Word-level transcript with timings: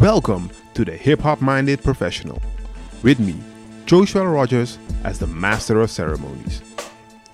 Welcome 0.00 0.48
to 0.72 0.82
the 0.82 0.96
Hip 0.96 1.20
Hop 1.20 1.42
Minded 1.42 1.84
Professional 1.84 2.40
with 3.02 3.20
me, 3.20 3.34
Josuël 3.84 4.32
Rogers, 4.32 4.78
as 5.04 5.18
the 5.18 5.26
Master 5.26 5.82
of 5.82 5.90
Ceremonies. 5.90 6.62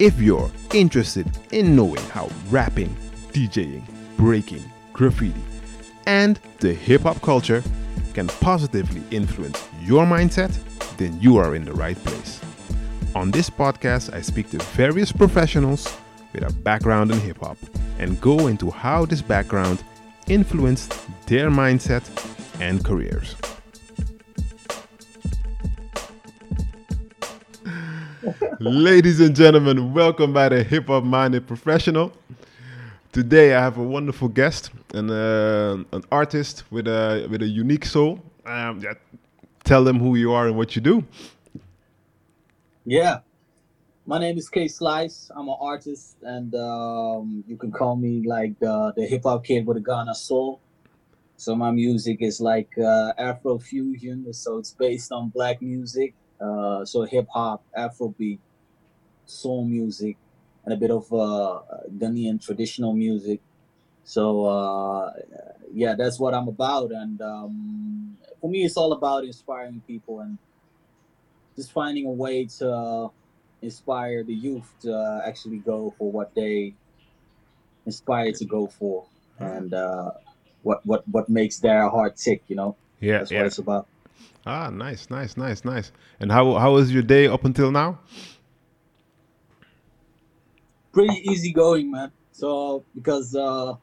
If 0.00 0.20
you're 0.20 0.50
interested 0.74 1.30
in 1.52 1.76
knowing 1.76 2.02
how 2.06 2.28
rapping, 2.50 2.88
DJing, 3.32 3.84
breaking, 4.16 4.64
graffiti, 4.92 5.40
and 6.08 6.40
the 6.58 6.74
hip 6.74 7.02
hop 7.02 7.22
culture 7.22 7.62
can 8.14 8.26
positively 8.26 9.04
influence 9.12 9.64
your 9.82 10.04
mindset, 10.04 10.52
then 10.96 11.16
you 11.20 11.36
are 11.36 11.54
in 11.54 11.64
the 11.64 11.72
right 11.72 11.96
place. 11.98 12.40
On 13.14 13.30
this 13.30 13.48
podcast, 13.48 14.12
I 14.12 14.20
speak 14.22 14.50
to 14.50 14.58
various 14.74 15.12
professionals 15.12 15.96
with 16.32 16.42
a 16.42 16.52
background 16.52 17.12
in 17.12 17.20
hip 17.20 17.38
hop 17.38 17.58
and 18.00 18.20
go 18.20 18.48
into 18.48 18.72
how 18.72 19.06
this 19.06 19.22
background 19.22 19.84
influenced 20.26 20.92
their 21.28 21.48
mindset 21.48 22.02
and 22.60 22.84
careers. 22.84 23.36
Ladies 28.58 29.20
and 29.20 29.36
gentlemen, 29.36 29.92
welcome 29.92 30.32
by 30.32 30.48
the 30.48 30.62
Hip 30.62 30.86
Hop 30.88 31.04
Minded 31.04 31.46
Professional. 31.46 32.12
Today 33.12 33.54
I 33.54 33.60
have 33.60 33.78
a 33.78 33.82
wonderful 33.82 34.28
guest, 34.28 34.70
and 34.94 35.10
uh, 35.10 35.84
an 35.92 36.02
artist 36.10 36.64
with 36.70 36.86
a 36.88 37.26
with 37.30 37.42
a 37.42 37.46
unique 37.46 37.84
soul. 37.84 38.22
Um, 38.44 38.80
yeah, 38.80 38.94
tell 39.64 39.84
them 39.84 39.98
who 39.98 40.16
you 40.16 40.32
are 40.32 40.46
and 40.46 40.56
what 40.56 40.74
you 40.74 40.82
do. 40.82 41.04
Yeah, 42.84 43.20
my 44.06 44.18
name 44.18 44.38
is 44.38 44.48
Kay 44.48 44.68
Slice. 44.68 45.30
I'm 45.34 45.48
an 45.48 45.56
artist, 45.60 46.16
and 46.22 46.54
um, 46.54 47.44
you 47.46 47.56
can 47.56 47.72
call 47.72 47.96
me 47.96 48.22
like 48.26 48.58
the, 48.58 48.92
the 48.96 49.06
hip 49.06 49.24
hop 49.24 49.44
kid 49.44 49.66
with 49.66 49.76
a 49.76 49.80
Ghana 49.80 50.14
soul. 50.14 50.60
So 51.36 51.54
my 51.54 51.70
music 51.70 52.18
is 52.20 52.40
like 52.40 52.70
uh, 52.78 53.12
Afro 53.18 53.58
fusion, 53.58 54.32
so 54.32 54.58
it's 54.58 54.72
based 54.72 55.12
on 55.12 55.28
black 55.28 55.60
music. 55.60 56.14
Uh, 56.40 56.84
so 56.84 57.02
hip 57.02 57.26
hop, 57.32 57.62
Afrobeat, 57.76 58.38
soul 59.26 59.64
music, 59.64 60.16
and 60.64 60.72
a 60.72 60.76
bit 60.76 60.90
of 60.90 61.04
uh, 61.12 61.60
Ghanaian 61.98 62.42
traditional 62.44 62.94
music. 62.94 63.40
So 64.04 64.46
uh, 64.46 65.12
yeah, 65.72 65.94
that's 65.94 66.18
what 66.18 66.32
I'm 66.32 66.48
about. 66.48 66.90
And 66.90 67.20
um, 67.20 68.16
for 68.40 68.48
me, 68.48 68.64
it's 68.64 68.76
all 68.76 68.92
about 68.92 69.24
inspiring 69.24 69.82
people 69.86 70.20
and 70.20 70.38
just 71.54 71.72
finding 71.72 72.06
a 72.06 72.10
way 72.10 72.46
to 72.58 73.10
inspire 73.62 74.24
the 74.24 74.34
youth 74.34 74.72
to 74.82 75.22
actually 75.24 75.58
go 75.58 75.94
for 75.98 76.10
what 76.10 76.34
they 76.34 76.74
inspire 77.84 78.32
to 78.32 78.44
go 78.44 78.66
for, 78.66 79.06
and 79.38 79.72
uh, 79.72 80.10
what 80.66 80.84
what 80.84 81.06
what 81.08 81.28
makes 81.28 81.58
their 81.58 81.88
heart 81.88 82.16
tick. 82.16 82.42
You 82.48 82.56
know. 82.56 82.76
Yeah, 83.00 83.18
that's 83.18 83.30
yeah. 83.30 83.38
what 83.38 83.46
it's 83.46 83.58
about. 83.58 83.86
Ah, 84.44 84.70
nice, 84.70 85.10
nice, 85.10 85.36
nice, 85.36 85.64
nice. 85.64 85.92
And 86.20 86.30
how 86.30 86.54
how 86.54 86.74
was 86.74 86.92
your 86.92 87.02
day 87.02 87.26
up 87.28 87.44
until 87.44 87.70
now? 87.70 87.98
Pretty 90.92 91.18
easy 91.30 91.52
going, 91.52 91.90
man. 91.90 92.10
So 92.32 92.84
because 92.94 93.34
uh, 93.34 93.74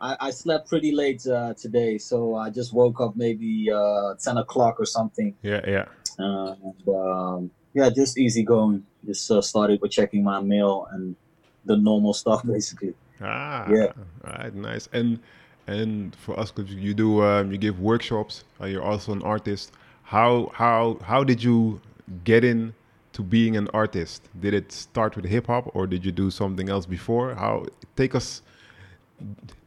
I, 0.00 0.16
I 0.20 0.30
slept 0.30 0.68
pretty 0.68 0.92
late 0.92 1.26
uh, 1.26 1.54
today, 1.54 1.98
so 1.98 2.36
I 2.36 2.50
just 2.50 2.72
woke 2.72 3.00
up 3.00 3.16
maybe 3.16 3.70
uh, 3.70 4.14
ten 4.22 4.36
o'clock 4.38 4.78
or 4.78 4.86
something. 4.86 5.34
Yeah, 5.42 5.60
yeah. 5.66 5.86
Uh, 6.18 6.54
and, 6.62 6.88
um, 6.88 7.50
yeah, 7.72 7.90
just 7.90 8.18
easy 8.18 8.42
going. 8.44 8.84
Just 9.04 9.30
uh, 9.30 9.42
started 9.42 9.80
with 9.80 9.90
checking 9.90 10.22
my 10.22 10.40
mail 10.40 10.86
and 10.92 11.16
the 11.64 11.76
normal 11.76 12.12
stuff, 12.12 12.46
basically. 12.46 12.94
Ah, 13.20 13.66
Yeah. 13.70 13.92
All 14.24 14.32
right, 14.38 14.54
nice. 14.54 14.88
And 14.92 15.20
and 15.66 16.14
for 16.16 16.38
us, 16.38 16.50
because 16.50 16.72
you 16.72 16.94
do 16.94 17.22
um, 17.22 17.52
you 17.52 17.58
give 17.58 17.80
workshops. 17.80 18.44
Uh, 18.60 18.66
you're 18.66 18.82
also 18.82 19.12
an 19.12 19.22
artist. 19.22 19.72
How 20.02 20.50
how 20.54 20.98
how 21.02 21.24
did 21.24 21.42
you 21.42 21.80
get 22.24 22.44
in 22.44 22.74
to 23.12 23.22
being 23.22 23.56
an 23.56 23.68
artist? 23.72 24.28
Did 24.40 24.54
it 24.54 24.72
start 24.72 25.16
with 25.16 25.24
hip 25.24 25.46
hop, 25.46 25.70
or 25.74 25.86
did 25.86 26.04
you 26.04 26.12
do 26.12 26.30
something 26.30 26.68
else 26.68 26.86
before? 26.86 27.34
How 27.34 27.66
take 27.96 28.14
us 28.14 28.42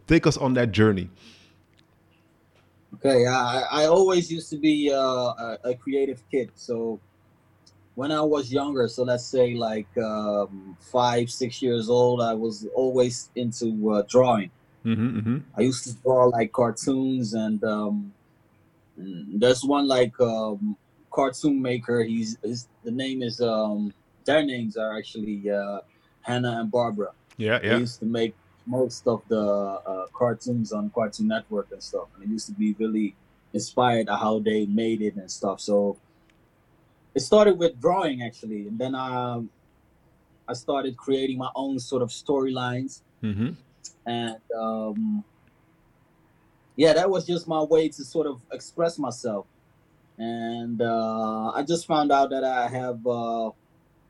take 0.07 0.25
us 0.25 0.37
on 0.37 0.53
that 0.53 0.71
journey. 0.71 1.09
Okay, 2.95 3.27
I, 3.27 3.61
I 3.69 3.85
always 3.85 4.31
used 4.31 4.49
to 4.51 4.57
be 4.57 4.91
uh, 4.91 4.97
a, 4.97 5.57
a 5.65 5.75
creative 5.75 6.23
kid. 6.31 6.51
So 6.55 6.99
when 7.95 8.11
I 8.11 8.21
was 8.21 8.51
younger, 8.51 8.87
so 8.87 9.03
let's 9.03 9.25
say 9.25 9.53
like 9.53 9.87
um, 9.97 10.77
five, 10.79 11.29
six 11.29 11.61
years 11.61 11.89
old, 11.89 12.21
I 12.21 12.33
was 12.33 12.65
always 12.73 13.29
into 13.35 13.91
uh, 13.91 14.03
drawing. 14.07 14.49
Mm-hmm, 14.87 15.19
mm-hmm. 15.19 15.37
I 15.57 15.61
used 15.61 15.83
to 15.83 15.93
draw 16.01 16.25
like 16.25 16.53
cartoons, 16.53 17.33
and 17.33 17.61
um, 17.63 18.13
there's 18.95 19.63
one 19.63 19.85
like 19.87 20.17
um, 20.21 20.77
cartoon 21.11 21.61
maker. 21.61 22.03
He's 22.03 22.37
his, 22.41 22.67
the 22.83 22.91
name 22.91 23.21
is 23.21 23.41
um, 23.41 23.93
their 24.23 24.43
names 24.43 24.77
are 24.77 24.97
actually 24.97 25.51
uh, 25.51 25.79
Hanna 26.21 26.61
and 26.61 26.71
Barbera. 26.71 27.11
Yeah, 27.35 27.59
They 27.59 27.67
yeah. 27.67 27.77
used 27.77 27.99
to 27.99 28.05
make 28.05 28.33
most 28.65 29.07
of 29.07 29.21
the 29.27 29.39
uh, 29.41 30.05
cartoons 30.13 30.71
on 30.71 30.89
Cartoon 30.89 31.27
Network 31.27 31.67
and 31.71 31.83
stuff, 31.83 32.07
and 32.15 32.23
it 32.23 32.29
used 32.29 32.47
to 32.47 32.53
be 32.53 32.73
really 32.79 33.13
inspired 33.53 34.07
how 34.09 34.39
they 34.39 34.65
made 34.65 35.01
it 35.01 35.15
and 35.15 35.29
stuff. 35.29 35.59
So 35.59 35.97
it 37.13 37.19
started 37.21 37.57
with 37.57 37.79
drawing 37.81 38.23
actually, 38.23 38.67
and 38.67 38.79
then 38.79 38.95
um, 38.95 39.49
I 40.47 40.53
started 40.53 40.95
creating 40.95 41.37
my 41.37 41.49
own 41.55 41.77
sort 41.79 42.01
of 42.01 42.09
storylines, 42.09 43.01
Mm-hmm. 43.23 43.49
And 44.05 44.37
um, 44.57 45.23
yeah, 46.75 46.93
that 46.93 47.09
was 47.09 47.25
just 47.25 47.47
my 47.47 47.61
way 47.61 47.89
to 47.89 48.03
sort 48.03 48.27
of 48.27 48.39
express 48.51 48.97
myself. 48.99 49.45
And 50.17 50.81
uh, 50.81 51.51
I 51.55 51.63
just 51.63 51.85
found 51.85 52.11
out 52.11 52.29
that 52.31 52.43
I 52.43 52.67
have 52.67 53.05
uh, 53.05 53.51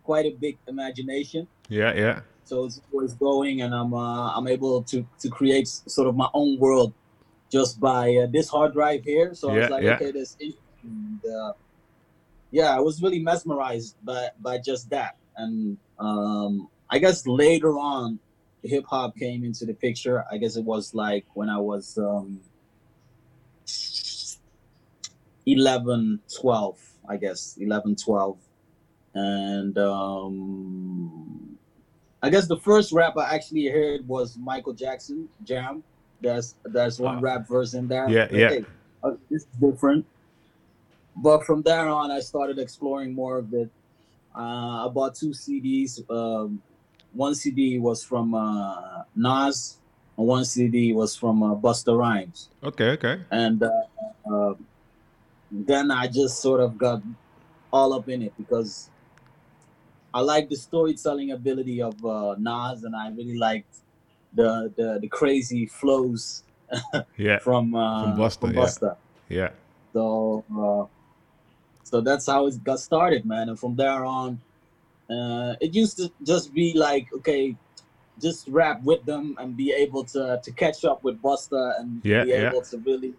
quite 0.07 0.25
a 0.25 0.33
big 0.45 0.57
imagination 0.67 1.47
Yeah, 1.67 1.93
yeah. 1.93 2.21
so 2.45 2.63
it's 2.65 2.79
always 2.93 3.13
going 3.13 3.55
and 3.63 3.75
i'm 3.79 3.93
uh, 3.93 4.29
i'm 4.35 4.47
able 4.47 4.81
to 4.91 4.97
to 5.23 5.27
create 5.38 5.67
sort 5.67 6.07
of 6.07 6.15
my 6.15 6.29
own 6.33 6.57
world 6.63 6.94
just 7.51 7.73
by 7.91 8.03
uh, 8.21 8.25
this 8.35 8.47
hard 8.55 8.71
drive 8.77 9.03
here 9.03 9.27
so 9.39 9.44
i 9.51 9.55
was 9.59 9.69
like 9.75 9.83
yeah. 9.83 9.95
okay 9.95 10.11
this 10.11 10.29
and, 10.83 11.19
uh, 11.38 11.51
yeah 12.57 12.69
i 12.77 12.81
was 12.88 12.95
really 13.03 13.21
mesmerized 13.31 13.94
by 14.09 14.23
by 14.47 14.55
just 14.69 14.83
that 14.95 15.13
and 15.35 15.77
um 15.99 16.69
i 16.94 16.97
guess 17.03 17.27
later 17.44 17.73
on 17.95 18.17
hip 18.67 18.85
hop 18.88 19.16
came 19.16 19.44
into 19.44 19.66
the 19.66 19.73
picture 19.73 20.23
i 20.31 20.38
guess 20.38 20.55
it 20.57 20.63
was 20.63 20.94
like 20.94 21.25
when 21.33 21.50
i 21.50 21.57
was 21.57 21.97
um 21.97 22.39
11 25.45 26.19
12 26.39 26.79
i 27.09 27.17
guess 27.17 27.57
11 27.59 27.95
12 27.95 28.38
and 29.13 29.77
um 29.77 31.57
I 32.23 32.29
guess 32.31 32.47
the 32.47 32.57
first 32.57 32.91
rap 32.91 33.16
I 33.16 33.35
actually 33.35 33.67
heard 33.67 34.06
was 34.07 34.38
Michael 34.39 34.73
Jackson 34.73 35.29
Jam. 35.44 35.83
There's 36.19 36.56
there's 36.66 37.00
one 37.00 37.17
Ah. 37.17 37.22
rap 37.22 37.47
verse 37.47 37.75
in 37.75 37.88
there. 37.88 38.09
Yeah, 38.09 38.27
yeah. 38.31 38.50
Hey, 38.50 38.66
uh, 39.03 39.11
this 39.29 39.44
is 39.44 39.47
different. 39.61 40.03
But 41.16 41.45
from 41.45 41.61
there 41.61 41.88
on, 41.88 42.09
I 42.09 42.19
started 42.19 42.57
exploring 42.57 43.13
more 43.13 43.38
of 43.38 43.53
it. 43.53 43.69
Uh, 44.35 44.85
I 44.85 44.89
bought 44.91 45.13
two 45.13 45.29
CDs. 45.29 46.01
Um, 46.09 46.59
one 47.17 47.33
CD 47.35 47.79
was 47.79 48.03
from 48.03 48.33
uh, 48.35 49.03
Nas, 49.16 49.78
and 50.17 50.28
one 50.28 50.45
CD 50.45 50.94
was 50.94 51.16
from 51.16 51.41
uh, 51.44 51.55
Busta 51.55 51.97
Rhymes. 51.97 52.50
Okay, 52.63 52.89
okay. 52.91 53.22
And 53.31 53.61
uh, 53.63 53.72
uh, 54.31 54.53
then 55.51 55.91
I 55.91 56.07
just 56.07 56.39
sort 56.41 56.61
of 56.61 56.77
got 56.77 57.01
all 57.73 57.94
up 57.94 58.07
in 58.07 58.22
it 58.22 58.33
because 58.38 58.89
I 60.13 60.22
like 60.22 60.50
the 60.50 60.56
storytelling 60.56 61.31
ability 61.31 61.81
of 61.81 62.03
uh, 62.06 62.35
Nas, 62.38 62.83
and 62.83 62.95
I 62.95 63.09
really 63.09 63.38
liked 63.38 63.75
the 64.33 64.71
the, 64.77 65.00
the 65.01 65.07
crazy 65.07 65.65
flows 65.65 66.44
Yeah, 67.18 67.39
from 67.39 67.74
uh, 67.75 68.03
From 68.03 68.18
Busta, 68.19 68.39
from 68.42 68.53
yeah. 68.53 68.62
Busta. 68.62 68.95
yeah. 69.30 69.50
So 69.94 70.44
uh, 70.53 70.86
so 71.83 72.01
that's 72.01 72.27
how 72.27 72.47
it 72.47 72.62
got 72.63 72.80
started, 72.80 73.25
man. 73.25 73.50
And 73.50 73.57
from 73.59 73.75
there 73.75 74.03
on, 74.06 74.42
uh, 75.09 75.56
it 75.62 75.74
used 75.74 75.98
to 75.98 76.12
just 76.24 76.54
be 76.54 76.74
like, 76.75 77.07
okay, 77.13 77.56
just 78.19 78.48
rap 78.50 78.81
with 78.83 79.06
them 79.06 79.36
and 79.39 79.56
be 79.56 79.71
able 79.71 80.04
to 80.04 80.39
to 80.44 80.51
catch 80.51 80.83
up 80.86 81.04
with 81.04 81.21
Busta 81.21 81.80
and 81.80 82.01
Yeah, 82.04 82.24
be 82.24 82.31
yeah. 82.31 82.50
able 82.50 82.62
to 82.62 82.77
really 82.80 83.13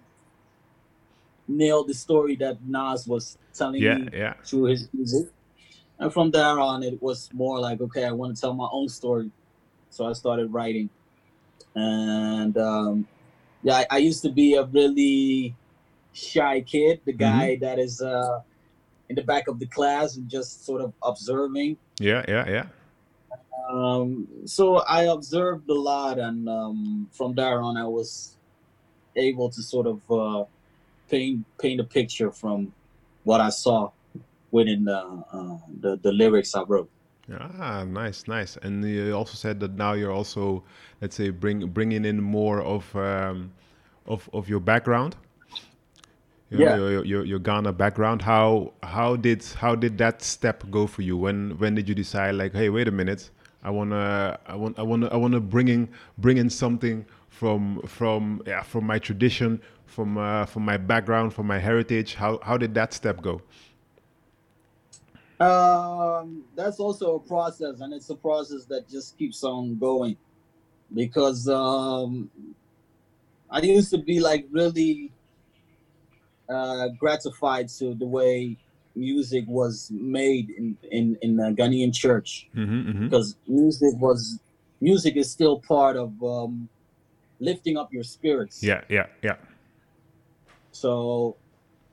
nail 1.47 1.85
the 1.85 1.95
story 1.95 2.37
that 2.37 2.59
Nas 2.67 3.07
was 3.07 3.39
telling 3.55 3.83
Yeah, 3.83 3.97
me 3.97 4.09
yeah. 4.13 4.35
through 4.45 4.65
his 4.65 4.89
music. 4.93 5.27
And 5.99 6.13
from 6.13 6.31
there 6.31 6.61
on, 6.61 6.83
it 6.83 7.03
was 7.03 7.29
more 7.33 7.59
like, 7.59 7.81
okay, 7.81 8.05
I 8.05 8.13
want 8.13 8.35
to 8.35 8.41
tell 8.41 8.55
my 8.55 8.69
own 8.71 8.89
story. 8.89 9.31
So 9.91 10.07
I 10.07 10.13
started 10.13 10.53
writing. 10.53 10.91
And 11.75 12.57
um, 12.57 13.07
yeah, 13.63 13.79
I, 13.79 13.87
I 13.93 13.99
used 13.99 14.23
to 14.23 14.31
be 14.31 14.55
a 14.55 14.65
really 14.65 15.57
shy 16.13 16.61
kid, 16.61 17.01
the 17.05 17.13
guy 17.13 17.57
that 17.61 17.79
is 17.79 18.01
uh, 18.01 18.41
in 19.09 19.17
the 19.17 19.23
back 19.23 19.49
of 19.49 19.59
the 19.59 19.67
class 19.67 20.17
and 20.17 20.29
just 20.29 20.65
sort 20.65 20.81
of 20.81 20.93
observing. 21.03 21.77
Yeah, 21.99 22.25
yeah, 22.29 22.49
yeah. 22.49 22.67
Um, 23.69 24.27
so 24.47 24.79
I 24.79 25.05
observed 25.05 25.69
a 25.69 25.75
lot, 25.75 26.19
and 26.19 26.49
um, 26.49 27.09
from 27.13 27.35
there 27.35 27.61
on, 27.61 27.77
I 27.77 27.87
was 27.87 28.37
able 29.17 29.51
to 29.51 29.63
sort 29.63 29.87
of 29.87 30.11
uh, 30.11 30.45
paint 31.11 31.45
paint 31.59 31.81
a 31.81 31.85
picture 31.85 32.31
from 32.31 32.73
what 33.25 33.41
I 33.41 33.51
saw 33.51 33.91
within 34.51 34.85
the 34.85 34.99
uh, 35.33 35.59
the, 35.81 35.97
the 35.97 36.13
lyrics 36.13 36.55
I 36.55 36.63
wrote. 36.63 36.89
Ah, 37.31 37.85
nice, 37.85 38.27
nice. 38.27 38.57
And 38.63 38.83
you 38.83 39.13
also 39.13 39.35
said 39.35 39.61
that 39.61 39.75
now 39.75 39.93
you're 39.93 40.13
also, 40.13 40.65
let's 41.03 41.15
say, 41.15 41.29
bring 41.29 41.67
bringing 41.67 42.07
in 42.07 42.23
more 42.23 42.63
of 42.63 42.97
um, 42.97 43.53
of 44.07 44.31
of 44.33 44.49
your 44.49 44.61
background. 44.61 45.17
Your, 46.51 46.61
Yeah. 46.61 46.77
Your, 46.77 47.05
your, 47.05 47.25
your 47.25 47.39
Ghana 47.39 47.73
background. 47.73 48.23
How 48.23 48.73
how 48.83 49.17
did 49.17 49.45
how 49.45 49.75
did 49.75 49.99
that 49.99 50.23
step 50.23 50.65
go 50.71 50.87
for 50.87 51.03
you? 51.03 51.17
When 51.17 51.59
when 51.59 51.75
did 51.75 51.89
you 51.89 51.95
decide 51.95 52.37
like, 52.37 52.55
hey, 52.55 52.71
wait 52.71 52.89
a 52.89 52.91
minute, 52.91 53.31
I 53.63 53.71
wanna 53.71 54.39
I 54.47 54.55
want 54.57 54.79
I 54.79 54.83
wanna 54.83 55.09
I 55.09 55.17
wanna 55.17 55.41
bring 55.41 55.69
in 55.69 55.89
bring 56.17 56.39
in 56.39 56.49
something 56.49 57.05
from 57.29 57.83
from 57.83 58.43
yeah 58.47 58.63
from 58.63 58.87
my 58.87 58.99
tradition, 58.99 59.61
from 59.87 60.17
uh, 60.17 60.47
from 60.47 60.65
my 60.65 60.79
background, 60.79 61.35
from 61.35 61.47
my 61.47 61.59
heritage. 61.59 62.15
How 62.15 62.39
how 62.43 62.57
did 62.57 62.73
that 62.75 62.95
step 62.95 63.21
go? 63.21 63.43
Um, 65.41 66.45
that's 66.57 66.81
also 66.81 67.17
a 67.17 67.21
process, 67.21 67.81
and 67.81 67.93
it's 67.93 68.11
a 68.11 68.17
process 68.17 68.65
that 68.65 68.89
just 68.89 69.17
keeps 69.19 69.45
on 69.45 69.79
going 69.79 70.17
because 70.95 71.49
um, 71.49 72.31
I 73.51 73.61
used 73.61 73.91
to 73.91 73.99
be 73.99 74.19
like 74.19 74.47
really 74.51 75.13
uh, 76.49 76.89
gratified 76.99 77.69
to 77.69 77.95
the 77.95 78.07
way 78.07 78.57
music 78.95 79.45
was 79.47 79.91
made 79.93 80.51
in 80.51 80.77
in 80.91 81.17
in 81.23 81.37
the 81.37 81.55
Ghanaian 81.59 81.95
church 81.95 82.49
Mm-hmm, 82.57 82.91
mm-hmm. 82.91 83.05
because 83.05 83.37
music 83.47 83.95
was 83.99 84.41
music 84.81 85.17
is 85.17 85.31
still 85.31 85.61
part 85.61 85.97
of 85.97 86.11
um, 86.23 86.69
lifting 87.41 87.77
up 87.77 87.93
your 87.93 88.03
spirits. 88.03 88.63
Yeah, 88.63 88.83
yeah, 88.89 89.07
yeah. 89.23 89.37
So 90.73 91.37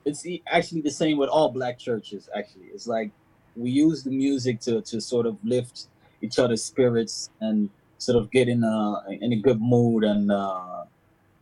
it's 0.06 0.26
actually 0.48 0.82
the 0.82 0.92
same 0.92 1.18
with 1.18 1.30
all 1.30 1.50
black 1.50 1.80
churches. 1.80 2.30
Actually, 2.36 2.66
it's 2.74 2.88
like 2.88 3.12
we 3.56 3.70
use 3.72 4.04
the 4.04 4.12
music 4.12 4.60
to 4.62 4.82
to 4.82 5.02
sort 5.02 5.26
of 5.26 5.38
lift 5.44 5.88
each 6.22 6.40
other's 6.40 6.64
spirits 6.64 7.30
and 7.42 7.70
sort 7.98 8.18
of 8.18 8.32
get 8.32 8.48
in 8.48 8.64
a 8.64 9.02
in 9.10 9.34
a 9.34 9.38
good 9.38 9.62
mood 9.62 10.04
and 10.04 10.32
uh, 10.32 10.84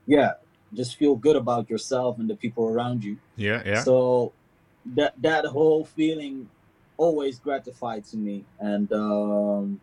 yeah, 0.06 0.34
just 0.74 0.98
feel 0.98 1.16
good 1.16 1.36
about 1.36 1.70
yourself 1.70 2.20
and 2.20 2.30
the 2.30 2.36
people 2.36 2.68
around 2.68 3.04
you. 3.04 3.18
Yeah, 3.36 3.62
yeah. 3.66 3.84
So 3.84 4.34
that 4.96 5.14
that 5.22 5.46
whole 5.46 5.86
feeling 5.86 6.50
always 6.98 7.40
gratified 7.40 8.06
to 8.06 8.18
me, 8.18 8.46
and 8.60 8.92
um, 8.94 9.82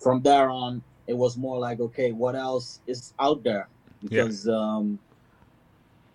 from 0.00 0.22
there 0.22 0.48
on, 0.50 0.82
it 1.06 1.16
was 1.16 1.36
more 1.36 1.58
like, 1.58 1.80
okay, 1.80 2.12
what 2.12 2.34
else 2.34 2.80
is 2.86 3.12
out 3.18 3.42
there? 3.42 3.68
Because 4.02 4.48
um, 4.48 4.98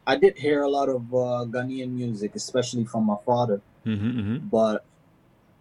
I 0.08 0.16
did 0.16 0.38
hear 0.38 0.64
a 0.64 0.70
lot 0.70 0.90
of 0.90 1.14
uh, 1.14 1.46
Ghanaian 1.46 1.92
music, 1.92 2.36
especially 2.36 2.86
from 2.86 3.06
my 3.06 3.18
father, 3.26 3.62
Mm-hmm, 3.86 4.20
mm-hmm. 4.20 4.38
but 4.48 4.84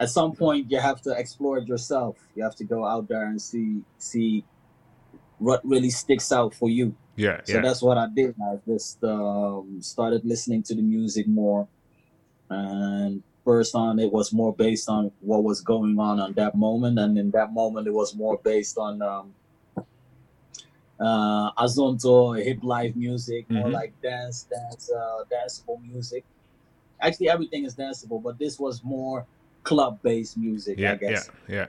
at 0.01 0.09
some 0.09 0.33
point 0.35 0.71
you 0.71 0.79
have 0.79 1.01
to 1.03 1.11
explore 1.13 1.59
it 1.59 1.69
yourself. 1.69 2.17
You 2.35 2.43
have 2.43 2.57
to 2.57 2.65
go 2.65 2.85
out 2.87 3.09
there 3.09 3.27
and 3.27 3.41
see 3.41 3.83
see 3.99 4.45
what 5.39 5.61
really 5.65 5.91
sticks 5.91 6.33
out 6.33 6.55
for 6.55 6.71
you. 6.71 6.95
Yeah, 7.17 7.41
So 7.45 7.55
yeah. 7.55 7.63
that's 7.63 7.83
what 7.83 7.99
I 7.99 8.09
did. 8.09 8.35
I 8.43 8.57
just 8.67 9.03
um, 9.05 9.81
started 9.81 10.25
listening 10.25 10.63
to 10.65 10.75
the 10.75 10.83
music 10.83 11.27
more, 11.29 11.69
and 12.51 13.23
first 13.45 13.75
on 13.75 13.99
it 13.99 14.11
was 14.11 14.33
more 14.33 14.55
based 14.55 14.89
on 14.89 15.13
what 15.21 15.45
was 15.45 15.61
going 15.61 15.99
on 15.99 16.19
on 16.21 16.33
that 16.35 16.55
moment, 16.57 16.99
and 16.99 17.19
in 17.19 17.31
that 17.33 17.53
moment 17.53 17.87
it 17.87 17.93
was 17.93 18.15
more 18.15 18.39
based 18.43 18.79
on 18.79 19.01
um, 19.03 19.35
uh, 21.01 21.53
azonto, 21.53 22.43
hip 22.43 22.63
life 22.63 22.95
music, 22.97 23.49
more 23.51 23.69
Mhm. 23.69 23.73
like 23.73 23.93
dance, 24.03 24.47
dance, 24.51 24.91
uh, 24.91 25.25
danceable 25.31 25.81
music. 25.83 26.25
Actually, 27.01 27.29
everything 27.29 27.65
is 27.65 27.75
danceable, 27.75 28.23
but 28.23 28.39
this 28.39 28.59
was 28.59 28.83
more 28.83 29.27
club 29.63 30.01
based 30.03 30.37
music, 30.37 30.79
I 30.79 30.83
yeah, 30.83 30.99
yeah, 31.01 31.23
yeah. 31.49 31.67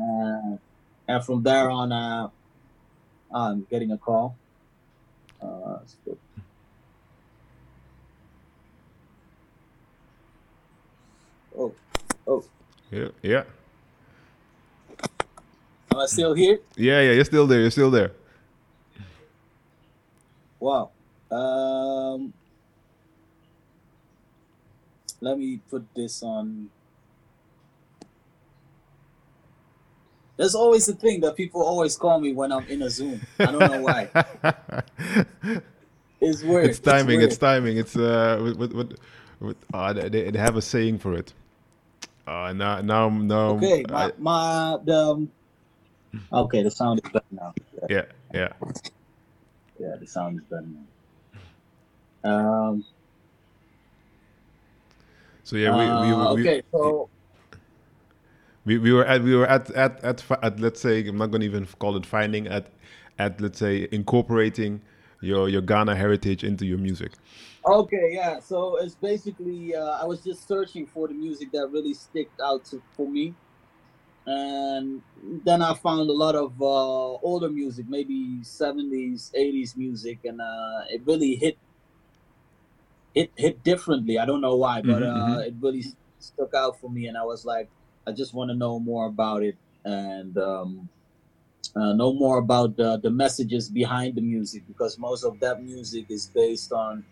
Uh, 0.00 0.56
and 1.08 1.24
from 1.24 1.42
there 1.42 1.70
on, 1.70 1.92
uh, 1.92 2.30
I'm 3.34 3.66
getting 3.70 3.92
a 3.92 3.98
call. 3.98 4.36
Uh, 5.42 5.78
so- 6.04 6.18
oh, 11.58 11.74
oh, 12.26 12.44
Yeah, 12.90 13.08
yeah. 13.22 13.44
am 15.90 15.98
I 15.98 16.06
still 16.06 16.34
here? 16.34 16.58
Yeah, 16.76 17.00
yeah, 17.00 17.12
you're 17.12 17.24
still 17.24 17.46
there. 17.46 17.60
You're 17.60 17.70
still 17.70 17.90
there. 17.90 18.12
Wow. 20.60 20.90
Um, 21.30 22.32
let 25.20 25.38
me 25.38 25.58
put 25.70 25.86
this 25.94 26.22
on. 26.22 26.70
There's 30.42 30.56
always 30.56 30.88
a 30.88 30.94
thing 30.94 31.20
that 31.20 31.36
people 31.36 31.62
always 31.62 31.96
call 31.96 32.18
me 32.18 32.32
when 32.32 32.50
I'm 32.50 32.66
in 32.66 32.82
a 32.82 32.90
Zoom. 32.90 33.20
I 33.38 33.44
don't 33.52 33.60
know 33.60 33.80
why. 33.80 34.10
It's 36.20 36.42
weird. 36.42 36.66
it's 36.70 36.80
timing. 36.80 37.18
weird. 37.18 37.30
It's 37.30 37.38
timing. 37.38 37.76
It's 37.78 37.94
uh, 37.96 38.40
with 38.42 38.56
with, 38.56 38.72
with, 38.72 38.98
with 39.38 39.56
uh, 39.72 39.92
they, 39.92 40.30
they 40.32 40.38
have 40.38 40.56
a 40.56 40.62
saying 40.62 40.98
for 40.98 41.14
it. 41.14 41.32
Uh, 42.26 42.52
now 42.52 42.80
now 42.80 43.08
now. 43.08 43.50
Okay, 43.50 43.84
I- 43.88 43.92
my, 43.92 44.12
my 44.18 44.78
the 44.84 44.98
um, 44.98 45.30
okay, 46.32 46.64
the 46.64 46.70
sound 46.72 47.00
is 47.04 47.10
better 47.12 47.24
now. 47.30 47.54
Yeah, 47.88 47.88
yeah, 47.90 48.04
yeah. 48.34 48.52
yeah, 49.78 49.94
the 50.00 50.06
sound 50.08 50.40
is 50.40 50.44
better 50.50 50.66
now. 52.24 52.30
Um, 52.30 52.84
So 55.44 55.54
yeah, 55.56 55.70
we 55.70 55.84
we, 55.84 56.12
uh, 56.12 56.34
we, 56.34 56.42
okay, 56.42 56.62
so 56.72 57.08
we, 58.64 58.78
we 58.78 58.92
were 58.92 59.04
at 59.04 59.22
we 59.22 59.34
were 59.34 59.46
at 59.46 59.70
at 59.70 60.02
at, 60.04 60.24
at 60.42 60.60
let's 60.60 60.80
say 60.80 61.06
I'm 61.06 61.16
not 61.18 61.30
gonna 61.30 61.44
even 61.44 61.66
call 61.78 61.96
it 61.96 62.06
finding 62.06 62.46
at 62.46 62.72
at 63.18 63.40
let's 63.40 63.58
say 63.58 63.88
incorporating 63.92 64.82
your 65.20 65.48
your 65.48 65.62
Ghana 65.62 65.96
heritage 65.96 66.44
into 66.44 66.66
your 66.66 66.78
music. 66.78 67.12
okay, 67.66 68.10
yeah, 68.12 68.40
so 68.40 68.76
it's 68.78 68.96
basically 68.96 69.74
uh, 69.74 69.98
I 70.02 70.04
was 70.04 70.22
just 70.22 70.46
searching 70.48 70.86
for 70.86 71.08
the 71.08 71.14
music 71.14 71.50
that 71.52 71.68
really 71.72 71.94
sticked 71.94 72.40
out 72.44 72.64
to, 72.66 72.82
for 72.96 73.10
me, 73.10 73.36
and 74.26 75.02
then 75.44 75.62
I 75.62 75.74
found 75.74 76.10
a 76.10 76.14
lot 76.14 76.36
of 76.36 76.60
uh, 76.60 76.64
older 76.64 77.50
music, 77.50 77.86
maybe 77.88 78.42
70s, 78.44 79.30
80s 79.36 79.74
music, 79.76 80.20
and 80.24 80.40
uh, 80.40 80.84
it 80.90 81.02
really 81.06 81.36
hit 81.36 81.58
it 83.14 83.32
hit 83.36 83.62
differently. 83.62 84.18
I 84.18 84.24
don't 84.26 84.40
know 84.40 84.56
why, 84.56 84.82
but 84.82 85.02
Mhm, 85.02 85.02
uh, 85.02 85.42
it 85.46 85.54
really 85.60 85.84
stuck 86.18 86.54
out 86.54 86.78
for 86.80 86.90
me, 86.90 87.06
and 87.06 87.16
I 87.16 87.24
was 87.24 87.44
like, 87.44 87.70
I 88.06 88.12
just 88.12 88.34
want 88.34 88.50
to 88.50 88.56
know 88.56 88.78
more 88.78 89.06
about 89.06 89.42
it 89.42 89.56
and 89.84 90.36
um, 90.38 90.88
uh, 91.76 91.92
know 91.92 92.12
more 92.12 92.38
about 92.38 92.76
the, 92.76 92.98
the 92.98 93.10
messages 93.10 93.68
behind 93.68 94.16
the 94.16 94.20
music 94.20 94.62
because 94.66 94.98
most 94.98 95.24
of 95.24 95.38
that 95.40 95.62
music 95.62 96.06
is 96.10 96.26
based 96.26 96.72
on 96.72 97.04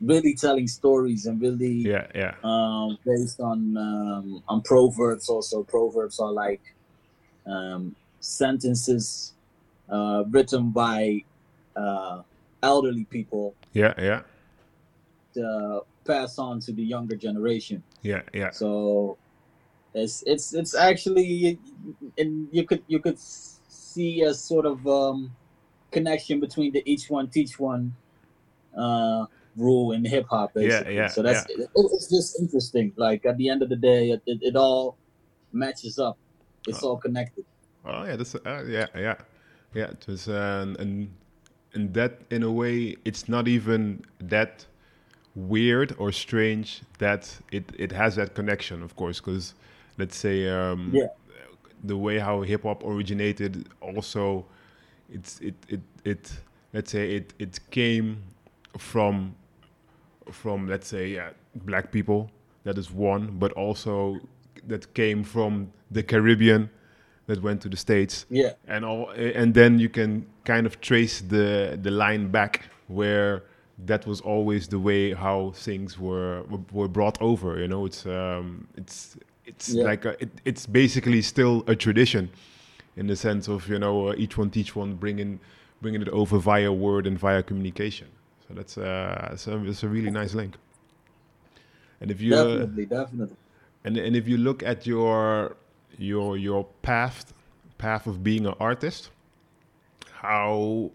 really 0.00 0.34
telling 0.34 0.66
stories 0.66 1.26
and 1.26 1.40
really 1.40 1.88
Yeah, 1.88 2.06
yeah, 2.14 2.34
um, 2.42 2.98
based 3.06 3.40
on 3.40 3.76
um, 3.76 4.42
on 4.48 4.62
proverbs. 4.62 5.28
Also, 5.28 5.62
proverbs 5.62 6.18
are 6.20 6.32
like 6.32 6.62
um, 7.46 7.94
sentences 8.20 9.32
uh, 9.88 10.24
written 10.30 10.70
by 10.70 11.22
uh, 11.76 12.22
elderly 12.62 13.04
people 13.04 13.54
yeah, 13.72 13.94
yeah, 13.98 14.22
to 15.34 15.80
pass 16.06 16.38
on 16.38 16.60
to 16.60 16.72
the 16.72 16.82
younger 16.82 17.16
generation. 17.16 17.82
yeah, 18.02 18.22
yeah. 18.32 18.50
So 18.50 19.16
it's 19.94 20.22
it's 20.26 20.52
it's 20.54 20.74
actually 20.74 21.58
and 22.18 22.48
you 22.50 22.64
could 22.64 22.82
you 22.88 23.00
could 23.00 23.18
see 23.18 24.22
a 24.22 24.34
sort 24.34 24.66
of 24.66 24.84
um, 24.86 25.34
connection 25.92 26.40
between 26.40 26.72
the 26.72 26.82
each 26.84 27.08
one 27.08 27.28
teach 27.30 27.58
one 27.58 27.94
uh, 28.76 29.24
rule 29.56 29.92
in 29.92 30.04
hip 30.04 30.26
hop 30.28 30.52
Yeah, 30.56 30.62
basically. 30.62 30.96
yeah, 30.96 31.08
so 31.08 31.22
that's 31.22 31.48
it, 31.48 31.70
it's 31.74 32.10
just 32.10 32.40
interesting. 32.40 32.92
Like 32.96 33.24
at 33.24 33.36
the 33.36 33.48
end 33.48 33.62
of 33.62 33.68
the 33.68 33.76
day, 33.76 34.10
it, 34.10 34.22
it, 34.26 34.38
it 34.42 34.56
all 34.56 34.98
matches 35.52 35.98
up. 35.98 36.18
It's 36.66 36.82
all 36.82 36.96
connected. 36.96 37.44
Oh 37.84 38.04
yeah, 38.04 38.16
that's 38.16 38.34
uh, 38.34 38.64
yeah, 38.66 38.86
yeah, 38.96 39.14
yeah. 39.74 39.90
It 39.90 40.04
was 40.08 40.28
uh, 40.28 40.74
and 40.78 41.14
and 41.74 41.94
that 41.94 42.20
in 42.30 42.42
a 42.42 42.50
way, 42.50 42.96
it's 43.04 43.28
not 43.28 43.46
even 43.46 44.02
that 44.18 44.66
weird 45.36 45.94
or 45.98 46.10
strange 46.12 46.82
that 46.98 47.38
it 47.52 47.64
it 47.78 47.92
has 47.92 48.16
that 48.16 48.34
connection, 48.34 48.82
of 48.82 48.96
course, 48.96 49.20
because 49.20 49.54
let's 49.98 50.16
say 50.16 50.48
um, 50.48 50.90
Yeah. 50.92 51.08
the 51.84 51.96
way 51.96 52.18
how 52.18 52.42
hip 52.42 52.62
hop 52.64 52.82
originated, 52.84 53.68
also, 53.80 54.44
it's 55.12 55.40
it 55.40 55.54
it 55.68 55.80
it 56.04 56.32
let's 56.72 56.90
say 56.90 57.16
it 57.16 57.34
it 57.38 57.60
came 57.70 58.16
from 58.78 59.34
from 60.30 60.66
let's 60.68 60.88
say 60.88 61.08
yeah 61.08 61.30
black 61.66 61.92
people 61.92 62.30
that 62.64 62.78
is 62.78 62.90
one 62.90 63.26
but 63.38 63.52
also 63.52 64.18
that 64.66 64.92
came 64.94 65.22
from 65.22 65.70
the 65.90 66.02
caribbean 66.02 66.68
that 67.26 67.42
went 67.42 67.60
to 67.60 67.68
the 67.68 67.76
states 67.76 68.26
Yeah. 68.30 68.52
and 68.66 68.84
all 68.84 69.10
and 69.10 69.52
then 69.54 69.78
you 69.78 69.88
can 69.90 70.26
kind 70.44 70.66
of 70.66 70.80
trace 70.80 71.20
the 71.20 71.78
the 71.82 71.90
line 71.90 72.28
back 72.30 72.62
where 72.88 73.42
that 73.86 74.06
was 74.06 74.20
always 74.22 74.68
the 74.68 74.78
way 74.78 75.12
how 75.14 75.52
things 75.54 75.98
were 75.98 76.42
were 76.72 76.88
brought 76.88 77.20
over. 77.20 77.58
You 77.58 77.66
know, 77.68 77.86
it's 77.86 78.06
um, 78.06 78.66
it's 78.76 79.16
it's 79.56 79.70
Yeah. 79.70 79.84
like 79.84 80.04
a, 80.04 80.22
it, 80.22 80.30
it's 80.44 80.66
basically 80.66 81.22
still 81.22 81.64
a 81.66 81.76
tradition 81.76 82.30
in 82.96 83.06
the 83.06 83.16
sense 83.16 83.48
of 83.48 83.68
you 83.68 83.78
know 83.78 84.08
uh, 84.08 84.14
each 84.16 84.36
one 84.38 84.50
teach 84.50 84.76
one 84.76 84.94
bringing 84.94 85.40
bringing 85.80 86.02
it 86.02 86.08
over 86.08 86.38
via 86.38 86.72
word 86.72 87.06
and 87.06 87.18
via 87.18 87.42
communication. 87.42 88.08
So 88.48 88.54
that's 88.54 88.78
uh, 88.78 89.36
a, 89.46 89.64
it's 89.66 89.82
a 89.82 89.88
really 89.88 90.10
nice 90.10 90.34
link. 90.34 90.56
And 92.00 92.10
if 92.10 92.20
you 92.20 92.34
uh, 92.36 92.66
definitely, 92.66 92.86
definitely. 92.86 93.36
and 93.84 93.96
and 93.96 94.16
if 94.16 94.28
you 94.28 94.36
look 94.38 94.62
at 94.62 94.86
your 94.86 95.56
your 95.98 96.36
your 96.36 96.64
path 96.82 97.32
path 97.78 98.06
of 98.06 98.22
being 98.22 98.46
an 98.46 98.54
artist, 98.60 99.10
how 100.12 100.90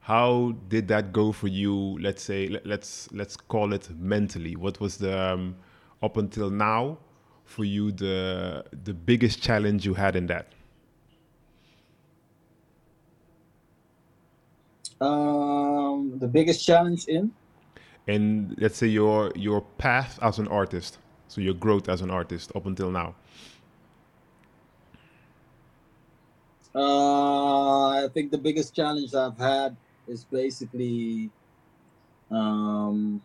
how 0.00 0.54
did 0.68 0.88
that 0.88 1.12
go 1.12 1.32
for 1.32 1.48
you? 1.48 1.98
Let's 2.00 2.22
say 2.22 2.48
let, 2.48 2.66
let's 2.66 3.08
let's 3.12 3.36
call 3.36 3.72
it 3.72 3.88
mentally. 3.98 4.56
What 4.56 4.80
was 4.80 4.96
the 4.98 5.18
um, 5.18 5.56
up 6.02 6.16
until 6.16 6.50
now 6.50 6.98
for 7.48 7.64
you 7.64 7.90
the 7.90 8.64
the 8.84 8.94
biggest 8.94 9.42
challenge 9.42 9.86
you 9.86 9.94
had 9.94 10.14
in 10.14 10.26
that? 10.26 10.46
Um, 15.00 16.18
the 16.18 16.28
biggest 16.28 16.64
challenge 16.66 17.06
in 17.06 17.32
And 18.06 18.54
let's 18.58 18.76
say 18.78 18.86
your 18.88 19.32
your 19.36 19.62
path 19.78 20.18
as 20.22 20.38
an 20.38 20.48
artist, 20.48 20.98
so 21.28 21.40
your 21.40 21.54
growth 21.54 21.88
as 21.88 22.00
an 22.02 22.10
artist 22.10 22.52
up 22.56 22.66
until 22.66 22.90
now. 22.90 23.14
Uh, 26.74 27.88
I 28.04 28.08
think 28.14 28.30
the 28.30 28.38
biggest 28.38 28.74
challenge 28.74 29.14
I've 29.14 29.38
had 29.38 29.76
is 30.06 30.24
basically, 30.24 31.30
um, 32.30 33.22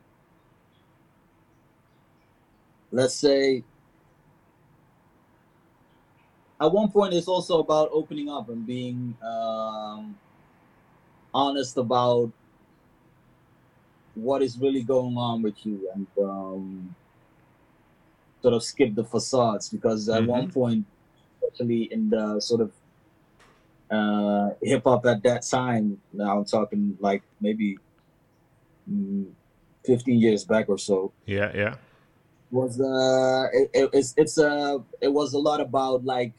let's 2.91 3.15
say, 3.15 3.63
at 6.62 6.72
one 6.72 6.89
point 6.89 7.13
it's 7.13 7.27
also 7.27 7.60
about 7.60 7.89
opening 7.91 8.29
up 8.29 8.50
and 8.50 8.65
being 8.65 9.15
um, 9.24 10.17
honest 11.33 11.77
about 11.77 12.31
what 14.15 14.41
is 14.41 14.57
really 14.57 14.83
going 14.83 15.17
on 15.17 15.41
with 15.41 15.65
you 15.65 15.89
and 15.93 16.07
um, 16.19 16.95
sort 18.41 18.53
of 18.53 18.63
skip 18.63 18.93
the 18.93 19.03
facades 19.03 19.69
because 19.69 20.07
at 20.10 20.25
one 20.25 20.51
point, 20.51 20.86
especially 21.41 21.91
in 21.91 22.10
the 22.10 22.39
sort 22.39 22.62
of 22.62 22.72
uh, 23.89 24.53
hip 24.62 24.83
hop 24.83 25.05
at 25.05 25.24
that 25.24 25.43
time. 25.43 26.00
Now 26.12 26.38
I'm 26.38 26.45
talking 26.45 26.98
like 27.00 27.24
maybe 27.39 27.77
mm, 28.89 29.31
15 29.86 30.19
years 30.19 30.43
back 30.45 30.69
or 30.69 30.77
so. 30.77 31.12
Yeah, 31.25 31.51
yeah, 31.55 31.75
Was 32.53 32.79
uh, 32.79 33.50
it, 33.51 33.69
it, 33.74 33.89
it's 33.93 34.13
it's 34.15 34.38
uh, 34.38 34.77
it 35.01 35.12
was 35.12 35.33
a 35.33 35.39
lot 35.39 35.60
about 35.60 36.05
like 36.05 36.36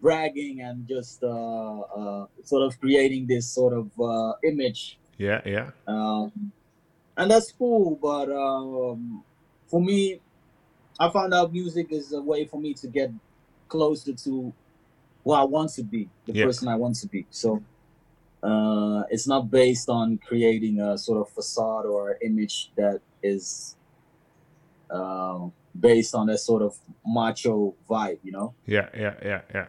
bragging 0.00 0.60
and 0.60 0.86
just 0.86 1.22
uh, 1.22 1.80
uh, 1.80 2.26
sort 2.44 2.62
of 2.62 2.78
creating 2.78 3.26
this 3.26 3.52
sort 3.52 3.72
of 3.72 3.90
uh, 4.00 4.34
image, 4.44 4.98
yeah, 5.18 5.40
yeah, 5.44 5.70
um, 5.88 6.52
and 7.16 7.30
that's 7.30 7.52
cool. 7.52 7.98
But 8.00 8.30
um, 8.30 9.24
for 9.70 9.80
me, 9.80 10.20
I 10.98 11.10
found 11.10 11.34
out 11.34 11.52
music 11.52 11.88
is 11.90 12.12
a 12.12 12.22
way 12.22 12.46
for 12.46 12.60
me 12.60 12.74
to 12.74 12.88
get 12.88 13.10
closer 13.68 14.12
to 14.14 14.54
who 15.24 15.32
I 15.32 15.44
want 15.44 15.72
to 15.74 15.82
be, 15.84 16.10
the 16.26 16.34
Yeah. 16.34 16.46
person 16.46 16.68
I 16.68 16.76
want 16.76 16.96
to 16.96 17.08
be. 17.08 17.26
So 17.30 17.62
uh, 18.42 19.04
it's 19.10 19.28
not 19.28 19.50
based 19.50 19.88
on 19.88 20.18
creating 20.18 20.80
a 20.80 20.98
sort 20.98 21.20
of 21.20 21.32
facade 21.34 21.86
or 21.86 22.16
image 22.22 22.72
that 22.76 23.00
is 23.22 23.75
uh, 24.90 25.48
based 25.78 26.14
on 26.14 26.26
that 26.26 26.38
sort 26.38 26.62
of 26.62 26.76
macho 27.06 27.74
vibe, 27.88 28.18
you 28.22 28.32
know? 28.32 28.54
Yeah, 28.66 28.88
yeah, 28.96 29.14
yeah, 29.22 29.40
yeah. 29.54 29.68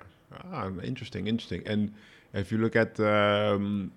Ah, 0.52 0.70
interesting, 0.84 1.28
interesting. 1.28 1.64
And 1.66 1.94
if 2.34 2.52
you 2.52 2.58
look 2.58 2.76
at 2.76 3.00
um, 3.00 3.92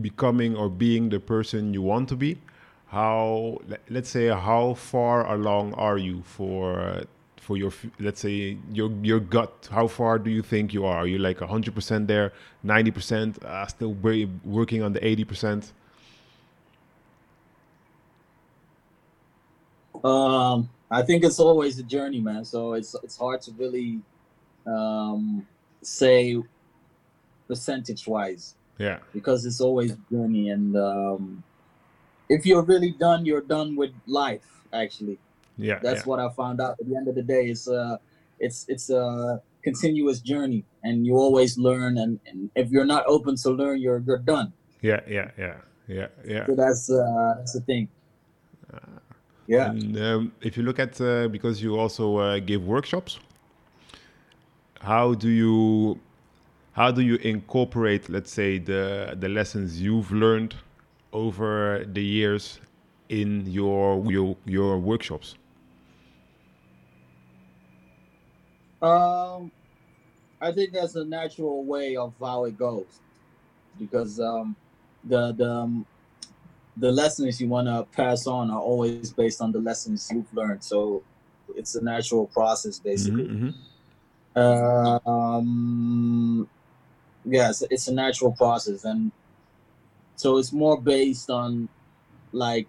becoming 0.00 0.56
or 0.56 0.68
being 0.68 1.08
the 1.08 1.20
person 1.20 1.74
you 1.74 1.82
want 1.82 2.08
to 2.10 2.16
be, 2.16 2.38
how 2.86 3.58
let's 3.90 4.08
say 4.08 4.28
how 4.28 4.74
far 4.74 5.32
along 5.32 5.74
are 5.74 5.98
you 5.98 6.22
for 6.22 7.02
for 7.40 7.56
your 7.56 7.72
let's 7.98 8.20
say 8.20 8.56
your 8.72 8.90
your 9.02 9.20
gut? 9.20 9.68
How 9.70 9.86
far 9.86 10.18
do 10.18 10.30
you 10.30 10.42
think 10.42 10.72
you 10.72 10.84
are? 10.86 10.98
Are 10.98 11.06
you 11.06 11.18
like 11.18 11.40
hundred 11.40 11.74
percent 11.74 12.08
there, 12.08 12.32
ninety 12.62 12.90
percent, 12.90 13.44
uh, 13.44 13.66
still 13.66 13.94
working 14.44 14.82
on 14.82 14.92
the 14.92 15.06
eighty 15.06 15.24
percent? 15.24 15.72
Um, 20.04 20.68
I 20.90 21.02
think 21.02 21.24
it's 21.24 21.40
always 21.40 21.78
a 21.78 21.82
journey, 21.82 22.20
man. 22.20 22.44
So 22.44 22.74
it's 22.74 22.94
it's 23.02 23.16
hard 23.16 23.40
to 23.42 23.52
really 23.52 24.00
um, 24.66 25.46
say 25.82 26.40
percentage 27.48 28.06
wise 28.06 28.54
Yeah, 28.78 28.98
because 29.12 29.46
it's 29.46 29.60
always 29.60 29.92
a 29.92 29.98
journey. 30.10 30.50
And 30.50 30.76
um, 30.76 31.42
if 32.28 32.44
you're 32.44 32.62
really 32.62 32.92
done, 32.92 33.24
you're 33.24 33.40
done 33.40 33.76
with 33.76 33.92
life. 34.06 34.46
Actually, 34.72 35.18
yeah, 35.56 35.78
that's 35.82 36.00
yeah. 36.00 36.10
what 36.10 36.20
I 36.20 36.28
found 36.30 36.60
out. 36.60 36.76
At 36.80 36.88
the 36.88 36.96
end 36.96 37.08
of 37.08 37.14
the 37.14 37.22
day, 37.22 37.48
it's 37.48 37.66
a 37.66 37.98
it's 38.38 38.66
it's 38.68 38.90
a 38.90 39.40
continuous 39.62 40.20
journey, 40.20 40.64
and 40.82 41.06
you 41.06 41.16
always 41.16 41.56
learn. 41.56 41.96
And, 41.96 42.20
and 42.26 42.50
if 42.54 42.70
you're 42.70 42.84
not 42.84 43.04
open 43.06 43.36
to 43.36 43.50
learn, 43.50 43.80
you're 43.80 44.02
you're 44.06 44.18
done. 44.18 44.52
yeah, 44.82 45.00
yeah, 45.08 45.30
yeah, 45.38 45.56
yeah, 45.88 46.08
yeah. 46.26 46.46
So 46.46 46.54
that's 46.54 46.90
uh, 46.90 47.34
that's 47.38 47.54
the 47.54 47.60
thing. 47.60 47.88
Yeah. 49.46 49.70
And 49.70 49.96
um, 49.98 50.32
if 50.40 50.56
you 50.56 50.62
look 50.62 50.78
at 50.78 51.00
uh, 51.00 51.28
because 51.28 51.62
you 51.62 51.78
also 51.78 52.16
uh, 52.16 52.38
give 52.38 52.66
workshops, 52.66 53.18
how 54.80 55.14
do 55.14 55.28
you 55.28 55.98
how 56.72 56.90
do 56.90 57.02
you 57.02 57.16
incorporate, 57.16 58.08
let's 58.08 58.32
say, 58.32 58.58
the 58.58 59.16
the 59.18 59.28
lessons 59.28 59.80
you've 59.80 60.10
learned 60.12 60.54
over 61.12 61.84
the 61.92 62.02
years 62.02 62.58
in 63.08 63.46
your 63.46 64.04
your 64.10 64.36
your 64.46 64.78
workshops? 64.78 65.36
Um, 68.82 69.50
I 70.40 70.52
think 70.52 70.72
that's 70.72 70.94
a 70.96 71.04
natural 71.04 71.64
way 71.64 71.96
of 71.96 72.12
how 72.20 72.44
it 72.44 72.58
goes, 72.58 73.00
because 73.78 74.20
um, 74.20 74.56
the 75.04 75.32
the 75.32 75.50
um, 75.50 75.86
the 76.76 76.90
lessons 76.90 77.40
you 77.40 77.48
want 77.48 77.68
to 77.68 77.86
pass 77.96 78.26
on 78.26 78.50
are 78.50 78.60
always 78.60 79.12
based 79.12 79.40
on 79.40 79.52
the 79.52 79.60
lessons 79.60 80.10
you've 80.12 80.32
learned. 80.34 80.62
So 80.64 81.02
it's 81.54 81.74
a 81.74 81.82
natural 81.84 82.26
process, 82.26 82.78
basically. 82.80 83.24
Mhm, 83.24 83.54
mhm. 83.54 83.54
Uh, 84.36 84.98
um, 85.08 86.48
yeah, 87.24 87.50
it's, 87.50 87.62
it's 87.70 87.88
a 87.88 87.94
natural 87.94 88.32
process, 88.32 88.84
and 88.84 89.12
so 90.16 90.38
it's 90.38 90.52
more 90.52 90.80
based 90.80 91.30
on 91.30 91.68
like 92.32 92.68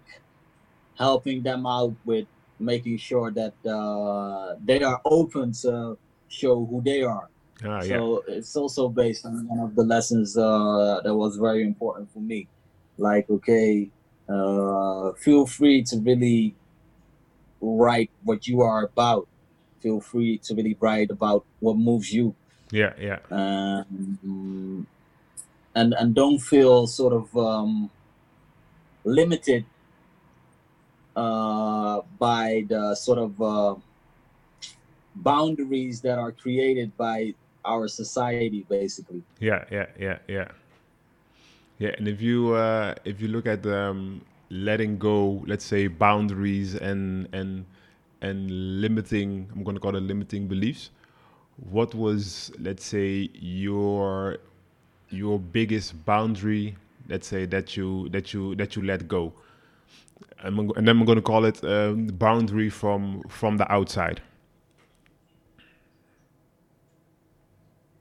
helping 0.96 1.42
them 1.42 1.66
out 1.66 1.94
with 2.04 2.26
making 2.58 2.96
sure 2.96 3.30
that 3.30 3.54
uh, 3.66 4.54
they 4.64 4.82
are 4.82 5.00
open 5.04 5.52
to 5.52 5.98
show 6.28 6.64
who 6.64 6.80
they 6.82 7.02
are. 7.02 7.28
Ah, 7.64 7.82
yeah, 7.82 7.98
So 7.98 8.24
it's 8.28 8.56
also 8.56 8.88
based 8.88 9.26
on 9.26 9.46
one 9.48 9.60
of 9.60 9.74
the 9.74 9.82
lessons 9.84 10.36
uh, 10.36 11.00
that 11.04 11.14
was 11.14 11.36
very 11.36 11.62
important 11.64 12.10
for 12.12 12.20
me. 12.20 12.48
Like, 12.98 13.28
okay, 13.30 13.90
uh, 14.28 15.12
feel 15.12 15.46
free 15.46 15.82
to 15.84 15.98
really 15.98 16.54
write 17.60 18.10
what 18.24 18.46
you 18.46 18.62
are 18.62 18.84
about. 18.84 19.28
Feel 19.80 20.00
free 20.00 20.38
to 20.38 20.54
really 20.54 20.76
write 20.80 21.10
about 21.10 21.44
what 21.60 21.76
moves 21.76 22.12
you, 22.12 22.34
yeah, 22.70 22.92
yeah, 22.98 23.18
um, 23.30 24.86
and 25.74 25.94
and 25.94 26.14
don't 26.14 26.38
feel 26.38 26.86
sort 26.86 27.12
of 27.12 27.36
um, 27.36 27.90
limited 29.04 29.64
uh, 31.14 32.00
by 32.18 32.64
the 32.68 32.94
sort 32.94 33.18
of 33.18 33.40
uh, 33.40 33.74
boundaries 35.14 36.00
that 36.00 36.18
are 36.18 36.32
created 36.32 36.96
by 36.96 37.34
our 37.64 37.88
society, 37.88 38.64
basically. 38.68 39.22
yeah, 39.40 39.64
yeah, 39.70 39.86
yeah, 39.98 40.18
yeah. 40.28 40.48
Yeah, 41.78 41.90
and 41.98 42.08
if 42.08 42.22
you 42.22 42.54
uh, 42.54 42.94
if 43.04 43.20
you 43.20 43.28
look 43.28 43.46
at 43.46 43.66
um, 43.66 44.22
letting 44.50 44.96
go, 44.98 45.44
let's 45.46 45.64
say 45.64 45.88
boundaries 45.88 46.74
and 46.74 47.28
and 47.32 47.66
and 48.22 48.80
limiting, 48.80 49.48
I'm 49.52 49.62
going 49.62 49.76
to 49.76 49.80
call 49.80 49.94
it 49.94 50.02
limiting 50.02 50.48
beliefs. 50.48 50.90
What 51.70 51.94
was, 51.94 52.50
let's 52.58 52.84
say, 52.84 53.28
your 53.34 54.38
your 55.10 55.38
biggest 55.38 56.04
boundary? 56.06 56.76
Let's 57.08 57.26
say 57.26 57.46
that 57.46 57.76
you 57.76 58.08
that 58.08 58.32
you 58.32 58.54
that 58.56 58.74
you 58.74 58.82
let 58.82 59.06
go, 59.06 59.32
and, 60.40 60.58
I'm, 60.58 60.70
and 60.70 60.88
then 60.88 60.98
I'm 60.98 61.04
going 61.04 61.16
to 61.16 61.22
call 61.22 61.44
it 61.44 61.62
um, 61.62 62.06
boundary 62.06 62.70
from 62.70 63.22
from 63.28 63.58
the 63.58 63.70
outside. 63.70 64.22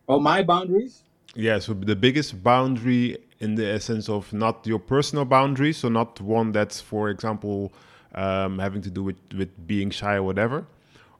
Oh, 0.07 0.19
my 0.19 0.43
boundaries? 0.43 1.01
Yeah, 1.35 1.59
so 1.59 1.73
the 1.73 1.95
biggest 1.95 2.41
boundary 2.43 3.17
in 3.39 3.55
the 3.55 3.67
essence 3.67 4.09
of 4.09 4.31
not 4.33 4.65
your 4.65 4.79
personal 4.79 5.25
boundaries, 5.25 5.77
so 5.77 5.89
not 5.89 6.21
one 6.21 6.51
that's, 6.51 6.79
for 6.79 7.09
example, 7.09 7.73
um, 8.13 8.59
having 8.59 8.81
to 8.81 8.89
do 8.89 9.03
with, 9.03 9.17
with 9.37 9.67
being 9.67 9.89
shy 9.89 10.15
or 10.15 10.23
whatever, 10.23 10.65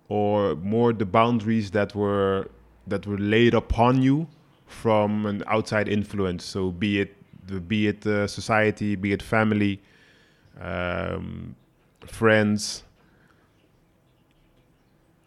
or 0.07 0.55
more 0.55 0.93
the 0.93 1.05
boundaries 1.05 1.71
that 1.71 1.93
were 1.95 2.49
that 2.87 3.07
were 3.07 3.17
laid 3.17 3.53
upon 3.53 4.01
you 4.01 4.27
from 4.67 5.25
an 5.25 5.43
outside 5.47 5.89
influence. 5.89 6.45
So 6.45 6.71
be 6.71 7.01
it 7.01 7.15
be 7.67 7.87
it 7.87 8.05
uh, 8.05 8.27
society, 8.27 8.95
be 8.95 9.11
it 9.11 9.21
family, 9.21 9.81
um, 10.61 11.55
friends. 12.05 12.83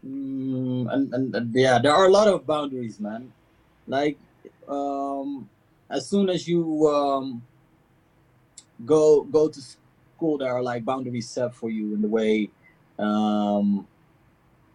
Mm, 0.06 0.92
and, 0.92 1.12
and, 1.12 1.34
and 1.34 1.54
yeah, 1.54 1.78
there 1.78 1.92
are 1.92 2.06
a 2.06 2.10
lot 2.10 2.28
of 2.28 2.46
boundaries, 2.46 3.00
man. 3.00 3.32
Like 3.86 4.16
um, 4.68 5.48
as 5.90 6.08
soon 6.08 6.28
as 6.28 6.46
you 6.46 6.88
um, 6.88 7.42
go 8.84 9.22
go 9.22 9.48
to 9.48 9.60
school, 9.60 10.38
there 10.38 10.52
are 10.52 10.62
like 10.62 10.84
boundaries 10.84 11.28
set 11.28 11.54
for 11.54 11.70
you 11.70 11.94
in 11.94 12.02
the 12.02 12.08
way 12.08 12.50
um, 12.98 13.86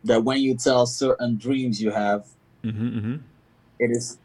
that 0.03 0.23
when 0.23 0.39
you 0.39 0.55
tell 0.55 0.85
certain 0.85 1.37
dreams 1.37 1.81
you 1.81 1.91
have, 1.91 2.25
Mm-hmm, 2.63 2.97
mm-hmm. 2.97 3.15
it 3.79 3.91
is 3.91 4.17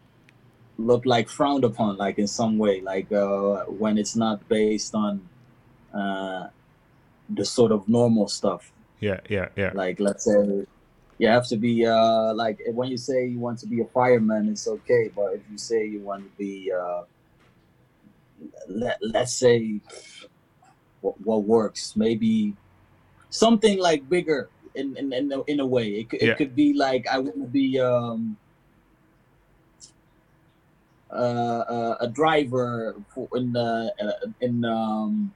look 0.78 1.04
like 1.04 1.28
frowned 1.28 1.64
upon, 1.64 1.96
like 1.96 2.18
in 2.18 2.28
some 2.28 2.56
way, 2.56 2.80
like 2.80 3.10
uh, 3.10 3.64
when 3.64 3.98
it's 3.98 4.14
not 4.14 4.48
based 4.48 4.94
on 4.94 5.28
uh, 5.92 6.46
the 7.28 7.44
sort 7.44 7.72
of 7.72 7.88
normal 7.88 8.28
stuff. 8.28 8.72
Yeah, 9.00 9.20
yeah, 9.28 9.48
yeah. 9.56 9.72
Like 9.74 9.98
let's 9.98 10.24
say 10.24 10.66
you 11.18 11.26
have 11.28 11.46
to 11.48 11.56
be 11.56 11.84
uh, 11.84 12.32
like 12.34 12.58
when 12.72 12.88
you 12.88 12.96
say 12.96 13.26
you 13.26 13.40
want 13.40 13.58
to 13.60 13.66
be 13.66 13.80
a 13.80 13.84
fireman, 13.86 14.48
it's 14.48 14.66
okay. 14.68 15.10
But 15.14 15.34
if 15.34 15.42
you 15.50 15.58
say 15.58 15.86
you 15.86 16.00
want 16.00 16.24
to 16.24 16.30
be, 16.38 16.72
uh, 16.72 17.02
let 18.68 18.98
let's 19.02 19.34
say, 19.34 19.80
what, 21.00 21.20
what 21.20 21.42
works, 21.44 21.94
maybe 21.96 22.54
something 23.30 23.78
like 23.78 24.08
bigger 24.08 24.50
in 24.74 24.96
in 24.96 25.12
in 25.12 25.32
a, 25.32 25.42
in 25.44 25.60
a 25.60 25.66
way. 25.66 25.88
It, 26.00 26.10
could- 26.10 26.22
it 26.22 26.26
Yeah. 26.26 26.34
could 26.34 26.54
be 26.54 26.72
like 26.72 27.06
I 27.10 27.18
want 27.18 27.34
to 27.42 27.46
be 27.50 27.78
um, 27.80 28.36
uh, 31.10 31.64
uh, 31.66 31.96
a 32.00 32.08
driver 32.08 32.94
for 33.14 33.28
in 33.34 33.52
the 33.52 33.92
uh, 34.00 34.28
in 34.40 34.64
um, 34.64 35.32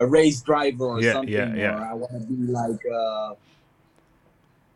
a 0.00 0.06
race 0.06 0.42
driver 0.42 0.86
or 0.86 1.02
Yeah, 1.02 1.12
something. 1.12 1.32
yeah, 1.34 1.54
yeah. 1.56 1.74
Or 1.74 1.82
I 1.90 1.94
want 1.94 2.12
to 2.12 2.20
be 2.22 2.52
like. 2.52 2.78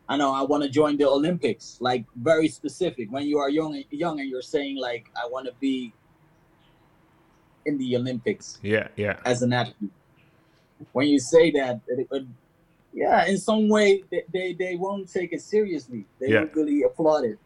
I 0.09 0.17
know 0.17 0.33
I 0.33 0.41
want 0.41 0.63
to 0.63 0.69
join 0.69 0.97
the 0.97 1.07
Olympics. 1.07 1.77
Like 1.79 2.03
very 2.15 2.47
specific. 2.47 3.11
When 3.11 3.25
you 3.27 3.37
are 3.37 3.49
young, 3.49 3.81
young, 3.91 4.19
and 4.19 4.27
you're 4.27 4.41
saying 4.41 4.77
like 4.77 5.05
I 5.15 5.27
want 5.29 5.45
to 5.45 5.53
be 5.61 5.93
in 7.65 7.77
the 7.77 7.95
Olympics 7.95 8.57
Yeah, 8.63 8.87
yeah. 8.95 9.19
as 9.25 9.43
an 9.43 9.53
athlete. 9.53 9.91
When 10.93 11.07
you 11.07 11.19
say 11.19 11.51
that, 11.51 11.81
it, 11.87 12.07
it, 12.11 12.25
yeah, 12.93 13.27
in 13.27 13.37
some 13.37 13.69
way 13.69 14.03
they, 14.09 14.23
they, 14.33 14.53
they 14.53 14.75
won't 14.75 15.11
take 15.11 15.31
it 15.31 15.41
seriously. 15.41 16.05
They 16.19 16.29
Yeah. 16.29 16.39
don't 16.39 16.55
really 16.55 16.81
applaud 16.83 17.25
it. 17.25 17.37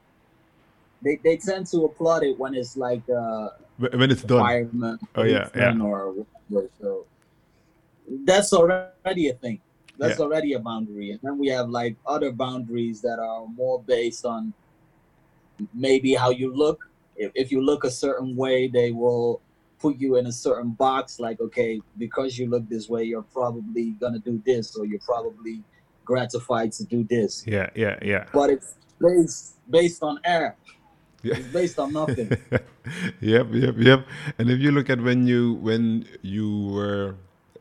They, 1.02 1.20
they 1.22 1.36
tend 1.36 1.68
to 1.68 1.84
applaud 1.84 2.24
it 2.24 2.40
when 2.40 2.56
it's 2.56 2.78
like 2.78 3.04
uh, 3.10 3.50
When 3.78 4.10
it's 4.10 4.24
done. 4.24 4.42
Oh, 5.16 5.24
yeah, 5.24 5.50
policeman, 5.50 5.82
or 5.82 6.14
whatever. 6.48 6.70
So 6.80 7.06
that's 8.24 8.54
already 8.54 9.28
a 9.30 9.34
thing. 9.34 9.60
That's 9.98 10.20
Yeah. 10.20 10.26
already 10.26 10.54
a 10.54 10.60
boundary. 10.60 11.12
And 11.12 11.20
then 11.22 11.38
we 11.38 11.48
have 11.50 11.70
like 11.70 11.96
other 12.06 12.32
boundaries 12.32 13.02
that 13.02 13.20
are 13.20 13.46
more 13.48 13.82
based 13.84 14.26
on 14.26 14.54
maybe 15.74 16.14
how 16.14 16.30
you 16.32 16.54
look. 16.54 16.80
If, 17.16 17.32
if 17.36 17.52
you 17.52 17.62
look 17.62 17.84
a 17.84 17.92
certain 17.92 18.36
way, 18.36 18.68
they 18.68 18.92
will 18.92 19.42
put 19.80 19.98
you 20.00 20.16
in 20.16 20.26
a 20.28 20.32
certain 20.32 20.72
box. 20.72 21.20
Like, 21.20 21.40
okay, 21.40 21.82
because 21.98 22.38
you 22.40 22.50
look 22.50 22.68
this 22.70 22.90
way, 22.90 23.04
you're 23.04 23.30
probably 23.34 23.92
gonna 24.00 24.20
do 24.20 24.42
this, 24.46 24.76
or 24.76 24.86
you're 24.86 25.06
probably 25.06 25.62
gratified 26.06 26.72
to 26.74 26.84
do 26.86 27.04
this. 27.04 27.44
Yeah, 27.46 27.70
yeah, 27.76 28.00
yeah. 28.02 28.26
But 28.34 28.50
it's 28.50 28.76
based 29.00 29.56
based 29.70 30.02
on 30.02 30.20
air. 30.26 30.56
Yeah. 31.22 31.36
It's 31.38 31.48
based 31.48 31.80
on 31.80 31.94
nothing. 31.94 32.30
yep, 33.22 33.48
yep, 33.52 33.76
yep. 33.78 34.08
And 34.38 34.50
if 34.50 34.60
you 34.60 34.72
look 34.72 34.90
at 34.90 35.00
when 35.00 35.28
you 35.28 35.54
when 35.62 36.06
you 36.22 36.68
were 36.68 37.16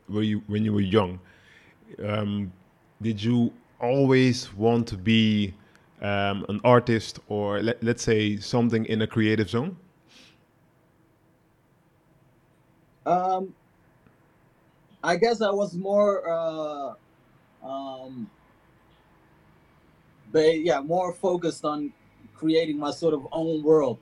when 0.07 0.25
you 0.25 0.43
when 0.47 0.65
you 0.65 0.73
were 0.73 0.81
young, 0.83 1.19
um, 2.03 2.51
did 3.01 3.23
you 3.23 3.51
always 3.79 4.53
want 4.53 4.87
to 4.87 4.97
be 4.97 5.53
um, 6.01 6.45
an 6.49 6.59
artist 6.63 7.19
or 7.27 7.61
let, 7.61 7.83
let's 7.83 8.03
say 8.03 8.37
something 8.37 8.85
in 8.85 9.01
a 9.01 9.07
creative 9.07 9.49
zone? 9.49 9.77
Um, 13.05 13.53
I 15.03 15.17
guess 15.17 15.41
I 15.41 15.49
was 15.49 15.73
more, 15.75 16.29
uh, 16.29 16.93
um, 17.65 18.29
yeah, 20.33 20.79
more 20.79 21.13
focused 21.13 21.65
on 21.65 21.91
creating 22.35 22.79
my 22.79 22.91
sort 22.91 23.13
of 23.13 23.27
own 23.31 23.61
world. 23.63 23.99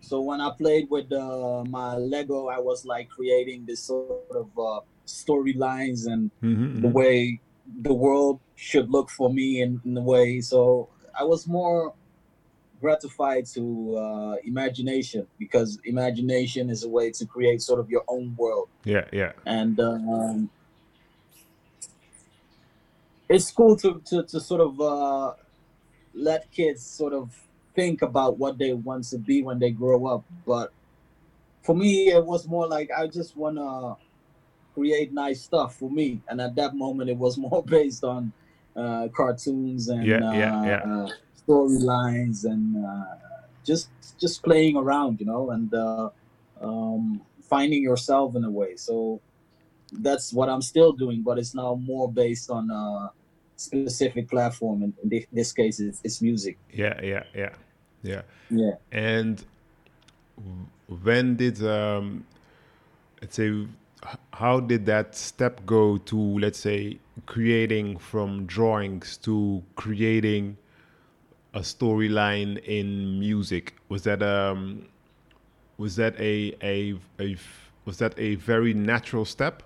So 0.00 0.20
when 0.20 0.40
I 0.40 0.50
played 0.50 0.88
with 0.90 1.10
uh, 1.12 1.64
my 1.64 1.96
Lego, 1.96 2.48
I 2.48 2.58
was 2.58 2.84
like 2.84 3.08
creating 3.08 3.64
this 3.66 3.80
sort 3.80 4.30
of 4.30 4.48
uh, 4.58 4.80
storylines 5.06 6.06
and 6.06 6.30
Mm-hmm, 6.42 6.82
the 6.82 6.88
way 6.88 7.40
the 7.82 7.94
world 7.94 8.40
should 8.56 8.90
look 8.90 9.10
for 9.10 9.32
me 9.32 9.62
in, 9.62 9.80
in 9.84 9.96
a 9.96 10.02
way. 10.02 10.40
So 10.40 10.88
I 11.18 11.24
was 11.24 11.46
more 11.46 11.94
gratified 12.80 13.46
to 13.46 13.96
uh, 13.96 14.36
imagination 14.44 15.26
because 15.38 15.78
imagination 15.84 16.68
is 16.68 16.84
a 16.84 16.88
way 16.88 17.10
to 17.12 17.24
create 17.24 17.62
sort 17.62 17.80
of 17.80 17.88
your 17.88 18.04
own 18.08 18.34
world. 18.36 18.68
Yeah, 18.84 19.06
yeah, 19.12 19.32
And 19.46 19.80
um, 19.80 20.50
it's 23.28 23.50
cool 23.50 23.76
to, 23.76 24.02
to, 24.06 24.24
to 24.24 24.40
sort 24.40 24.60
of 24.60 24.80
uh, 24.80 25.32
let 26.12 26.50
kids 26.52 26.84
sort 26.84 27.14
of 27.14 27.30
think 27.74 28.02
about 28.02 28.38
what 28.38 28.58
they 28.58 28.74
want 28.74 29.04
to 29.04 29.18
be 29.18 29.42
when 29.42 29.58
they 29.58 29.70
grow 29.70 30.06
up. 30.06 30.24
But 30.46 30.72
for 31.62 31.74
me, 31.74 32.10
it 32.10 32.24
was 32.24 32.46
more 32.46 32.66
like 32.68 32.90
I 32.96 33.06
just 33.06 33.34
want 33.36 33.56
to 33.56 33.96
create 34.74 35.12
nice 35.12 35.42
stuff 35.42 35.76
for 35.76 35.90
me. 35.90 36.20
And 36.28 36.40
at 36.40 36.54
that 36.56 36.74
moment, 36.74 37.10
it 37.10 37.16
was 37.16 37.38
more 37.48 37.62
based 37.62 38.04
on 38.04 38.32
uh, 38.76 39.08
cartoons 39.14 39.88
and 39.88 40.04
Yeah, 40.04 40.32
yeah, 40.32 40.66
yeah. 40.66 40.82
uh, 40.92 41.08
storylines 41.46 42.44
and 42.44 42.84
uh, 42.84 43.04
just 43.64 43.88
just 44.18 44.42
playing 44.42 44.76
around, 44.76 45.20
you 45.20 45.26
know, 45.26 45.50
and 45.50 45.72
uh, 45.74 46.10
um, 46.60 47.20
finding 47.42 47.82
yourself 47.82 48.36
in 48.36 48.44
a 48.44 48.50
way. 48.50 48.76
So 48.76 49.20
that's 49.92 50.32
what 50.32 50.48
I'm 50.48 50.62
still 50.62 50.92
doing, 50.92 51.22
but 51.22 51.38
it's 51.38 51.54
now 51.54 51.74
more 51.74 52.10
based 52.10 52.50
on 52.50 52.70
a 52.70 53.10
specific 53.56 54.28
platform. 54.28 54.82
And 54.82 54.92
in 55.02 55.24
this 55.32 55.52
case, 55.52 55.78
it's, 55.80 56.00
it's 56.02 56.20
music. 56.20 56.58
yeah, 56.72 57.00
yeah, 57.02 57.24
yeah, 57.34 57.54
yeah. 58.02 58.22
Yeah. 58.50 58.74
And 58.92 59.44
when 61.02 61.36
did 61.36 61.62
um, 61.64 62.24
let's 63.20 63.36
say 63.36 63.66
how 64.34 64.60
did 64.60 64.86
that 64.86 65.14
step 65.14 65.64
go 65.64 65.96
to 65.98 66.16
let's 66.38 66.58
say 66.58 66.98
creating 67.26 67.98
from 67.98 68.46
drawings 68.46 69.16
to 69.18 69.62
creating 69.76 70.56
a 71.54 71.60
storyline 71.60 72.62
in 72.64 73.18
music? 73.20 73.74
Was 73.88 74.02
that 74.04 74.22
um 74.22 74.86
was 75.78 75.96
that 75.96 76.18
a, 76.20 76.54
a 76.62 76.94
a 77.20 77.36
was 77.84 77.98
that 77.98 78.14
a 78.18 78.34
very 78.36 78.74
natural 78.74 79.24
step, 79.24 79.62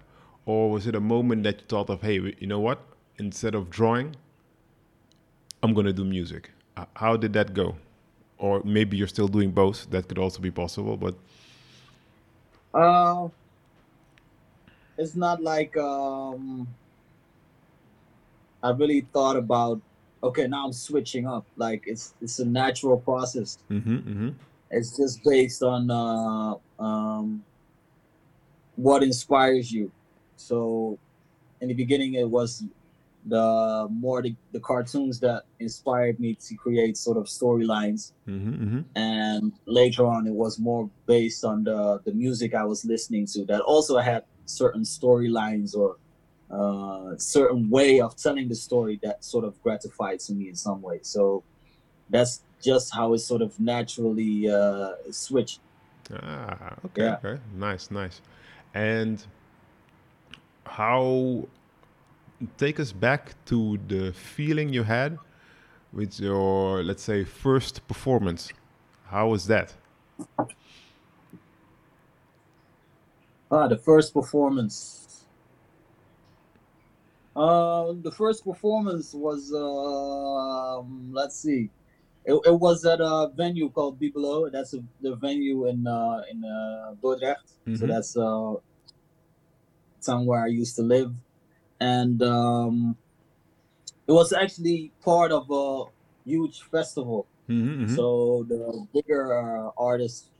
or 0.46 0.70
was 0.70 0.86
it 0.86 0.94
a 0.94 1.00
moment 1.00 1.44
that 1.44 1.60
you 1.60 1.66
thought 1.68 1.88
of, 1.90 2.02
hey, 2.02 2.14
you 2.38 2.46
know 2.46 2.60
what? 2.60 2.80
Instead 3.18 3.54
of 3.54 3.70
drawing, 3.70 4.16
I'm 5.62 5.74
gonna 5.74 5.92
do 5.92 6.04
music. 6.04 6.50
How 6.94 7.16
did 7.16 7.32
that 7.32 7.54
go? 7.54 7.76
Or 8.38 8.62
maybe 8.64 8.96
you're 8.96 9.08
still 9.08 9.28
doing 9.28 9.50
both. 9.50 9.90
That 9.90 10.08
could 10.08 10.18
also 10.18 10.40
be 10.40 10.50
possible. 10.50 10.96
But 10.96 11.14
Uh, 12.74 13.28
it's 14.98 15.14
not 15.14 15.40
like 15.42 15.76
um, 15.76 16.66
I 18.62 18.70
really 18.70 19.06
thought 19.12 19.36
about. 19.36 19.80
Okay, 20.22 20.48
now 20.48 20.66
I'm 20.66 20.72
switching 20.72 21.26
up. 21.26 21.46
Like 21.56 21.84
it's 21.86 22.14
it's 22.20 22.40
a 22.40 22.44
natural 22.44 22.98
process. 22.98 23.58
hmm 23.68 23.78
hmm 23.78 24.28
It's 24.70 24.96
just 24.96 25.22
based 25.24 25.62
on 25.62 25.90
uh, 25.90 26.54
um, 26.82 27.42
what 28.74 29.02
inspires 29.02 29.72
you. 29.72 29.90
So, 30.36 30.98
in 31.60 31.68
the 31.68 31.74
beginning, 31.74 32.14
it 32.14 32.28
was 32.28 32.64
the 33.26 33.86
more 33.90 34.22
the, 34.22 34.34
the 34.52 34.60
cartoons 34.60 35.20
that 35.20 35.44
inspired 35.60 36.18
me 36.18 36.34
to 36.34 36.54
create 36.54 36.96
sort 36.96 37.16
of 37.16 37.24
storylines 37.24 38.12
hmm 38.26 38.54
hmm 38.54 38.80
and 38.94 39.52
later 39.66 40.06
on 40.06 40.26
it 40.26 40.32
was 40.32 40.58
more 40.58 40.88
based 41.06 41.44
on 41.44 41.64
the 41.64 42.00
the 42.06 42.12
music 42.12 42.54
I 42.54 42.64
was 42.64 42.84
listening 42.84 43.26
to 43.34 43.44
that 43.46 43.60
also 43.62 43.98
had 43.98 44.22
certain 44.48 44.82
storylines 44.82 45.74
or 45.76 45.96
uh, 46.50 47.16
certain 47.18 47.68
way 47.68 48.00
of 48.00 48.16
telling 48.16 48.48
the 48.48 48.54
story 48.54 48.98
that 49.02 49.24
sort 49.24 49.44
of 49.44 49.60
gratified 49.62 50.18
to 50.20 50.32
me 50.32 50.48
in 50.48 50.54
some 50.54 50.80
way. 50.82 51.00
So 51.02 51.44
that's 52.10 52.42
just 52.62 52.94
how 52.94 53.14
it 53.14 53.18
sort 53.18 53.42
of 53.42 53.58
naturally 53.60 54.50
uh, 54.50 54.92
switched. 55.10 55.60
Ah, 56.12 56.74
okay, 56.86 57.02
Yeah. 57.02 57.16
okay, 57.22 57.40
nice, 57.56 57.90
nice. 57.90 58.20
And 58.74 59.24
how? 60.64 61.46
Take 62.56 62.78
us 62.78 62.92
back 62.92 63.34
to 63.46 63.78
the 63.88 64.12
feeling 64.12 64.72
you 64.72 64.84
had 64.84 65.18
with 65.92 66.20
your, 66.20 66.84
let's 66.84 67.02
say, 67.02 67.24
first 67.24 67.86
performance. 67.88 68.52
How 69.06 69.28
was 69.28 69.46
that? 69.48 69.74
Ah, 73.50 73.68
the 73.68 73.76
first 73.76 74.14
performance. 74.14 75.26
Uh, 77.36 77.92
the 78.02 78.10
first 78.10 78.44
performance 78.44 79.14
was 79.14 79.52
um, 79.54 81.12
let's 81.12 81.36
see, 81.40 81.70
it, 82.24 82.34
it 82.34 82.58
was 82.60 82.84
at 82.84 83.00
a 83.00 83.30
venue 83.34 83.70
called 83.70 84.00
Bibelot. 84.00 84.50
That's 84.52 84.74
a, 84.74 84.82
the 85.00 85.14
venue 85.14 85.66
in 85.68 85.86
uh, 85.86 86.22
in 86.30 86.44
uh, 86.44 86.94
Dordrecht. 87.00 87.54
So 87.72 87.86
Mhm. 87.86 87.92
that's 87.92 88.16
uh, 88.16 88.54
town 90.04 90.26
where 90.26 90.42
I 90.42 90.46
used 90.48 90.76
to 90.76 90.82
live, 90.82 91.14
and 91.80 92.22
um, 92.22 92.98
it 94.06 94.12
was 94.12 94.32
actually 94.32 94.92
part 95.00 95.32
of 95.32 95.46
a 95.50 95.84
huge 96.24 96.62
festival. 96.62 97.28
Mm-hmm, 97.48 97.86
So 97.86 98.44
the 98.48 98.86
bigger 98.92 99.34
uh, 99.38 99.70
artists 99.78 100.30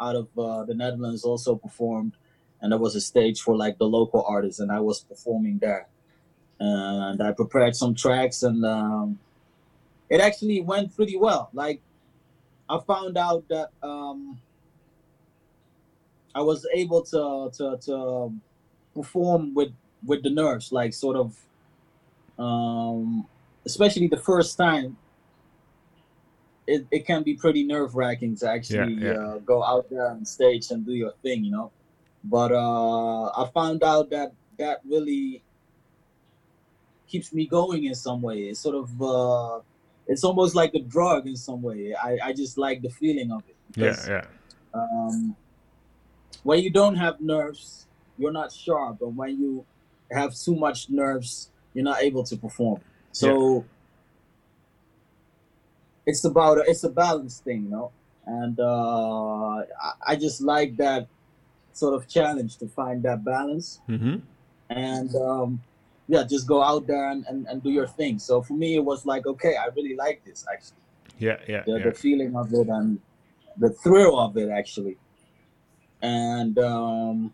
out 0.00 0.16
of 0.16 0.28
uh, 0.38 0.64
the 0.64 0.74
Netherlands 0.74 1.24
also 1.24 1.56
performed, 1.56 2.16
and 2.60 2.72
there 2.72 2.78
was 2.78 2.94
a 2.94 3.00
stage 3.00 3.40
for 3.40 3.56
like 3.56 3.78
the 3.78 3.86
local 3.86 4.24
artists, 4.26 4.60
and 4.60 4.70
I 4.70 4.80
was 4.80 5.00
performing 5.00 5.58
there. 5.58 5.86
And 6.58 7.22
I 7.22 7.32
prepared 7.32 7.74
some 7.74 7.94
tracks, 7.94 8.42
and 8.42 8.64
um, 8.66 9.18
it 10.10 10.20
actually 10.20 10.60
went 10.60 10.94
pretty 10.94 11.16
well. 11.16 11.48
Like 11.54 11.80
I 12.68 12.78
found 12.80 13.16
out 13.16 13.48
that 13.48 13.70
um, 13.82 14.38
I 16.34 16.42
was 16.42 16.66
able 16.74 17.02
to 17.02 17.50
to 17.56 17.78
to 17.86 18.32
perform 18.94 19.54
with 19.54 19.72
with 20.04 20.22
the 20.22 20.30
nerves, 20.30 20.70
like 20.70 20.92
sort 20.92 21.16
of, 21.16 21.36
um, 22.38 23.26
especially 23.64 24.08
the 24.08 24.18
first 24.18 24.58
time 24.58 24.96
it, 26.70 26.86
it 26.90 27.06
can 27.06 27.22
be 27.22 27.34
pretty 27.34 27.64
nerve 27.64 27.94
wracking 27.94 28.36
to 28.36 28.48
actually 28.48 28.94
yeah. 28.94 29.12
Uh, 29.12 29.38
go 29.38 29.62
out 29.62 29.90
there 29.90 30.08
on 30.08 30.24
stage 30.24 30.70
and 30.70 30.86
do 30.86 30.92
your 30.92 31.12
thing, 31.22 31.44
you 31.44 31.50
know. 31.50 31.72
But 32.24 32.52
uh, 32.52 33.26
I 33.30 33.50
found 33.52 33.82
out 33.82 34.10
that 34.10 34.32
that 34.58 34.80
really 34.86 35.42
keeps 37.08 37.32
me 37.32 37.46
going 37.46 37.84
in 37.84 37.94
some 37.94 38.22
way. 38.22 38.48
It's 38.50 38.60
sort 38.60 38.76
of 38.76 39.02
uh, 39.02 39.60
it's 40.06 40.24
almost 40.24 40.54
like 40.54 40.74
a 40.74 40.80
drug 40.80 41.26
in 41.26 41.36
some 41.36 41.62
way. 41.62 41.94
I, 41.94 42.18
I 42.24 42.32
just 42.32 42.58
like 42.58 42.82
the 42.82 42.90
feeling 42.90 43.32
of 43.32 43.42
it. 43.48 43.56
Yeah, 43.76 43.90
because, 43.90 44.08
yeah, 44.08 44.26
Um, 44.74 45.36
when 46.42 46.60
you 46.60 46.70
don't 46.70 46.96
have 46.96 47.20
nerves, 47.20 47.86
you're 48.18 48.32
not 48.32 48.52
sharp, 48.52 49.00
and 49.02 49.16
when 49.16 49.40
you 49.40 49.64
have 50.12 50.34
too 50.34 50.54
much 50.54 50.90
nerves, 50.90 51.50
you're 51.74 51.84
not 51.84 52.02
able 52.02 52.24
to 52.24 52.36
perform. 52.36 52.80
So 53.12 53.64
it's 56.06 56.24
about 56.24 56.58
it's 56.66 56.84
a 56.84 56.90
balance 56.90 57.38
thing, 57.38 57.64
you 57.64 57.70
know. 57.70 57.92
And 58.26 58.60
uh, 58.60 59.56
I, 59.58 59.92
I 60.08 60.16
just 60.16 60.40
like 60.40 60.76
that 60.76 61.08
sort 61.80 61.94
of 61.94 62.02
challenge 62.16 62.52
to 62.58 62.66
find 62.68 63.02
that 63.02 63.24
balance 63.24 63.80
mm-hmm. 63.88 64.16
and 64.68 65.10
um, 65.16 65.60
yeah, 66.12 66.24
just 66.34 66.46
go 66.46 66.62
out 66.62 66.86
there 66.86 67.10
and, 67.12 67.24
and, 67.28 67.46
and 67.48 67.62
do 67.62 67.70
your 67.70 67.86
thing. 67.86 68.18
So 68.18 68.42
for 68.42 68.54
me, 68.62 68.74
it 68.74 68.84
was 68.92 69.06
like, 69.06 69.26
okay, 69.26 69.54
I 69.56 69.66
really 69.76 69.96
like 69.96 70.18
this 70.24 70.44
actually. 70.52 70.84
yeah, 71.18 71.38
yeah, 71.48 71.62
The, 71.66 71.72
yeah. 71.78 71.84
the 71.86 71.92
feeling 71.92 72.36
of 72.36 72.52
it 72.52 72.68
and 72.68 73.00
the 73.56 73.70
thrill 73.70 74.18
of 74.18 74.36
it 74.36 74.50
actually. 74.50 74.96
And 76.02 76.58
um, 76.58 77.32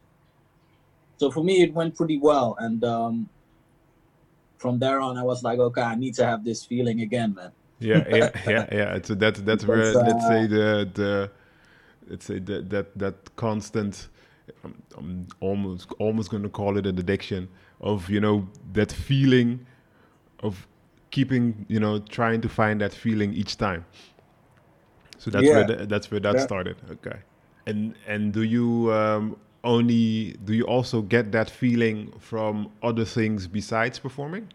so 1.19 1.31
for 1.31 1.43
me, 1.43 1.63
it 1.63 1.73
went 1.73 1.97
pretty 1.97 2.19
well. 2.19 2.57
And 2.59 2.85
um, 2.85 3.29
from 4.59 4.79
there 4.79 5.01
on, 5.01 5.17
I 5.17 5.23
was 5.23 5.43
like, 5.43 5.59
okay, 5.59 5.83
I 5.83 5.95
need 5.95 6.15
to 6.15 6.27
have 6.27 6.45
this 6.45 6.65
feeling 6.65 7.01
again, 7.01 7.35
man. 7.35 7.53
yeah, 7.79 8.05
yeah, 8.09 8.31
yeah, 8.47 8.67
yeah. 8.81 8.99
So 9.03 9.15
that 9.23 9.35
that's 9.49 9.65
where 9.69 9.79
Because, 9.79 9.95
let's 10.11 10.25
uh, 10.25 10.29
say 10.29 10.47
the 10.57 10.91
the 11.01 11.31
let's 12.09 12.25
say 12.31 12.39
that 12.49 12.71
that 12.71 12.99
that 12.99 13.17
constant. 13.37 14.09
I'm, 14.65 14.83
I'm 14.97 15.29
almost 15.41 15.93
almost 15.99 16.31
going 16.31 16.43
to 16.43 16.49
call 16.49 16.79
it 16.79 16.87
an 16.87 16.99
addiction 16.99 17.49
of 17.81 18.11
you 18.11 18.21
know 18.21 18.49
that 18.73 18.93
feeling 18.93 19.67
of 20.41 20.67
keeping 21.11 21.67
you 21.69 21.81
know 21.81 21.99
trying 22.01 22.41
to 22.43 22.49
find 22.49 22.81
that 22.81 22.93
feeling 22.95 23.33
each 23.35 23.57
time. 23.57 23.85
So 25.19 25.31
that's 25.31 25.53
where 25.53 25.65
the, 25.65 25.87
that's 25.87 26.11
where 26.11 26.21
that 26.21 26.41
Yeah. 26.41 26.41
started. 26.41 26.77
Okay, 26.91 27.19
and 27.67 27.95
and 28.07 28.33
do 28.33 28.43
you 28.43 28.93
um, 28.93 29.37
only 29.65 30.37
do 30.45 30.55
you 30.55 30.65
also 30.65 31.03
get 31.03 31.33
that 31.33 31.51
feeling 31.51 32.13
from 32.21 32.71
other 32.83 33.05
things 33.05 33.47
besides 33.47 33.99
performing? 33.99 34.49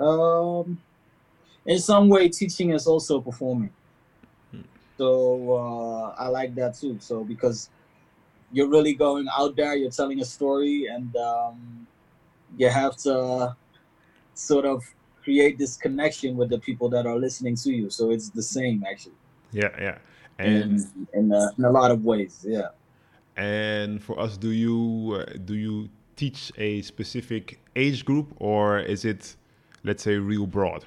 Um, 0.00 0.82
in 1.66 1.78
some 1.78 2.08
way, 2.08 2.28
teaching 2.28 2.70
is 2.72 2.86
also 2.86 3.20
performing. 3.20 3.74
So 5.00 5.56
uh, 5.56 6.22
I 6.22 6.28
like 6.28 6.54
that 6.56 6.74
too. 6.74 6.98
So 7.00 7.24
because 7.24 7.70
you're 8.52 8.68
really 8.68 8.92
going 8.92 9.28
out 9.34 9.56
there, 9.56 9.74
you're 9.74 9.90
telling 9.90 10.20
a 10.20 10.26
story, 10.26 10.88
and 10.92 11.16
um, 11.16 11.86
you 12.58 12.68
have 12.68 12.98
to 13.08 13.56
sort 14.34 14.66
of 14.66 14.84
create 15.24 15.56
this 15.56 15.78
connection 15.78 16.36
with 16.36 16.50
the 16.50 16.58
people 16.58 16.90
that 16.90 17.06
are 17.06 17.16
listening 17.16 17.56
to 17.64 17.70
you. 17.72 17.88
So 17.88 18.10
it's 18.10 18.28
the 18.28 18.42
same 18.42 18.84
actually, 18.86 19.16
Yeah, 19.52 19.70
yeah. 19.80 19.98
And 20.38 20.80
in 20.80 21.06
in 21.14 21.32
a, 21.32 21.50
in 21.56 21.64
a 21.64 21.70
lot 21.70 21.90
of 21.90 22.04
ways. 22.04 22.44
Yeah. 22.46 22.68
And 23.38 24.02
for 24.02 24.20
us, 24.20 24.36
do 24.36 24.50
you 24.50 25.16
uh, 25.16 25.38
do 25.46 25.54
you 25.54 25.88
teach 26.16 26.52
a 26.58 26.82
specific 26.82 27.58
age 27.74 28.04
group, 28.04 28.34
or 28.36 28.80
is 28.80 29.06
it, 29.06 29.34
let's 29.82 30.02
say, 30.02 30.16
real 30.16 30.46
broad? 30.46 30.84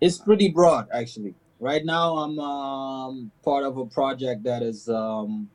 It's 0.00 0.18
pretty 0.18 0.50
broad, 0.50 0.86
actually. 0.92 1.34
Right 1.58 1.84
now, 1.84 2.18
I'm 2.18 2.38
um, 2.38 3.30
part 3.44 3.64
of 3.64 3.78
a 3.78 3.86
project 3.86 4.44
that 4.44 4.62
is 4.62 4.88
um, 4.88 5.48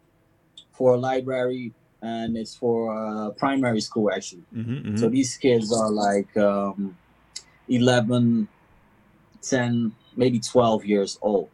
for 0.72 0.96
a 0.96 0.98
library 0.98 1.74
and 2.02 2.36
it's 2.36 2.56
for 2.56 2.96
uh, 2.96 3.30
primary 3.32 3.82
school, 3.82 4.12
actually. 4.12 4.44
Mm-hmm, 4.56 4.98
So 4.98 5.10
these 5.10 5.38
kids 5.38 5.72
are 5.72 5.92
like 5.92 6.36
um, 6.38 6.98
11, 7.70 8.48
10, 9.42 9.96
maybe 10.16 10.40
12 10.40 10.86
years 10.86 11.20
old. 11.22 11.50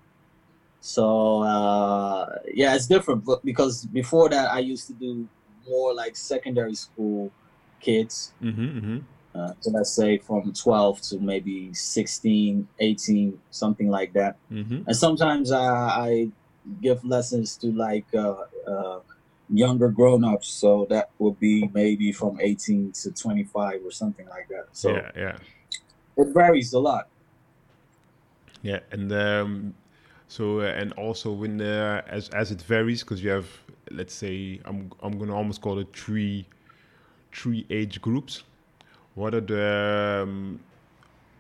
So, 0.80 1.44
uh, 1.44 2.38
yeah, 2.54 2.76
it's 2.76 2.88
different 2.88 3.26
but 3.26 3.44
because 3.44 3.86
before 3.86 4.30
that, 4.30 4.52
I 4.52 4.60
used 4.60 4.88
to 4.88 4.94
do 4.94 5.28
more 5.68 5.94
like 5.94 6.16
secondary 6.16 6.76
school 6.76 7.32
kids 7.80 8.34
mm-hmm, 8.42 8.62
mm-hmm. 8.62 8.98
Uh, 9.38 9.54
so 9.60 9.72
let's 9.72 9.92
say 9.92 10.18
from 10.18 10.54
12 10.54 11.02
to 11.02 11.20
maybe 11.20 11.74
16 11.74 12.68
18 12.80 13.40
something 13.52 13.90
like 13.90 14.14
that 14.14 14.38
Mm-hmm. 14.52 14.82
and 14.88 14.96
sometimes 14.96 15.52
i, 15.52 15.66
I 15.66 16.30
give 16.82 17.04
lessons 17.04 17.58
to 17.58 17.68
like 17.68 18.08
uh, 18.14 18.36
uh, 18.68 19.00
younger 19.50 19.90
grown-ups 19.90 20.48
so 20.48 20.88
that 20.90 21.10
would 21.20 21.40
be 21.40 21.70
maybe 21.74 22.12
from 22.12 22.40
18 22.40 22.92
to 23.04 23.12
25 23.12 23.82
or 23.86 23.92
something 23.92 24.28
like 24.28 24.48
that 24.50 24.66
so 24.72 24.92
yeah, 24.92 25.12
yeah, 25.16 25.38
it 26.18 26.34
varies 26.34 26.74
a 26.74 26.80
lot 26.80 27.08
yeah. 28.62 28.80
And 28.92 29.12
um, 29.12 29.74
so, 30.28 30.62
uh, 30.62 30.66
and 30.66 30.94
also 30.94 31.32
when 31.32 31.62
uh, 31.62 32.02
as 32.08 32.30
as 32.30 32.52
it 32.52 32.62
varies, 32.62 33.04
because 33.04 33.24
you 33.24 33.30
have, 33.30 33.50
let's 33.92 34.14
say, 34.14 34.60
I'm 34.66 34.92
I'm 35.02 35.18
gonna 35.18 35.36
almost 35.36 35.62
call 35.62 35.80
it 35.80 35.96
three 35.96 36.48
three 37.32 37.66
age 37.70 38.02
groups. 38.02 38.44
What 39.18 39.34
are 39.34 39.42
the 39.42 40.22
um, 40.28 40.60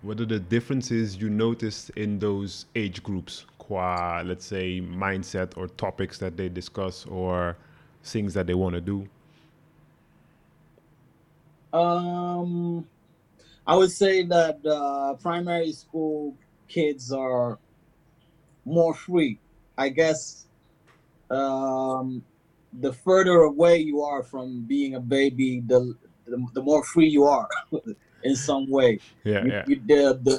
what 0.02 0.20
are 0.20 0.26
the 0.26 0.40
differences 0.40 1.16
you 1.16 1.30
noticed 1.30 1.92
in 1.92 2.18
those 2.18 2.66
age 2.74 3.04
groups 3.04 3.46
qua 3.60 4.24
let's 4.26 4.46
say 4.48 4.82
mindset 4.82 5.56
or 5.56 5.68
topics 5.68 6.18
that 6.18 6.38
they 6.38 6.50
discuss 6.50 7.06
or 7.06 7.56
things 8.04 8.34
that 8.34 8.48
they 8.48 8.56
want 8.56 8.74
to 8.74 8.82
do? 8.82 9.08
Um 11.72 12.88
i 13.68 13.76
would 13.76 13.92
say 13.92 14.24
that 14.24 14.58
uh, 14.66 15.14
primary 15.22 15.72
school 15.72 16.36
kids 16.68 17.12
are 17.12 17.60
more 18.66 18.96
free. 18.96 19.40
I 19.78 19.90
guess 19.90 20.48
um 21.30 22.24
the 22.80 22.92
further 22.92 23.42
away 23.44 23.78
you 23.78 24.02
are 24.02 24.24
from 24.24 24.64
being 24.64 24.96
a 24.96 25.00
baby 25.00 25.62
the 25.68 25.96
the, 26.28 26.46
the 26.54 26.62
more 26.62 26.84
free 26.84 27.08
you 27.08 27.24
are 27.24 27.48
in 28.24 28.36
some 28.36 28.70
way 28.70 29.00
yeah 29.24 29.44
You- 29.44 29.52
yeah 29.52 29.64
you- 29.68 29.82
the, 29.86 30.20
the, 30.28 30.36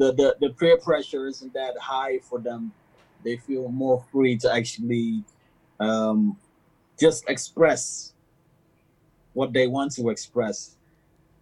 the, 0.00 0.12
the, 0.12 0.36
the 0.40 0.50
peer 0.54 0.76
pressure 0.78 1.26
isn't 1.26 1.52
that 1.54 1.74
high 1.78 2.18
for 2.28 2.38
them 2.40 2.72
they 3.24 3.36
feel 3.38 3.68
more 3.68 4.04
free 4.12 4.36
to 4.38 4.52
actually 4.52 5.24
um, 5.80 6.36
just 7.00 7.28
express 7.28 8.12
what 9.32 9.52
they 9.52 9.66
want 9.66 9.92
to 9.92 10.08
express 10.10 10.76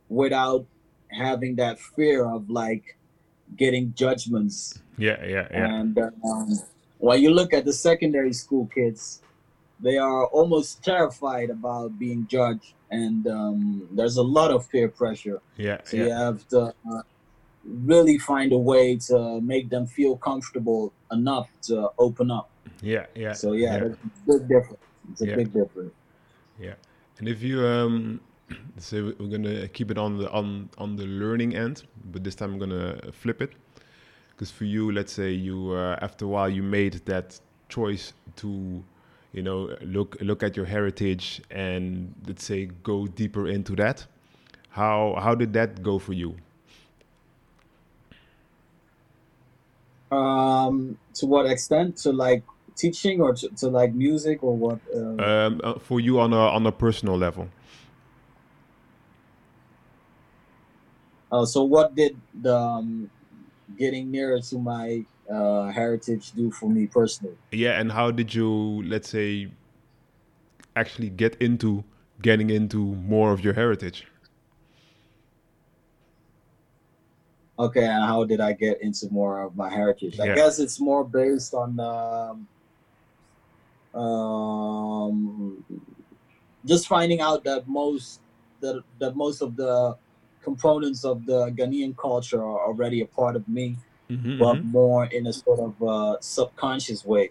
without 0.09 0.65
having 1.11 1.57
that 1.57 1.79
fear 1.79 2.25
of 2.25 2.49
like 2.49 2.97
getting 3.57 3.93
judgments. 3.95 4.81
Yeah, 4.97 5.23
yeah, 5.27 5.49
yeah. 5.51 5.75
And 5.81 5.99
um, 5.99 6.49
when 6.99 7.21
you 7.21 7.31
look 7.31 7.53
at 7.53 7.65
the 7.65 7.73
secondary 7.73 8.33
school 8.33 8.67
kids, 8.75 9.21
they 9.81 9.99
are 9.99 10.27
almost 10.29 10.83
terrified 10.83 11.51
about 11.51 11.99
being 11.99 12.27
judged, 12.29 12.75
and 12.93 13.27
um, 13.27 13.89
there's 13.91 14.17
a 14.19 14.23
lot 14.23 14.51
of 14.51 14.69
peer 14.71 14.89
pressure. 14.89 15.41
Yeah, 15.57 15.79
So 15.85 15.97
yeah. 15.97 16.05
you 16.05 16.11
have 16.11 16.49
to 16.49 16.61
uh, 16.91 17.03
really 17.65 18.19
find 18.19 18.53
a 18.53 18.59
way 18.59 18.97
to 19.09 19.41
make 19.41 19.71
them 19.71 19.87
feel 19.87 20.17
comfortable 20.17 20.93
enough 21.11 21.49
to 21.69 21.91
open 21.99 22.31
up. 22.31 22.51
Yeah, 22.83 23.07
yeah. 23.15 23.33
So 23.33 23.53
yeah, 23.53 23.77
yeah. 23.77 23.95
big 24.27 24.49
difference. 24.49 24.85
It's 25.11 25.23
a 25.23 25.27
Yeah. 25.27 25.37
big 25.37 25.53
difference. 25.53 25.95
Yeah, 26.61 26.75
and 27.19 27.29
if 27.29 27.43
you 27.43 27.65
um, 27.67 28.21
so 28.79 29.13
we're 29.19 29.29
gonna 29.37 29.69
keep 29.69 29.91
it 29.91 29.99
on 29.99 30.19
the 30.19 30.31
on 30.31 30.69
on 30.79 30.97
the 30.97 31.07
learning 31.07 31.57
end, 31.57 31.85
but 32.13 32.23
this 32.25 32.35
time 32.35 32.53
I'm 32.53 32.59
gonna 32.59 33.01
flip 33.13 33.41
it, 33.43 33.53
because 34.31 34.51
for 34.51 34.65
you, 34.65 34.93
let's 34.93 35.13
say 35.13 35.31
you 35.31 35.73
uh, 35.73 35.97
after 36.07 36.25
a 36.25 36.29
while 36.29 36.49
you 36.49 36.63
made 36.63 36.95
that 37.07 37.41
choice 37.69 38.13
to, 38.37 38.83
you 39.33 39.43
know, 39.43 39.75
look 39.83 40.17
look 40.21 40.43
at 40.43 40.57
your 40.57 40.67
heritage 40.67 41.43
and 41.51 42.15
let's 42.27 42.45
say 42.45 42.67
go 42.83 43.07
deeper 43.07 43.49
into 43.49 43.75
that. 43.77 44.07
How 44.71 45.17
how 45.21 45.35
did 45.35 45.53
that 45.55 45.83
go 45.83 45.99
for 45.99 46.13
you? 46.13 46.37
Um, 50.11 50.99
to 51.15 51.27
what 51.27 51.47
extent? 51.47 51.97
To 51.99 52.13
like 52.13 52.45
teaching 52.77 53.21
or 53.21 53.35
to, 53.35 53.49
to 53.49 53.69
like 53.69 53.95
music 53.95 54.43
or 54.43 54.57
what? 54.57 54.79
Uh, 54.95 55.19
Um, 55.19 55.61
uh, 55.65 55.79
for 55.79 56.01
you 56.01 56.21
on 56.21 56.33
a 56.33 56.37
on 56.37 56.67
a 56.67 56.73
personal 56.73 57.17
level. 57.17 57.49
uh, 61.33 61.47
so 61.47 61.63
what 61.65 61.95
did 61.95 62.17
the 62.35 62.55
um, 62.55 63.11
getting 63.79 64.11
nearer 64.11 64.41
to 64.41 64.59
my 64.59 65.05
uh, 65.33 65.71
heritage 65.71 66.33
do 66.33 66.51
for 66.51 66.69
me 66.69 66.87
personally? 66.87 67.37
Yeah, 67.51 67.81
and 67.81 67.91
how 67.91 68.11
did 68.11 68.35
you 68.35 68.83
let's 68.85 69.09
say 69.09 69.51
actually 70.77 71.11
get 71.11 71.37
into 71.37 71.85
getting 72.21 72.51
into 72.51 72.79
more 72.79 73.33
of 73.33 73.43
your 73.45 73.55
heritage? 73.55 74.07
Okay, 77.59 77.85
and 77.85 78.05
how 78.05 78.25
did 78.25 78.41
I 78.41 78.53
get 78.53 78.81
into 78.81 79.09
more 79.11 79.43
of 79.43 79.57
my 79.57 79.71
heritage? 79.71 80.17
Yeah. 80.19 80.25
I 80.25 80.35
guess 80.35 80.59
it's 80.59 80.81
more 80.81 81.05
based 81.05 81.55
on 81.55 81.79
um, 81.79 82.49
um, 84.01 85.65
just 86.65 86.89
finding 86.89 87.21
out 87.21 87.45
that 87.45 87.69
most 87.69 88.21
that 88.61 88.83
that 88.99 89.17
most 89.17 89.43
of 89.43 89.57
the 89.57 89.97
components 90.43 91.05
of 91.05 91.25
the 91.27 91.51
Ghanaian 91.51 91.97
culture 91.97 92.43
are 92.43 92.67
already 92.67 93.01
a 93.03 93.07
part 93.07 93.37
of 93.37 93.47
me, 93.49 93.77
Mhm, 94.13 94.39
but 94.39 94.57
mhm. 94.57 94.65
more 94.65 95.05
in 95.07 95.27
a 95.27 95.33
sort 95.33 95.61
of 95.61 95.83
uh, 95.83 96.17
subconscious 96.21 97.05
way. 97.05 97.31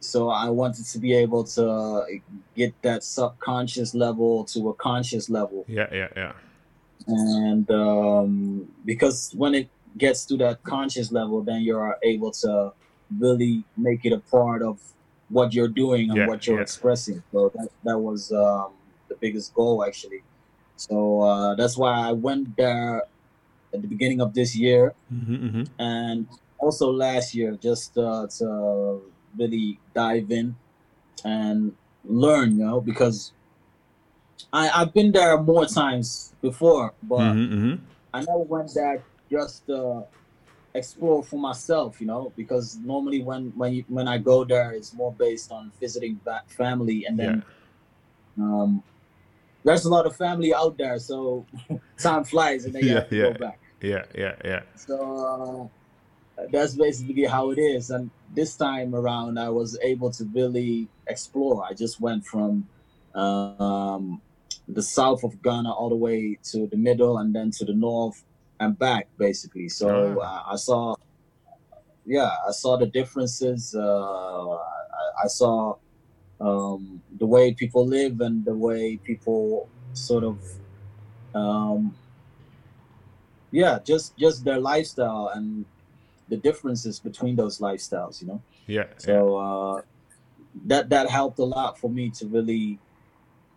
So 0.00 0.28
I 0.30 0.48
wanted 0.48 0.86
to 0.86 0.98
be 0.98 1.12
able 1.14 1.44
to 1.56 2.06
get 2.56 2.72
that 2.82 3.04
subconscious 3.04 3.94
level 3.94 4.44
to 4.52 4.70
a 4.70 4.74
conscious 4.74 5.28
level 5.28 5.64
Yeah, 5.68 5.88
yeah, 5.92 6.08
yeah. 6.16 6.32
and 7.06 7.70
um, 7.70 8.68
because 8.84 9.32
when 9.36 9.54
it 9.54 9.68
gets 9.98 10.24
to 10.26 10.36
that 10.38 10.62
conscious 10.62 11.12
level 11.12 11.42
then 11.42 11.62
you're 11.62 11.96
able 12.02 12.30
to 12.30 12.72
really 13.18 13.64
make 13.76 14.04
it 14.04 14.12
a 14.12 14.20
part 14.30 14.62
of 14.62 14.78
what 15.28 15.52
you're 15.52 15.68
doing 15.68 16.10
and 16.10 16.18
Yeah, 16.18 16.26
what 16.26 16.46
you're 16.46 16.56
yeah. 16.56 16.62
expressing 16.62 17.22
so 17.32 17.50
that, 17.54 17.68
that 17.84 17.98
was 17.98 18.32
um, 18.32 18.72
the 19.08 19.16
biggest 19.20 19.52
goal 19.54 19.84
actually 19.84 20.22
so 20.76 21.20
uh, 21.22 21.54
that's 21.56 21.76
why 21.76 21.92
i 22.08 22.12
went 22.12 22.56
there 22.56 23.02
at 23.74 23.82
the 23.82 23.88
beginning 23.88 24.20
of 24.20 24.34
this 24.34 24.56
year 24.56 24.94
hmm 25.08 25.48
hmm 25.48 25.64
and 25.78 26.26
also 26.58 26.90
last 26.90 27.34
year 27.34 27.56
just 27.56 27.96
uh, 27.98 28.26
to 28.38 29.02
really 29.36 29.78
dive 29.94 30.30
in 30.30 30.54
and 31.24 31.74
learn 32.04 32.58
you 32.58 32.64
know 32.64 32.80
because 32.80 33.32
I, 34.52 34.70
I've 34.70 34.92
been 34.92 35.12
there 35.12 35.40
more 35.40 35.66
times 35.66 36.34
before, 36.42 36.94
but 37.02 37.34
hmm 37.34 37.46
hmm 37.46 37.74
I 38.12 38.20
never 38.20 38.38
went 38.40 38.70
there 38.74 39.04
just 39.30 39.66
to 39.66 40.04
explore 40.74 41.22
for 41.22 41.38
myself, 41.38 42.00
you 42.00 42.06
know, 42.06 42.32
because 42.36 42.76
normally 42.82 43.22
when 43.22 43.52
when 43.56 43.74
you, 43.74 43.84
when 43.88 44.08
I 44.08 44.18
go 44.18 44.44
there, 44.44 44.72
it's 44.72 44.92
more 44.94 45.12
based 45.12 45.52
on 45.52 45.72
visiting 45.80 46.14
back 46.24 46.48
family, 46.50 47.04
and 47.06 47.18
then 47.18 47.44
um, 48.38 48.82
there's 49.64 49.84
a 49.84 49.90
lot 49.90 50.06
of 50.06 50.16
family 50.16 50.52
out 50.54 50.76
there, 50.78 50.98
so 50.98 51.46
time 51.98 52.24
flies, 52.24 52.64
and 52.64 52.74
then 52.74 52.82
you 52.82 52.90
Yeah, 52.90 53.00
have 53.00 53.08
to 53.10 53.16
yeah. 53.16 53.22
go 53.24 53.34
back. 53.34 53.59
Yeah, 53.80 54.04
yeah, 54.14 54.34
yeah. 54.44 54.62
So 54.76 55.70
uh, 56.38 56.46
that's 56.52 56.74
basically 56.74 57.24
how 57.24 57.50
it 57.50 57.58
is. 57.58 57.90
And 57.90 58.10
this 58.34 58.56
time 58.56 58.94
around, 58.94 59.38
I 59.38 59.48
was 59.48 59.78
able 59.82 60.10
to 60.12 60.24
really 60.34 60.88
explore. 61.06 61.64
I 61.64 61.72
just 61.74 62.00
went 62.00 62.24
from 62.24 62.68
um, 63.14 64.20
the 64.68 64.82
south 64.82 65.24
of 65.24 65.42
Ghana 65.42 65.72
all 65.72 65.88
the 65.88 65.96
way 65.96 66.38
to 66.52 66.66
the 66.66 66.76
middle 66.76 67.18
and 67.18 67.34
then 67.34 67.50
to 67.52 67.64
the 67.64 67.72
north 67.74 68.22
and 68.60 68.78
back, 68.78 69.08
basically. 69.18 69.68
So 69.68 70.20
uh, 70.20 70.42
I 70.46 70.56
saw, 70.56 70.94
yeah, 72.04 72.30
I 72.46 72.52
saw 72.52 72.76
the 72.76 72.86
differences. 72.86 73.74
Uh, 73.74 74.50
I, 74.50 75.24
I 75.24 75.26
saw 75.26 75.76
um, 76.40 77.02
the 77.18 77.26
way 77.26 77.52
people 77.54 77.86
live 77.86 78.20
and 78.20 78.44
the 78.44 78.54
way 78.54 78.96
people 78.96 79.68
sort 79.92 80.24
of 80.24 80.38
um, 81.34 81.94
yeah 83.50 83.78
just 83.84 84.16
just 84.16 84.44
their 84.44 84.58
lifestyle 84.58 85.30
and 85.34 85.64
the 86.28 86.36
differences 86.36 87.00
between 87.00 87.34
those 87.36 87.58
lifestyles 87.58 88.20
you 88.22 88.28
know? 88.28 88.42
Yeah, 88.66 88.86
so 88.98 89.36
uh 89.36 89.82
that 90.66 90.88
that 90.90 91.08
helped 91.10 91.38
a 91.38 91.44
lot 91.44 91.78
for 91.78 91.90
me 91.90 92.10
to 92.10 92.26
really 92.26 92.78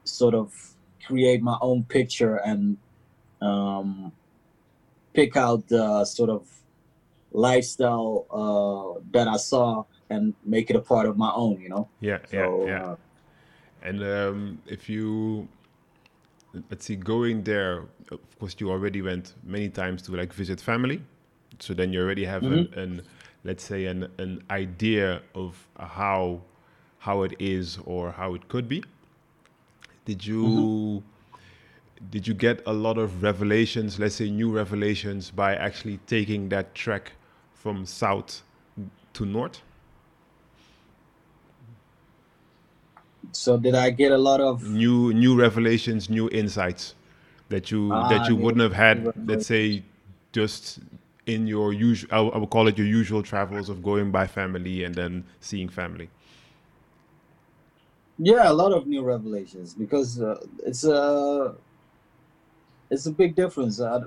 sort 0.04 0.34
of 0.34 0.52
create 1.06 1.42
my 1.42 1.58
own 1.62 1.84
picture 1.84 2.38
and 2.38 2.78
um 3.42 4.12
pick 5.14 5.36
out 5.38 5.68
the 5.68 6.06
sort 6.06 6.30
of 6.30 6.48
lifestyle 7.32 8.26
uh 8.32 9.00
that 9.12 9.28
i 9.28 9.38
saw 9.38 9.84
and 10.10 10.34
make 10.46 10.70
it 10.70 10.76
a 10.76 10.82
part 10.82 11.08
of 11.08 11.18
my 11.18 11.32
own 11.34 11.60
you 11.60 11.70
know? 11.70 11.90
Yeah, 12.00 12.20
yeah, 12.32 12.66
yeah. 12.66 12.84
uh, 12.86 12.96
And 13.82 14.04
um, 14.04 14.62
if 14.66 14.88
you 14.90 15.48
let's 16.70 16.86
see, 16.86 16.96
going 16.96 17.44
there, 17.44 17.84
of 18.12 18.40
course, 18.40 18.56
you 18.60 18.70
already 18.70 19.02
went 19.02 19.34
many 19.44 19.70
times 19.70 20.02
to 20.04 20.16
like 20.16 20.34
visit 20.34 20.62
family, 20.62 21.02
so 21.60 21.74
then 21.74 21.94
you 21.94 22.02
already 22.02 22.26
have 22.26 22.44
an, 22.44 22.66
mm-hmm. 22.66 22.80
an 22.80 23.02
let's 23.44 23.64
say 23.64 23.86
an 23.86 24.08
an 24.18 24.44
idea 24.50 25.22
of 25.36 25.56
how 25.80 26.42
how 27.00 27.24
it 27.24 27.34
is 27.40 27.78
or 27.86 28.12
how 28.12 28.34
it 28.34 28.48
could 28.48 28.68
be. 28.68 28.84
Did 30.06 30.26
you 30.26 30.44
mm-hmm. 30.44 32.10
did 32.10 32.28
you 32.28 32.34
get 32.34 32.62
a 32.66 32.74
lot 32.74 32.98
of 32.98 33.24
revelations, 33.24 34.00
let's 34.00 34.16
say 34.16 34.30
new 34.30 34.52
revelations, 34.52 35.32
by 35.32 35.56
actually 35.56 36.00
taking 36.08 36.50
that 36.50 36.76
trek 36.76 37.14
from 37.54 37.86
south 37.86 38.44
to 39.14 39.26
north? 39.26 39.62
So 43.34 43.58
did 43.58 43.76
i 43.76 43.90
get 43.90 44.12
a 44.12 44.18
lot 44.18 44.40
of 44.42 44.62
new 44.62 45.14
new 45.14 45.36
revelations, 45.36 46.10
new 46.10 46.30
insights 46.30 46.96
that 47.50 47.72
you 47.72 47.82
Ah, 47.92 48.06
that 48.06 48.28
you 48.28 48.36
wouldn't 48.36 48.62
have 48.62 48.74
had, 48.74 49.12
let's 49.28 49.46
say, 49.46 49.84
just 50.32 50.80
in 51.26 51.48
your 51.48 51.74
usual. 51.74 52.10
I, 52.14 52.22
would- 52.22 52.34
I 52.34 52.38
would 52.38 52.50
call 52.50 52.68
it 52.68 52.78
your 52.78 52.88
usual 52.88 53.24
travels 53.24 53.70
of 53.70 53.84
going 53.84 54.12
by 54.12 54.28
family 54.28 54.84
and 54.84 54.96
then 54.96 55.26
seeing 55.42 55.70
family. 55.70 56.10
Yeah, 58.18 58.50
a 58.52 58.54
lot 58.54 58.72
of 58.74 58.88
new 58.88 59.04
revelations 59.04 59.74
because 59.74 60.22
uh, 60.22 60.40
it's 60.66 60.84
a 60.84 61.56
it's 62.90 63.06
a 63.06 63.12
big 63.12 63.36
difference. 63.36 63.80
Uh, 63.80 64.02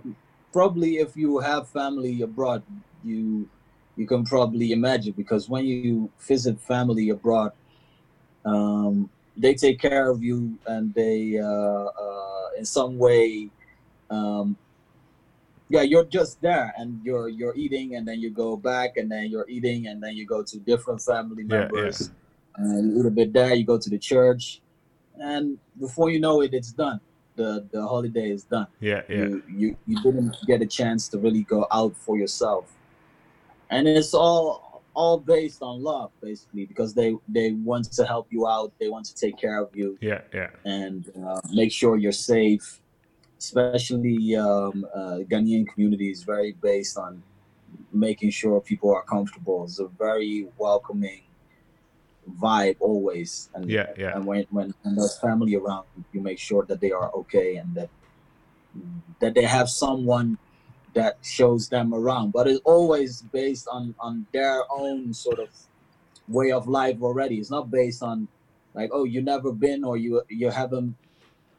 probably 0.52 0.98
if 0.98 1.16
you 1.16 1.38
have 1.38 1.68
family 1.68 2.22
abroad, 2.22 2.62
you 3.04 3.48
you 3.96 4.06
can 4.06 4.24
probably 4.24 4.72
imagine 4.72 5.14
because 5.16 5.48
when 5.48 5.64
you 5.64 6.10
visit 6.20 6.60
family 6.60 7.08
abroad, 7.10 7.52
um, 8.44 9.10
they 9.36 9.54
take 9.54 9.78
care 9.80 10.10
of 10.10 10.22
you 10.22 10.58
and 10.66 10.92
they 10.94 11.38
uh, 11.38 11.44
uh, 11.46 12.48
in 12.58 12.64
some 12.64 12.98
way. 12.98 13.50
Um, 14.10 14.56
yeah, 15.68 15.82
you're 15.82 16.04
just 16.04 16.40
there 16.40 16.72
and 16.78 17.00
you're 17.04 17.28
you're 17.28 17.54
eating 17.56 17.96
and 17.96 18.06
then 18.06 18.20
you 18.20 18.30
go 18.30 18.56
back 18.56 18.96
and 18.96 19.10
then 19.10 19.26
you're 19.30 19.48
eating 19.48 19.88
and 19.88 20.00
then 20.02 20.14
you 20.16 20.24
go 20.24 20.42
to 20.42 20.58
different 20.60 21.02
family 21.02 21.44
Yeah, 21.44 21.54
yeah. 21.56 21.60
members. 21.62 22.10
And 22.56 22.92
a 22.92 22.96
little 22.96 23.10
bit 23.10 23.32
there 23.32 23.52
you 23.54 23.64
go 23.64 23.76
to 23.76 23.90
the 23.90 23.98
church. 23.98 24.60
And 25.18 25.58
before 25.78 26.08
you 26.10 26.20
know 26.20 26.40
it 26.42 26.54
it's 26.54 26.72
done. 26.72 27.00
The 27.34 27.66
the 27.72 27.82
holiday 27.82 28.30
is 28.30 28.44
done. 28.44 28.68
Yeah, 28.80 29.02
yeah, 29.08 29.16
you, 29.16 29.42
you 29.48 29.76
you 29.86 30.02
didn't 30.02 30.34
get 30.46 30.62
a 30.62 30.66
chance 30.66 31.08
to 31.08 31.18
really 31.18 31.42
go 31.42 31.66
out 31.70 31.94
for 31.96 32.16
yourself. 32.16 32.72
And 33.68 33.88
it's 33.88 34.14
all 34.14 34.65
all 35.00 35.18
based 35.18 35.60
on 35.62 35.82
love 35.82 36.10
basically 36.20 36.64
because 36.64 36.90
they 36.94 37.14
they 37.28 37.48
want 37.70 37.84
to 37.98 38.02
help 38.12 38.26
you 38.30 38.46
out 38.54 38.72
they 38.80 38.88
want 38.88 39.04
to 39.04 39.14
take 39.14 39.36
care 39.44 39.58
of 39.64 39.68
you 39.80 39.88
yeah, 40.00 40.22
yeah, 40.32 40.50
and 40.64 41.00
uh, 41.24 41.40
make 41.60 41.70
sure 41.70 41.96
you're 41.96 42.20
safe 42.34 42.80
especially 43.38 44.34
um, 44.36 44.86
uh, 44.94 45.18
Ghanaian 45.30 45.66
community 45.68 46.10
is 46.10 46.22
very 46.22 46.52
based 46.52 46.96
on 46.96 47.22
making 47.92 48.30
sure 48.30 48.60
people 48.60 48.94
are 48.94 49.02
comfortable. 49.02 49.64
It's 49.64 49.78
a 49.78 49.88
very 49.88 50.48
welcoming 50.58 51.22
vibe 52.40 52.76
always. 52.80 53.50
And 53.54 53.70
Yeah, 53.70 53.92
yeah. 53.96 54.16
and 54.16 54.24
when, 54.26 54.46
when 54.50 54.74
when 54.82 54.94
there's 54.96 55.18
family 55.18 55.54
around, 55.54 55.86
you 56.12 56.20
make 56.20 56.38
sure 56.38 56.64
that 56.66 56.80
they 56.80 56.92
are 56.92 57.10
okay 57.14 57.56
and 57.56 57.74
that 57.74 57.90
that 59.20 59.34
they 59.34 59.44
have 59.44 59.68
someone 59.68 60.38
that 60.96 61.18
shows 61.22 61.68
them 61.68 61.94
around. 61.94 62.32
But 62.32 62.48
it's 62.48 62.60
always 62.64 63.22
based 63.22 63.68
on 63.70 63.94
on 64.00 64.26
their 64.32 64.62
own 64.70 65.12
sort 65.14 65.38
of 65.38 65.50
way 66.26 66.50
of 66.50 66.66
life 66.66 66.96
already. 67.02 67.36
It's 67.36 67.50
not 67.50 67.70
based 67.70 68.02
on 68.02 68.26
like 68.74 68.90
oh 68.92 69.04
you 69.04 69.20
never 69.22 69.52
been 69.52 69.84
or 69.84 69.96
you 69.96 70.22
you 70.28 70.50
haven't 70.50 70.96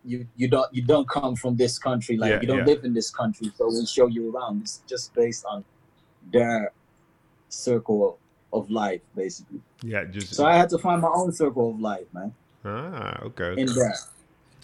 you 0.04 0.28
you 0.36 0.48
don't 0.48 0.70
you 0.74 0.82
don't 0.82 1.08
come 1.08 1.36
from 1.36 1.56
this 1.56 1.78
country 1.78 2.18
like 2.18 2.32
Yeah, 2.32 2.42
you 2.42 2.48
don't 2.48 2.66
yeah. 2.66 2.74
live 2.74 2.84
in 2.84 2.94
this 2.94 3.12
country 3.12 3.52
so 3.56 3.68
we'll 3.68 3.86
show 3.86 4.08
you 4.08 4.36
around. 4.36 4.64
It's 4.64 4.82
just 4.90 5.14
based 5.14 5.46
on 5.46 5.64
their 6.34 6.72
circle 7.50 8.18
of 8.52 8.70
life 8.72 9.02
basically. 9.16 9.62
Yeah, 9.84 10.04
just 10.06 10.34
So 10.34 10.46
I 10.46 10.58
had 10.58 10.70
to 10.70 10.80
find 10.80 11.02
my 11.02 11.14
own 11.14 11.32
circle 11.32 11.70
of 11.72 11.80
life, 11.80 12.08
man, 12.12 12.34
ah, 12.66 13.22
okay. 13.30 13.54
in 13.62 13.68
there. 13.68 13.96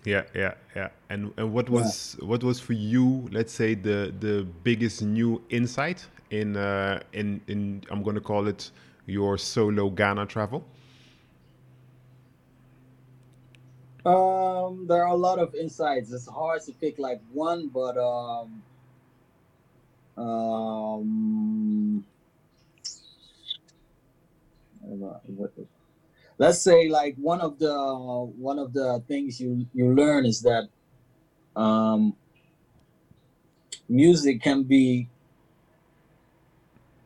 Yeah, 0.05 0.23
yeah, 0.35 0.55
yeah. 0.75 0.89
And 1.09 1.33
and 1.37 1.53
what 1.53 1.69
was 1.69 2.17
what 2.21 2.43
was 2.43 2.59
for 2.59 2.73
you, 2.73 3.27
let's 3.31 3.53
say 3.53 3.73
the 3.73 4.13
the 4.19 4.45
biggest 4.63 5.01
new 5.01 5.41
insight 5.49 6.05
in 6.29 6.57
uh 6.57 6.99
in 7.13 7.39
in 7.47 7.83
I'm 7.89 8.03
going 8.03 8.15
to 8.15 8.21
call 8.21 8.47
it 8.47 8.71
your 9.05 9.37
solo 9.37 9.89
Ghana 9.89 10.25
travel? 10.25 10.65
Um, 14.05 14.85
there 14.87 15.01
are 15.03 15.13
a 15.13 15.15
lot 15.15 15.39
of 15.39 15.55
insights. 15.55 16.11
It's 16.11 16.27
hard 16.27 16.61
to 16.63 16.73
pick 16.73 16.99
like 16.99 17.21
one, 17.31 17.69
but 17.69 17.97
um, 17.97 18.61
um, 20.17 22.05
what- 24.81 25.51
let's 26.43 26.61
say 26.61 26.89
like 26.89 27.15
one 27.15 27.39
of 27.39 27.57
the 27.57 27.73
one 28.37 28.59
of 28.59 28.73
the 28.73 29.01
things 29.07 29.39
you 29.39 29.65
you 29.73 29.95
learn 29.95 30.25
is 30.25 30.41
that 30.41 30.67
um, 31.55 32.13
music 33.87 34.41
can 34.41 34.63
be. 34.63 35.07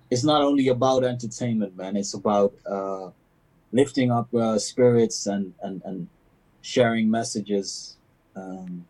It's 0.09 0.23
not 0.23 0.41
only 0.41 0.69
about 0.69 1.03
entertainment, 1.03 1.75
man. 1.77 1.97
It's 1.97 2.15
about 2.15 2.53
uh, 2.65 3.11
lifting 3.71 4.09
up 4.09 4.33
uh, 4.33 4.57
spirits 4.57 5.27
and 5.27 5.53
and 5.61 5.83
and 5.85 6.07
sharing 6.61 7.11
messages. 7.11 7.95
Um, 8.35 8.87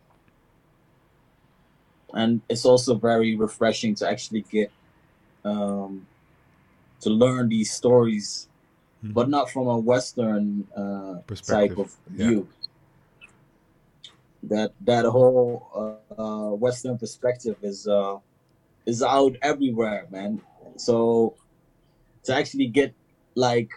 and 2.13 2.41
it's 2.47 2.63
also 2.63 2.95
very 2.95 3.35
refreshing 3.35 3.95
to 3.95 4.09
actually 4.09 4.45
get 4.49 4.71
um, 5.43 6.07
to 7.01 7.09
learn 7.09 7.49
these 7.49 7.71
stories, 7.71 8.46
Mhm. 9.03 9.13
but 9.13 9.29
not 9.29 9.49
from 9.49 9.67
a 9.67 9.77
Western 9.77 10.67
uh, 10.75 11.15
type 11.47 11.77
Perspective, 11.77 11.77
of 11.79 11.91
yeah. 12.15 12.27
view. 12.27 12.47
That 14.43 14.71
that 14.85 15.05
whole 15.05 15.67
uh, 15.75 15.89
uh, 16.21 16.49
Western 16.55 16.97
perspective 16.97 17.55
is 17.61 17.87
uh, 17.87 18.17
is 18.85 19.01
out 19.03 19.35
everywhere, 19.41 20.07
man. 20.11 20.41
So 20.77 21.35
to 22.25 22.33
actually 22.35 22.67
get 22.67 22.93
like 23.35 23.69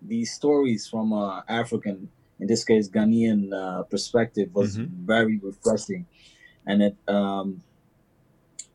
these 0.00 0.32
stories 0.32 0.86
from 0.88 1.12
uh, 1.12 1.42
African, 1.48 2.10
in 2.40 2.46
this 2.46 2.64
case 2.64 2.88
Ghanaian 2.88 3.52
uh, 3.52 3.82
perspective, 3.84 4.48
was 4.54 4.78
Mhm. 4.78 4.88
very 5.06 5.38
refreshing, 5.42 6.06
and 6.66 6.82
it 6.82 6.96
um, 7.08 7.62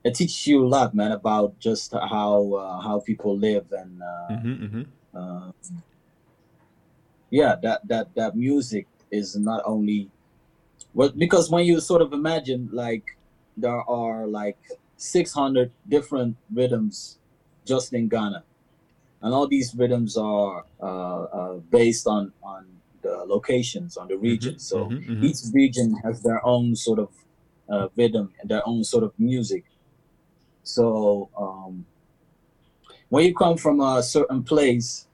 it 0.03 0.15
teaches 0.15 0.47
you 0.47 0.65
a 0.65 0.67
lot, 0.67 0.93
man, 0.93 1.11
about 1.11 1.59
just 1.59 1.93
how 1.93 2.53
uh, 2.53 2.79
how 2.81 2.99
people 2.99 3.37
live 3.37 3.65
and 3.71 4.01
uh, 4.01 4.41
hmm 4.41 4.55
hmm 4.67 4.83
uh, 5.15 5.51
yeah, 7.29 7.55
that 7.61 7.87
that 7.87 8.15
that 8.15 8.35
music 8.35 8.87
is 9.11 9.35
not 9.35 9.61
only 9.65 10.09
well 10.93 11.09
because 11.09 11.49
when 11.49 11.65
you 11.65 11.79
sort 11.79 12.01
of 12.01 12.13
imagine 12.13 12.69
like 12.71 13.17
there 13.57 13.81
are 13.89 14.27
like 14.27 14.57
600 14.97 15.71
different 15.87 16.35
rhythms 16.53 17.19
just 17.65 17.93
in 17.93 18.07
Ghana, 18.07 18.43
and 19.21 19.33
all 19.33 19.47
these 19.47 19.73
rhythms 19.75 20.17
are 20.17 20.65
uh, 20.81 21.23
uh, 21.23 21.53
based 21.71 22.07
on 22.07 22.31
on 22.43 22.65
the 23.01 23.23
locations 23.25 23.97
on 23.97 24.07
the 24.07 24.17
region. 24.17 24.59
So 24.59 24.85
mhm, 24.85 25.07
mhm. 25.07 25.23
each 25.23 25.39
region 25.53 25.95
has 26.03 26.21
their 26.21 26.45
own 26.45 26.75
sort 26.75 26.99
of 26.99 27.09
uh, 27.69 27.87
rhythm 27.95 28.33
and 28.39 28.49
their 28.49 28.67
own 28.67 28.83
sort 28.83 29.03
of 29.03 29.13
music. 29.19 29.65
So 30.63 31.29
um, 31.37 31.85
when 33.09 33.25
you 33.25 33.33
come 33.33 33.57
from 33.57 33.79
a 33.79 34.01
certain 34.03 34.43
place, 34.43 35.07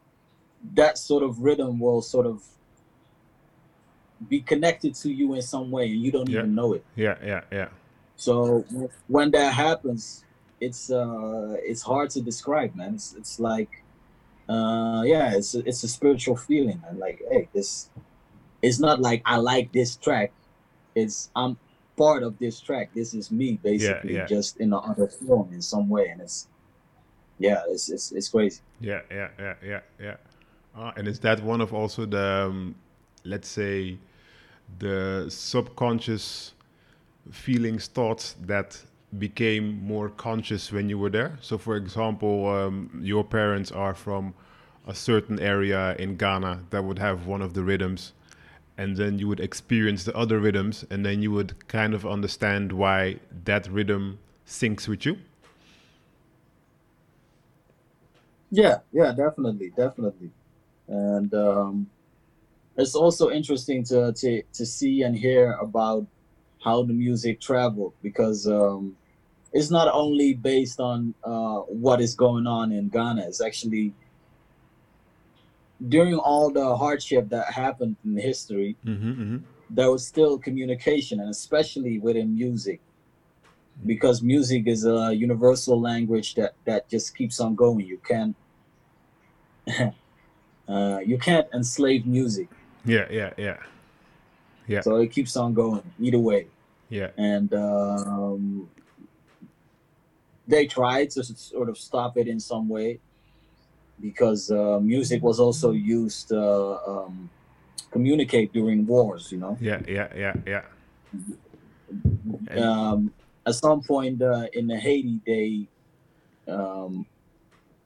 that 0.76 0.98
sort 0.98 1.24
of 1.24 1.40
rhythm 1.40 1.80
will 1.80 2.02
sort 2.02 2.26
of 2.26 2.44
be 4.30 4.40
connected 4.42 4.94
to 4.96 5.12
you 5.12 5.34
in 5.34 5.42
some 5.42 5.72
way, 5.72 5.92
and 5.92 6.02
you 6.02 6.12
don't 6.12 6.30
Yeah. 6.30 6.40
even 6.40 6.56
know 6.56 6.74
it. 6.74 6.86
Yeah, 6.96 7.18
yeah, 7.24 7.42
yeah. 7.52 7.70
So 8.16 8.66
when 9.08 9.32
that 9.32 9.54
happens, 9.54 10.24
it's 10.60 10.92
uh, 10.92 11.56
it's 11.64 11.82
hard 11.82 12.12
to 12.12 12.22
describe, 12.22 12.76
man. 12.76 12.94
It's 12.94 13.16
it's 13.16 13.40
like, 13.40 13.84
uh, 14.48 15.02
yeah, 15.06 15.34
it's 15.34 15.56
a, 15.56 15.68
it's 15.68 15.84
a 15.84 15.88
spiritual 15.88 16.36
feeling, 16.36 16.82
and 16.88 17.00
like, 17.00 17.20
hey, 17.32 17.50
this, 17.54 17.90
it's 18.62 18.80
not 18.80 19.02
like 19.02 19.24
I 19.26 19.38
like 19.38 19.72
this 19.72 19.96
track. 19.96 20.32
It's 20.94 21.32
I'm 21.36 21.58
part 21.98 22.22
of 22.22 22.38
this 22.38 22.60
track. 22.60 22.94
This 22.94 23.16
is 23.16 23.32
me, 23.32 23.58
basically, 23.64 24.16
yeah. 24.16 24.28
just 24.28 24.58
in 24.58 24.72
another 24.72 25.08
form 25.08 25.52
in 25.52 25.62
some 25.64 25.90
way, 25.90 26.10
and 26.10 26.22
it's, 26.22 26.48
yeah, 27.42 27.64
it's 27.70 27.90
it's 27.90 28.12
it's 28.12 28.30
crazy. 28.30 28.62
Yeah, 28.80 29.02
yeah, 29.10 29.30
yeah, 29.40 29.56
yeah, 29.64 29.80
yeah. 30.00 30.16
Uh, 30.76 30.92
and 30.96 31.08
is 31.08 31.20
that 31.20 31.44
one 31.44 31.60
of 31.62 31.74
also 31.74 32.06
the, 32.06 32.48
um, 32.48 32.76
let's 33.26 33.48
say, 33.48 33.98
the 34.80 35.26
subconscious 35.30 36.54
feelings, 37.32 37.88
thoughts 37.88 38.36
that 38.46 38.82
became 39.18 39.84
more 39.84 40.10
conscious 40.10 40.72
when 40.72 40.88
you 40.88 40.98
were 40.98 41.10
there? 41.10 41.38
So, 41.42 41.58
for 41.58 41.76
example, 41.76 42.48
um, 42.48 43.02
your 43.04 43.24
parents 43.24 43.72
are 43.72 43.94
from 43.94 44.34
a 44.88 44.96
certain 44.96 45.40
area 45.40 45.96
in 45.98 46.16
Ghana 46.16 46.64
that 46.70 46.84
would 46.84 47.00
have 47.00 47.28
one 47.28 47.42
of 47.42 47.54
the 47.54 47.64
rhythms, 47.64 48.14
and 48.78 48.96
then 48.96 49.20
you 49.20 49.28
would 49.28 49.40
experience 49.40 50.06
the 50.06 50.16
other 50.16 50.40
rhythms, 50.40 50.86
and 50.90 51.06
then 51.06 51.22
you 51.22 51.32
would 51.32 51.68
kind 51.68 51.94
of 51.94 52.06
understand 52.06 52.72
why 52.72 53.18
that 53.46 53.68
rhythm 53.68 54.20
syncs 54.48 54.88
with 54.88 55.06
you. 55.06 55.18
Yeah, 58.52 58.80
yeah, 58.92 59.14
definitely, 59.14 59.72
definitely, 59.76 60.32
and 60.88 61.34
um, 61.34 61.88
it's 62.78 62.96
also 62.96 63.32
interesting 63.32 63.84
to, 63.86 64.14
to 64.14 64.44
to 64.54 64.66
see 64.66 65.04
and 65.04 65.16
hear 65.16 65.54
about 65.54 66.08
how 66.64 66.84
the 66.84 66.94
music 66.94 67.42
traveled 67.42 67.94
because 68.02 68.48
um, 68.48 68.98
it's 69.54 69.72
not 69.72 69.90
only 69.94 70.34
based 70.36 70.80
on 70.80 71.16
uh, 71.24 71.60
what 71.62 72.02
is 72.02 72.16
going 72.16 72.48
on 72.48 72.72
in 72.72 72.90
Ghana. 72.90 73.24
It's 73.28 73.42
actually 73.42 73.96
during 75.88 76.16
all 76.16 76.52
the 76.52 76.76
hardship 76.76 77.30
that 77.30 77.54
happened 77.54 77.98
in 78.06 78.18
history, 78.18 78.78
hmm 78.84 79.14
hmm 79.14 79.38
there 79.70 79.92
was 79.92 80.08
still 80.08 80.38
communication, 80.40 81.20
and 81.20 81.30
especially 81.30 82.00
within 82.00 82.36
music, 82.36 82.82
because 83.86 84.22
music 84.22 84.64
is 84.68 84.86
a 84.86 85.14
universal 85.14 85.80
language 85.80 86.36
that 86.36 86.54
that 86.66 86.90
just 86.90 87.16
keeps 87.16 87.40
on 87.40 87.56
going. 87.56 87.86
You 87.86 88.00
can't 88.08 88.36
uh, 90.68 91.00
you 91.06 91.18
can't 91.18 91.48
enslave 91.54 92.06
music, 92.06 92.48
Yeah, 92.86 93.08
yeah, 93.12 93.34
yeah, 93.38 93.58
Yeah. 94.68 94.82
so 94.82 94.96
it 94.98 95.12
keeps 95.12 95.36
on 95.38 95.54
going 95.54 95.84
either 96.00 96.20
way. 96.20 96.48
yeah. 96.90 97.10
And 97.18 97.54
um, 97.54 98.70
they 100.48 100.66
tried 100.68 101.10
to 101.12 101.24
sort 101.24 101.70
of 101.70 101.78
stop 101.78 102.18
it 102.18 102.28
in 102.28 102.40
some 102.40 102.68
way 102.68 103.00
because 104.02 104.50
uh, 104.52 104.80
music 104.80 105.22
was 105.22 105.40
also 105.40 105.72
used 105.72 106.30
to 106.30 106.42
um, 106.88 107.30
communicate 107.92 108.52
during 108.52 108.86
wars. 108.88 109.32
You 109.32 109.38
know. 109.38 109.58
Yeah, 109.62 109.82
yeah, 109.88 110.08
yeah, 110.16 110.36
yeah. 110.48 110.64
Um, 112.58 113.14
at 113.46 113.56
some 113.56 113.82
point 113.82 114.22
uh, 114.22 114.48
in 114.54 114.68
the 114.68 114.78
Haiti, 114.78 115.20
they 115.26 115.68
um, 116.52 117.06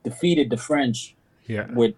defeated 0.04 0.50
the 0.50 0.56
French 0.56 1.15
yeah, 1.46 1.66
with 1.72 1.94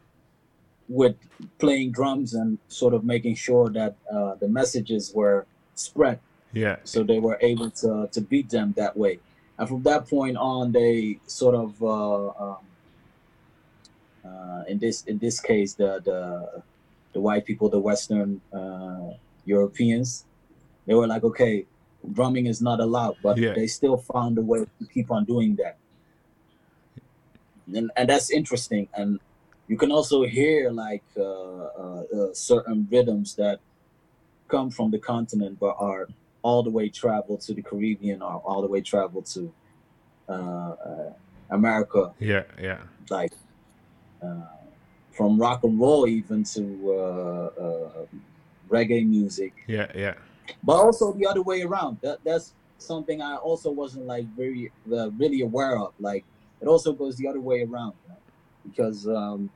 with 0.88 1.16
playing 1.58 1.92
drums 1.92 2.34
and 2.34 2.58
sort 2.68 2.94
of 2.94 3.04
making 3.04 3.34
sure 3.34 3.68
that 3.70 3.96
uh, 4.12 4.34
the 4.36 4.48
messages 4.48 5.12
were 5.14 5.46
spread, 5.74 6.18
yeah, 6.52 6.76
so 6.84 7.02
they 7.02 7.18
were 7.18 7.38
able 7.40 7.70
to 7.70 8.08
to 8.12 8.20
beat 8.20 8.50
them 8.50 8.74
that 8.76 8.96
way. 8.96 9.18
And 9.58 9.68
from 9.68 9.82
that 9.82 10.08
point 10.08 10.36
on, 10.36 10.72
they 10.72 11.18
sort 11.26 11.54
of 11.54 11.82
uh, 11.82 12.28
um, 12.44 12.58
uh, 14.24 14.62
in 14.68 14.78
this 14.78 15.04
in 15.04 15.18
this 15.18 15.40
case 15.40 15.74
the 15.74 16.00
the 16.04 16.62
the 17.12 17.20
white 17.20 17.44
people, 17.44 17.68
the 17.68 17.78
Western 17.80 18.40
uh, 18.52 19.10
Europeans, 19.44 20.24
they 20.86 20.94
were 20.94 21.06
like, 21.06 21.24
okay, 21.24 21.64
drumming 22.12 22.46
is 22.46 22.60
not 22.60 22.80
allowed, 22.80 23.16
but 23.22 23.36
Yeah. 23.38 23.54
they 23.54 23.66
still 23.66 23.96
found 23.96 24.38
a 24.38 24.42
way 24.42 24.60
to 24.60 24.86
keep 24.92 25.10
on 25.10 25.24
doing 25.24 25.56
that. 25.56 25.78
And, 27.74 27.90
and 27.96 28.08
that's 28.08 28.30
interesting. 28.30 28.88
And 28.94 29.20
you 29.68 29.76
can 29.76 29.92
also 29.92 30.24
hear 30.24 30.70
like 30.70 31.04
uh, 31.16 31.22
uh, 31.22 32.02
uh, 32.16 32.34
certain 32.34 32.88
rhythms 32.90 33.34
that 33.36 33.60
come 34.48 34.70
from 34.70 34.90
the 34.90 34.98
continent 34.98 35.58
but 35.60 35.76
are 35.78 36.08
all 36.42 36.62
the 36.62 36.70
way 36.70 36.88
traveled 36.88 37.40
to 37.42 37.52
the 37.54 37.62
Caribbean 37.62 38.22
or 38.22 38.42
all 38.44 38.62
the 38.62 38.68
way 38.68 38.80
traveled 38.80 39.26
to 39.26 39.52
uh, 40.28 40.32
uh, 40.32 41.12
America, 41.50 42.12
Yeah, 42.18 42.44
yeah, 42.60 42.82
like 43.10 43.32
uh, 44.22 44.42
from 45.12 45.38
rock 45.38 45.64
and 45.64 45.78
roll 45.80 46.06
even 46.06 46.44
to 46.44 46.64
uh, 46.92 47.62
uh, 47.62 48.06
reggae 48.68 49.06
music 49.06 49.54
yeah, 49.66 49.90
yeah, 49.94 50.14
but 50.62 50.74
also 50.74 51.12
the 51.12 51.26
other 51.26 51.42
way 51.42 51.62
around. 51.62 51.98
That 52.02 52.18
that's 52.24 52.54
something 52.78 53.20
I 53.20 53.36
also 53.36 53.70
wasn't 53.70 54.06
like 54.06 54.26
very 54.36 54.70
uh, 54.92 55.10
really 55.12 55.40
aware 55.42 55.78
of. 55.78 55.92
Like 55.98 56.24
it 56.60 56.66
also 56.66 56.92
goes 56.92 57.16
the 57.16 57.28
other 57.28 57.40
way 57.40 57.62
around, 57.62 57.94
you 58.02 58.08
know? 58.10 58.16
Because 58.68 59.06
um, 59.08 59.50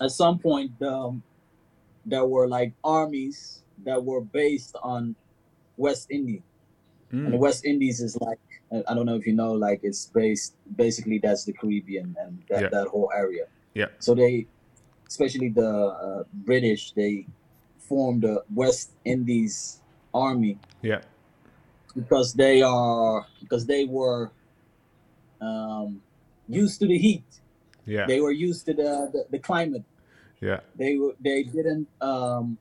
at 0.00 0.10
some 0.10 0.38
point 0.38 0.70
um, 0.82 1.22
there 2.04 2.24
were 2.24 2.48
like 2.48 2.72
armies 2.84 3.62
that 3.84 4.02
were 4.02 4.20
based 4.20 4.76
on 4.82 5.14
West 5.76 6.10
Indies, 6.10 6.42
and 7.10 7.32
the 7.32 7.36
Mm, 7.36 7.40
West 7.40 7.64
Indies 7.64 8.00
is 8.00 8.16
like 8.20 8.38
I 8.72 8.94
don't 8.94 9.06
know 9.06 9.14
if 9.14 9.26
you 9.26 9.32
know, 9.32 9.52
like 9.52 9.80
it's 9.82 10.06
based 10.06 10.56
basically 10.76 11.18
that's 11.22 11.44
the 11.44 11.52
Caribbean 11.52 12.16
and 12.18 12.42
that, 12.50 12.62
Yeah. 12.62 12.68
that 12.70 12.88
whole 12.88 13.10
area. 13.14 13.46
Yeah. 13.74 13.86
So 14.00 14.14
they, 14.14 14.46
especially 15.06 15.50
the 15.50 15.68
uh, 15.68 16.24
British, 16.32 16.92
they 16.92 17.26
formed 17.78 18.22
the 18.22 18.42
West 18.52 18.90
Indies 19.04 19.80
Army 20.12 20.58
yeah, 20.82 21.02
because 21.94 22.32
they 22.34 22.62
are 22.62 23.26
because 23.40 23.66
they 23.66 23.84
were 23.84 24.32
um, 25.40 26.00
used 26.48 26.80
to 26.80 26.86
the 26.88 26.98
heat. 26.98 27.24
Yeah, 27.86 28.06
They 28.06 28.20
were 28.20 28.32
used 28.32 28.66
to 28.66 28.74
the, 28.74 29.10
the, 29.12 29.26
the 29.30 29.38
climate. 29.38 29.84
yeah, 30.40 30.60
They 30.76 30.96
were 30.96 31.14
they 31.20 31.42
didn't 31.44 31.88
um, 32.00 32.58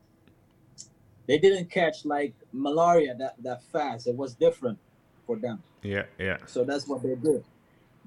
they 1.27 1.37
didn't 1.39 1.69
catch 1.71 2.05
like 2.05 2.33
malaria 2.53 3.15
that, 3.15 3.35
that 3.43 3.63
fast. 3.73 4.07
It 4.07 4.15
was 4.15 4.35
different 4.35 4.77
for 5.25 5.35
them. 5.37 5.61
yeah, 5.81 6.03
yeah. 6.19 6.37
So 6.45 6.63
that's 6.63 6.87
what 6.87 7.01
they 7.03 7.15
did. 7.15 7.43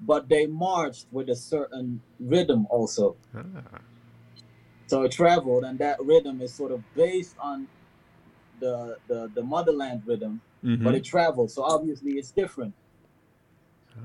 But 0.07 0.29
they 0.29 0.47
marched 0.47 1.07
with 1.11 1.29
a 1.29 1.35
certain 1.37 2.01
rhythm 2.21 2.66
also. 2.71 3.16
Ah, 3.35 3.81
So 4.87 5.03
it 5.03 5.11
traveled, 5.12 5.64
and 5.64 5.77
that 5.81 5.99
rhythm 6.01 6.41
is 6.41 6.55
sort 6.55 6.71
of 6.73 6.81
based 6.95 7.37
on 7.41 7.66
the 8.61 8.97
the, 9.09 9.31
the 9.35 9.43
motherland 9.43 10.03
rhythm, 10.07 10.41
mhm. 10.64 10.83
but 10.85 10.95
it 10.95 11.05
travels. 11.05 11.55
So 11.55 11.62
obviously 11.64 12.12
it's 12.12 12.31
different 12.31 12.75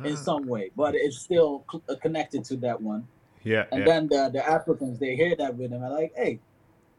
in 0.03 0.17
Ah, 0.17 0.17
some 0.17 0.47
way, 0.47 0.71
but 0.75 0.95
it's 0.95 1.19
still 1.23 1.65
cl- 1.71 1.83
uh, 1.89 1.95
connected 2.01 2.43
to 2.45 2.57
that 2.57 2.81
one. 2.81 3.09
yeah, 3.43 3.65
And 3.71 3.85
yeah, 3.85 3.87
then 3.87 4.07
the, 4.09 4.29
the 4.33 4.47
Africans 4.47 4.99
they 4.99 5.15
hear 5.15 5.35
that 5.37 5.57
rhythm 5.57 5.83
and 5.83 5.93
like, 5.93 6.13
hey, 6.15 6.41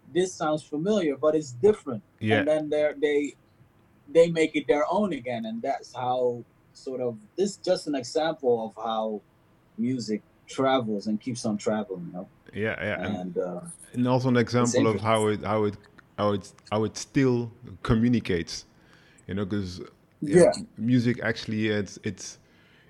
this 0.07 0.37
sounds 0.37 0.65
familiar, 0.65 1.17
but 1.17 1.35
it's 1.37 1.53
different. 1.53 2.05
yeah, 2.21 2.45
And 2.45 2.49
then 2.49 2.71
they 2.71 2.93
they 3.01 3.35
they 4.07 4.31
make 4.31 4.57
it 4.57 4.67
their 4.69 4.85
own 4.91 5.13
again, 5.13 5.45
and 5.47 5.63
that's 5.63 5.93
how 5.95 6.45
sort 6.73 7.01
of 7.01 7.19
this 7.37 7.53
is 7.53 7.59
just 7.59 7.87
an 7.87 7.95
example 7.95 8.67
of 8.77 8.83
how 8.85 9.23
music 9.79 10.25
travels 10.49 11.07
and 11.07 11.21
keeps 11.21 11.45
on 11.45 11.59
traveling, 11.59 12.07
you 12.07 12.13
know. 12.13 12.31
yeah, 12.53 12.77
yeah. 12.83 12.99
And, 13.05 13.21
And 13.21 13.37
uh, 13.39 13.61
and 13.93 14.09
also 14.09 14.29
an 14.29 14.37
example 14.37 14.87
of 14.87 15.01
how 15.01 15.29
it 15.29 15.43
how 15.43 15.65
it 15.65 15.77
how 16.19 16.33
it 16.33 16.53
how 16.71 16.85
it 16.85 16.97
still 16.97 17.53
communicates, 17.83 18.67
you 19.27 19.35
know, 19.35 19.45
because 19.45 19.81
Yeah. 20.21 20.55
music 20.77 21.21
actually 21.23 21.69
it's 21.69 21.99
it's 22.05 22.39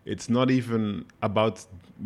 it's 0.05 0.29
not 0.29 0.51
even 0.51 1.07
about 1.23 1.65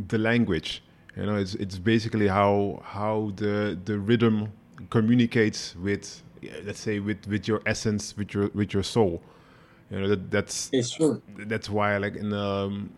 the 0.08 0.18
language, 0.18 0.82
you 1.16 1.26
know. 1.26 1.36
It's 1.36 1.54
it's 1.54 1.78
basically 1.78 2.28
how 2.28 2.82
how 2.84 3.32
the 3.36 3.78
the 3.84 3.98
rhythm 3.98 4.52
communicates 4.90 5.74
with 5.76 6.22
let's 6.64 6.80
say 6.80 7.00
with 7.00 7.26
with 7.26 7.48
your 7.48 7.62
essence, 7.66 8.16
with 8.16 8.34
your 8.34 8.48
with 8.54 8.72
your 8.72 8.82
soul. 8.82 9.22
You 9.90 10.00
know 10.00 10.08
that 10.08 10.30
that's 10.30 10.70
it's 10.72 10.94
true. 10.94 11.22
that's 11.46 11.70
why 11.70 11.96
like 11.96 12.16
in 12.16 12.32
um, 12.32 12.90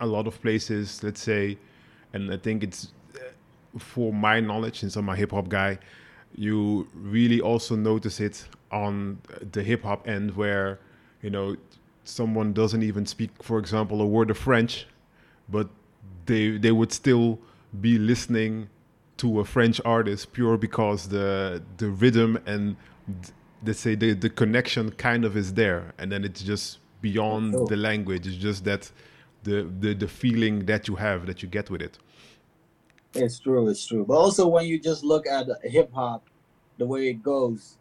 a 0.00 0.06
lot 0.06 0.26
of 0.26 0.40
places 0.42 1.02
let's 1.02 1.20
say 1.20 1.56
and 2.12 2.32
i 2.32 2.36
think 2.36 2.62
it's 2.62 2.92
uh, 3.14 3.78
for 3.78 4.12
my 4.12 4.40
knowledge 4.40 4.80
since 4.80 4.96
i'm 4.96 5.08
a 5.08 5.16
hip-hop 5.16 5.48
guy 5.48 5.78
you 6.34 6.86
really 6.94 7.40
also 7.40 7.74
notice 7.76 8.20
it 8.20 8.46
on 8.70 9.18
the 9.52 9.62
hip-hop 9.62 10.06
end 10.06 10.36
where 10.36 10.78
you 11.22 11.30
know 11.30 11.56
someone 12.06 12.54
doesn't 12.54 12.84
even 12.84 13.06
speak 13.06 13.30
for 13.42 13.58
example 13.58 14.02
a 14.02 14.06
word 14.06 14.30
of 14.30 14.38
french 14.38 14.86
but 15.48 15.68
they 16.26 16.58
they 16.58 16.72
would 16.72 16.92
still 16.92 17.40
be 17.80 17.98
listening 17.98 18.68
to 19.18 19.40
a 19.40 19.46
french 19.46 19.80
artist 19.84 20.32
pure 20.34 20.58
because 20.58 21.08
the 21.10 21.62
the 21.78 21.90
rhythm 21.90 22.38
and 22.46 22.76
let's 23.64 23.80
say 23.80 23.96
the 23.96 24.14
the 24.14 24.30
connection 24.30 24.90
kind 24.92 25.24
of 25.24 25.36
is 25.36 25.54
there 25.54 25.94
and 25.98 26.12
then 26.12 26.24
it's 26.24 26.42
just 26.42 26.80
beyond 27.02 27.56
Sure. 27.56 27.68
the 27.68 27.76
language 27.76 28.26
it's 28.28 28.36
just 28.36 28.64
that 28.64 28.90
the, 29.44 29.70
the 29.80 29.94
the 29.94 30.08
feeling 30.08 30.66
that 30.66 30.88
you 30.88 30.96
have 30.96 31.26
that 31.26 31.42
you 31.42 31.48
get 31.48 31.70
with 31.70 31.82
it 31.82 31.98
It's 33.14 33.40
true. 33.40 33.68
It's 33.68 33.86
true. 33.86 34.04
But 34.06 34.14
also 34.16 34.48
when 34.48 34.66
you 34.66 34.80
just 34.80 35.04
look 35.04 35.26
at 35.26 35.46
hip 35.64 35.92
hop, 35.94 36.28
the 36.78 36.86
way 36.86 37.08
it 37.08 37.22
goes, 37.22 37.78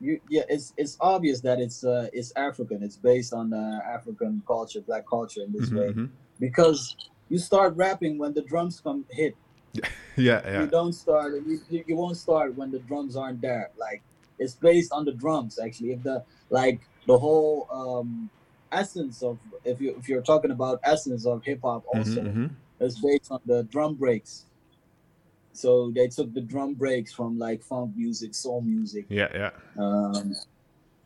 you 0.00 0.20
yeah, 0.28 0.42
it's 0.48 0.72
it's 0.76 0.96
obvious 1.00 1.40
that 1.42 1.58
it's 1.60 1.84
uh 1.84 2.08
it's 2.12 2.32
African. 2.36 2.82
It's 2.82 2.96
based 2.96 3.32
on 3.32 3.52
uh, 3.52 3.80
African 3.86 4.42
culture, 4.46 4.80
black 4.80 5.04
culture 5.08 5.42
in 5.42 5.52
this 5.52 5.70
Mhm, 5.70 5.76
way. 5.78 5.88
mhm. 5.92 6.10
Because 6.38 6.96
you 7.28 7.38
start 7.38 7.76
rapping 7.76 8.18
when 8.18 8.34
the 8.34 8.42
drums 8.42 8.80
come 8.80 9.04
hit. 9.10 9.36
yeah 10.16 10.42
yeah 10.44 10.60
You 10.60 10.66
don't 10.66 10.92
start. 10.92 11.32
You, 11.46 11.60
you 11.86 11.96
won't 11.96 12.16
start 12.16 12.54
when 12.56 12.70
the 12.70 12.78
drums 12.80 13.16
aren't 13.16 13.40
there. 13.40 13.70
Like 13.76 14.02
it's 14.38 14.54
based 14.54 14.92
on 14.92 15.04
the 15.04 15.12
drums 15.12 15.58
actually. 15.58 15.92
If 15.92 16.02
the 16.02 16.24
like 16.50 16.80
the 17.06 17.18
whole 17.18 17.66
um 17.70 18.30
essence 18.72 19.22
of 19.22 19.38
if 19.64 19.80
you 19.80 19.96
if 19.98 20.08
you're 20.08 20.22
talking 20.22 20.50
about 20.50 20.80
essence 20.84 21.26
of 21.26 21.42
hip 21.44 21.60
hop 21.62 21.84
also 21.86 22.20
Mhm, 22.20 22.34
mhm. 22.34 22.50
it's 22.80 23.00
based 23.00 23.30
on 23.30 23.40
the 23.46 23.62
drum 23.64 23.94
breaks. 23.94 24.46
So 25.52 25.90
they 25.94 26.08
took 26.08 26.32
the 26.34 26.40
drum 26.40 26.74
breaks 26.74 27.12
from 27.12 27.38
like 27.38 27.62
funk 27.62 27.92
music, 27.96 28.34
soul 28.34 28.60
music. 28.60 29.06
yeah 29.08 29.28
yeah 29.34 29.50
Um, 29.76 30.36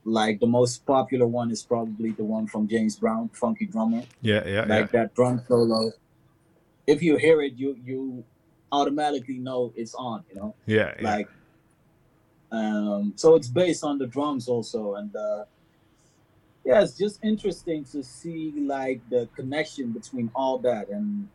like 0.04 0.40
the 0.40 0.46
most 0.46 0.84
popular 0.84 1.26
one 1.26 1.50
is 1.50 1.62
probably 1.62 2.10
the 2.10 2.24
one 2.24 2.46
from 2.46 2.66
James 2.68 2.96
Brown, 2.96 3.28
Funky 3.32 3.66
Drummer. 3.66 4.02
yeah 4.20 4.42
yeah 4.46 4.66
yeah 4.66 4.74
Like 4.76 4.90
that 4.92 5.14
drum 5.14 5.40
solo. 5.48 5.92
If 6.86 7.02
you 7.02 7.16
hear 7.16 7.40
it, 7.42 7.54
you 7.54 7.76
you 7.84 8.24
automatically 8.72 9.38
know 9.38 9.72
it's 9.76 9.94
on. 9.94 10.24
You 10.28 10.36
know, 10.36 10.54
yeah 10.66 10.92
yeah 10.98 11.04
like. 11.10 11.28
Um, 12.50 13.14
so 13.16 13.34
it's 13.34 13.48
based 13.48 13.82
on 13.82 13.96
the 13.96 14.06
drums 14.06 14.46
also, 14.46 14.96
and 14.96 15.14
uh, 15.16 15.44
yeah, 16.66 16.82
it's 16.82 16.98
just 16.98 17.18
interesting 17.24 17.84
to 17.92 18.02
see 18.02 18.52
like 18.58 19.00
the 19.08 19.26
connection 19.34 19.90
between 19.92 20.30
all 20.34 20.58
that 20.58 20.90
and 20.90 21.28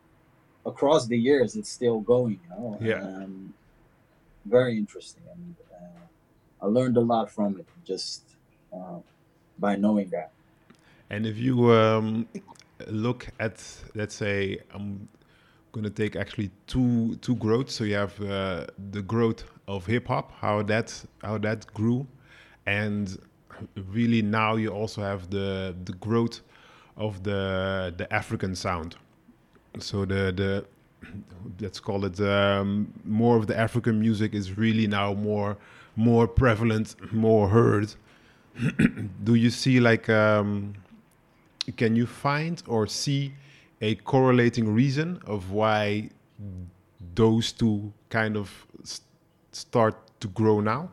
across 0.72 1.02
the 1.12 1.18
years 1.28 1.50
it's 1.56 1.72
still 1.78 2.00
going 2.14 2.38
you 2.44 2.50
know 2.54 2.78
Yeah. 2.80 3.00
um, 3.06 3.34
very 4.56 4.74
interesting 4.82 5.24
and 5.34 5.54
uh, 5.78 6.64
i 6.64 6.66
learned 6.76 6.96
a 6.96 7.04
lot 7.12 7.26
from 7.36 7.50
it 7.60 7.66
just 7.92 8.22
uh, 8.76 8.98
by 9.64 9.72
knowing 9.84 10.08
that 10.16 10.30
And 11.10 11.24
if 11.26 11.36
you 11.38 11.72
um, 11.72 12.26
look 13.04 13.20
at, 13.40 13.56
let's 13.94 14.14
say, 14.14 14.58
I'm 14.74 15.08
gonna 15.72 15.90
take 16.02 16.16
actually 16.16 16.50
two 16.66 17.16
two 17.26 17.36
growths. 17.36 17.74
So 17.74 17.84
you 17.84 17.96
have 18.04 18.14
uh, 18.20 18.66
the 18.92 19.02
growth 19.02 19.44
of 19.66 19.86
hip 19.86 20.06
hop, 20.08 20.32
how 20.44 20.62
that 20.64 20.88
how 21.22 21.38
that 21.38 21.60
grew, 21.72 22.06
and 22.66 23.16
really 23.96 24.22
now 24.22 24.56
you 24.56 24.68
also 24.80 25.00
have 25.02 25.30
the 25.30 25.74
the 25.84 25.94
growth 26.06 26.40
of 26.96 27.22
the 27.22 27.40
the 27.96 28.06
African 28.12 28.54
sound. 28.54 28.96
So 29.80 30.04
the 30.04 30.32
the 30.32 30.66
let's 31.60 31.80
call 31.80 32.04
it 32.04 32.20
um, 32.20 32.92
more 33.04 33.36
of 33.36 33.46
the 33.46 33.58
African 33.58 34.00
music 34.00 34.34
is 34.34 34.56
really 34.56 34.86
now 34.86 35.14
more 35.14 35.56
more 35.96 36.26
prevalent, 36.28 36.94
more 37.12 37.48
heard. 37.48 37.94
Do 39.24 39.34
you 39.34 39.50
see 39.50 39.80
like 39.80 40.08
um, 40.08 40.74
can 41.76 41.96
you 41.96 42.06
find 42.06 42.62
or 42.66 42.86
see 42.86 43.34
a 43.80 43.94
correlating 43.96 44.72
reason 44.74 45.20
of 45.26 45.50
why 45.50 46.10
those 47.14 47.52
two 47.52 47.92
kind 48.10 48.36
of 48.36 48.66
s- 48.82 49.02
start 49.52 49.94
to 50.20 50.28
grow 50.28 50.60
now 50.60 50.90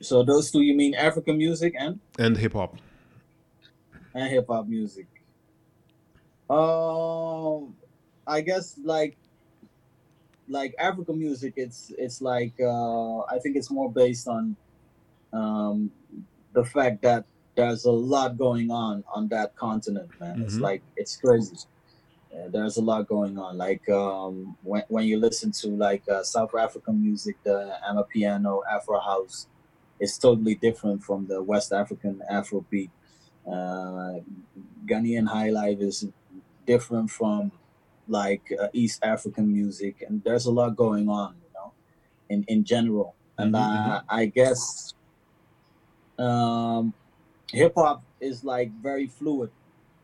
so 0.00 0.22
those 0.22 0.50
two 0.50 0.60
you 0.60 0.74
mean 0.74 0.94
african 0.94 1.36
music 1.36 1.74
and 1.78 2.00
and 2.18 2.36
hip 2.36 2.52
hop 2.52 2.76
and 4.14 4.30
hip 4.30 4.46
hop 4.48 4.66
music. 4.66 5.17
Um, 6.50 7.74
I 8.26 8.40
guess 8.40 8.78
like 8.82 9.16
like 10.48 10.74
African 10.78 11.18
music, 11.18 11.54
it's 11.56 11.92
it's 11.98 12.22
like 12.22 12.54
uh, 12.60 13.20
I 13.20 13.38
think 13.42 13.56
it's 13.56 13.70
more 13.70 13.90
based 13.90 14.28
on 14.28 14.56
um, 15.32 15.90
the 16.52 16.64
fact 16.64 17.02
that 17.02 17.24
there's 17.54 17.84
a 17.84 17.90
lot 17.90 18.38
going 18.38 18.70
on 18.70 19.04
on 19.12 19.28
that 19.28 19.56
continent, 19.56 20.08
man. 20.20 20.36
Mm-hmm. 20.36 20.44
It's 20.44 20.58
like 20.58 20.82
it's 20.96 21.16
crazy. 21.16 21.56
Yeah, 22.32 22.48
there's 22.50 22.76
a 22.76 22.82
lot 22.82 23.08
going 23.08 23.38
on. 23.38 23.58
Like 23.58 23.88
um, 23.88 24.56
when 24.62 24.84
when 24.88 25.04
you 25.04 25.18
listen 25.18 25.52
to 25.62 25.68
like 25.68 26.02
uh, 26.08 26.22
South 26.22 26.54
African 26.54 27.02
music, 27.02 27.36
the 27.44 27.76
Amapiano, 27.88 28.62
Afro 28.70 29.00
house, 29.00 29.48
it's 30.00 30.16
totally 30.18 30.54
different 30.54 31.02
from 31.02 31.26
the 31.26 31.42
West 31.42 31.72
African 31.72 32.22
Afro 32.30 32.64
beat. 32.70 32.90
Uh, 33.46 34.20
Ghanaian 34.86 35.26
high 35.26 35.50
life 35.50 35.78
is 35.80 36.06
different 36.72 37.08
from 37.10 37.50
like 38.08 38.44
uh, 38.60 38.68
East 38.72 38.98
African 39.02 39.46
music, 39.58 39.94
and 40.06 40.22
there's 40.24 40.46
a 40.46 40.54
lot 40.60 40.76
going 40.76 41.08
on, 41.08 41.34
you 41.44 41.50
know, 41.56 41.72
in 42.28 42.44
in 42.52 42.60
general. 42.64 43.14
And 43.40 43.54
mm-hmm. 43.54 43.90
uh, 43.90 44.00
I 44.20 44.26
guess 44.26 44.94
um, 46.18 46.92
hip 47.52 47.74
hop 47.76 48.02
is 48.20 48.44
like 48.44 48.70
very 48.82 49.06
fluid 49.06 49.50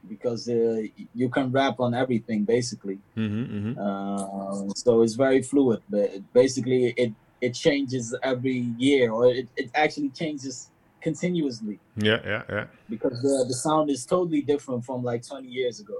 because 0.08 0.48
uh, 0.48 0.82
you 1.14 1.28
can 1.28 1.50
rap 1.50 1.80
on 1.80 1.94
everything 1.94 2.44
basically. 2.44 2.98
Mm-hmm, 3.16 3.44
mm-hmm. 3.56 3.74
Uh, 3.78 4.72
so 4.76 5.02
it's 5.02 5.14
very 5.14 5.42
fluid, 5.42 5.80
but 5.88 6.10
basically 6.32 6.94
it 6.96 7.12
it 7.40 7.52
changes 7.52 8.14
every 8.22 8.60
year, 8.78 9.12
or 9.12 9.26
it, 9.26 9.48
it 9.56 9.68
actually 9.74 10.10
changes 10.10 10.70
continuously. 11.00 11.78
Yeah, 11.96 12.20
yeah, 12.24 12.42
yeah. 12.48 12.66
Because 12.88 13.16
the 13.22 13.44
the 13.50 13.58
sound 13.66 13.90
is 13.90 14.06
totally 14.06 14.42
different 14.52 14.84
from 14.84 15.02
like 15.02 15.22
20 15.26 15.48
years 15.48 15.80
ago, 15.80 15.98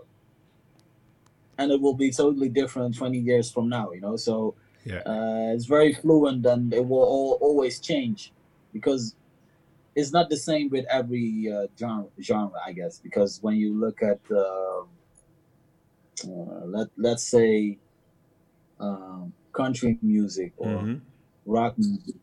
and 1.59 1.71
it 1.71 1.81
will 1.81 1.95
be 1.95 2.11
totally 2.11 2.49
different 2.49 2.97
20 2.97 3.19
years 3.19 3.51
from 3.51 3.69
now. 3.69 3.93
You 3.93 4.01
know, 4.01 4.17
so 4.17 4.55
yeah, 4.85 5.03
uh, 5.07 5.53
it's 5.55 5.67
very 5.67 5.95
fluent, 5.95 6.45
and 6.47 6.73
it 6.73 6.87
will 6.87 7.03
all, 7.03 7.39
always 7.41 7.81
change 7.81 8.33
because 8.73 9.15
it's 9.95 10.13
not 10.13 10.29
the 10.29 10.37
same 10.37 10.69
with 10.71 10.85
every 10.91 11.53
uh, 11.53 11.67
genre, 11.79 12.09
genre, 12.21 12.61
I 12.65 12.73
guess, 12.73 12.99
because 12.99 13.43
when 13.43 13.57
you 13.57 13.73
look 13.73 14.03
at 14.03 14.21
uh, 14.31 14.83
uh, 16.27 16.65
let 16.67 16.89
let's 16.97 17.23
say 17.23 17.79
um, 18.81 19.33
country 19.53 19.99
music 20.03 20.53
or 20.57 20.69
mm-hmm. 20.69 20.95
rock 21.47 21.79
music, 21.79 22.17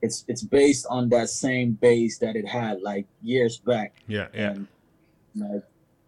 it's 0.00 0.24
it's 0.28 0.42
based 0.42 0.86
on 0.90 1.08
that 1.10 1.28
same 1.28 1.72
base 1.72 2.18
that 2.18 2.36
it 2.36 2.46
had 2.46 2.82
like 2.82 3.06
years 3.22 3.58
back. 3.58 3.96
Yeah, 4.06 4.28
yeah. 4.34 4.50
And, 4.50 4.66
like, 5.34 5.62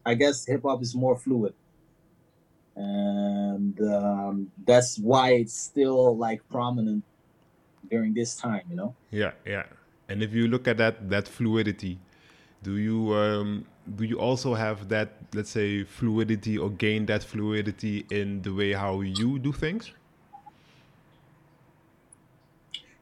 I 0.04 0.14
guess 0.14 0.44
hip 0.44 0.62
hop 0.64 0.82
is 0.82 0.94
more 0.94 1.16
fluid, 1.16 1.54
and 2.76 3.80
um, 3.80 4.50
that's 4.66 4.98
why 4.98 5.34
it's 5.34 5.54
still 5.54 6.16
like 6.16 6.40
prominent 6.50 7.04
during 7.90 8.14
this 8.14 8.36
time. 8.36 8.62
You 8.68 8.76
know. 8.76 8.94
Yeah, 9.10 9.32
yeah. 9.46 9.64
And 10.08 10.22
if 10.22 10.32
you 10.32 10.48
look 10.48 10.68
at 10.68 10.76
that 10.78 11.08
that 11.10 11.28
fluidity, 11.28 11.98
do 12.62 12.76
you 12.76 13.14
um, 13.14 13.64
do 13.96 14.04
you 14.04 14.18
also 14.18 14.54
have 14.54 14.88
that 14.88 15.12
let's 15.34 15.50
say 15.50 15.84
fluidity 15.84 16.58
or 16.58 16.70
gain 16.70 17.06
that 17.06 17.22
fluidity 17.22 18.06
in 18.10 18.42
the 18.42 18.52
way 18.52 18.72
how 18.72 19.00
you 19.00 19.38
do 19.38 19.52
things? 19.52 19.92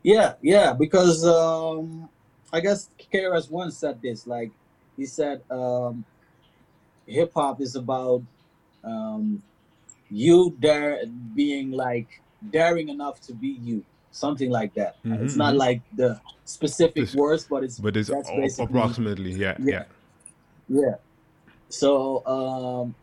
Yeah, 0.03 0.35
yeah, 0.43 0.73
because 0.73 1.25
um, 1.25 2.09
I 2.53 2.61
guess 2.61 2.91
KRS 3.13 3.51
One 3.51 3.71
said 3.71 4.03
this. 4.03 4.27
Like 4.27 4.51
he 4.97 5.07
said, 5.07 5.43
um, 5.49 6.05
hip 7.07 7.33
hop 7.35 7.61
is 7.61 7.77
about 7.77 8.23
um, 8.83 9.43
you 10.13 10.55
dare 10.61 11.01
being 11.35 11.73
like 11.73 12.21
daring 12.51 12.91
enough 12.91 13.21
to 13.23 13.33
be 13.33 13.59
you 13.63 13.83
something 14.11 14.51
like 14.51 14.75
that. 14.75 15.03
Mm-hmm, 15.05 15.25
it's 15.25 15.37
not 15.37 15.51
mm-hmm. 15.51 15.59
like 15.59 15.83
the 15.97 16.21
specific 16.45 17.07
this, 17.07 17.15
words, 17.15 17.47
but 17.49 17.65
it's 17.65 17.79
but 17.79 17.97
it's 17.97 18.11
approximately 18.59 19.33
yeah, 19.33 19.57
yeah, 19.59 19.85
yeah, 20.69 20.83
yeah. 20.83 20.95
So 21.71 22.25
um, 22.27 22.95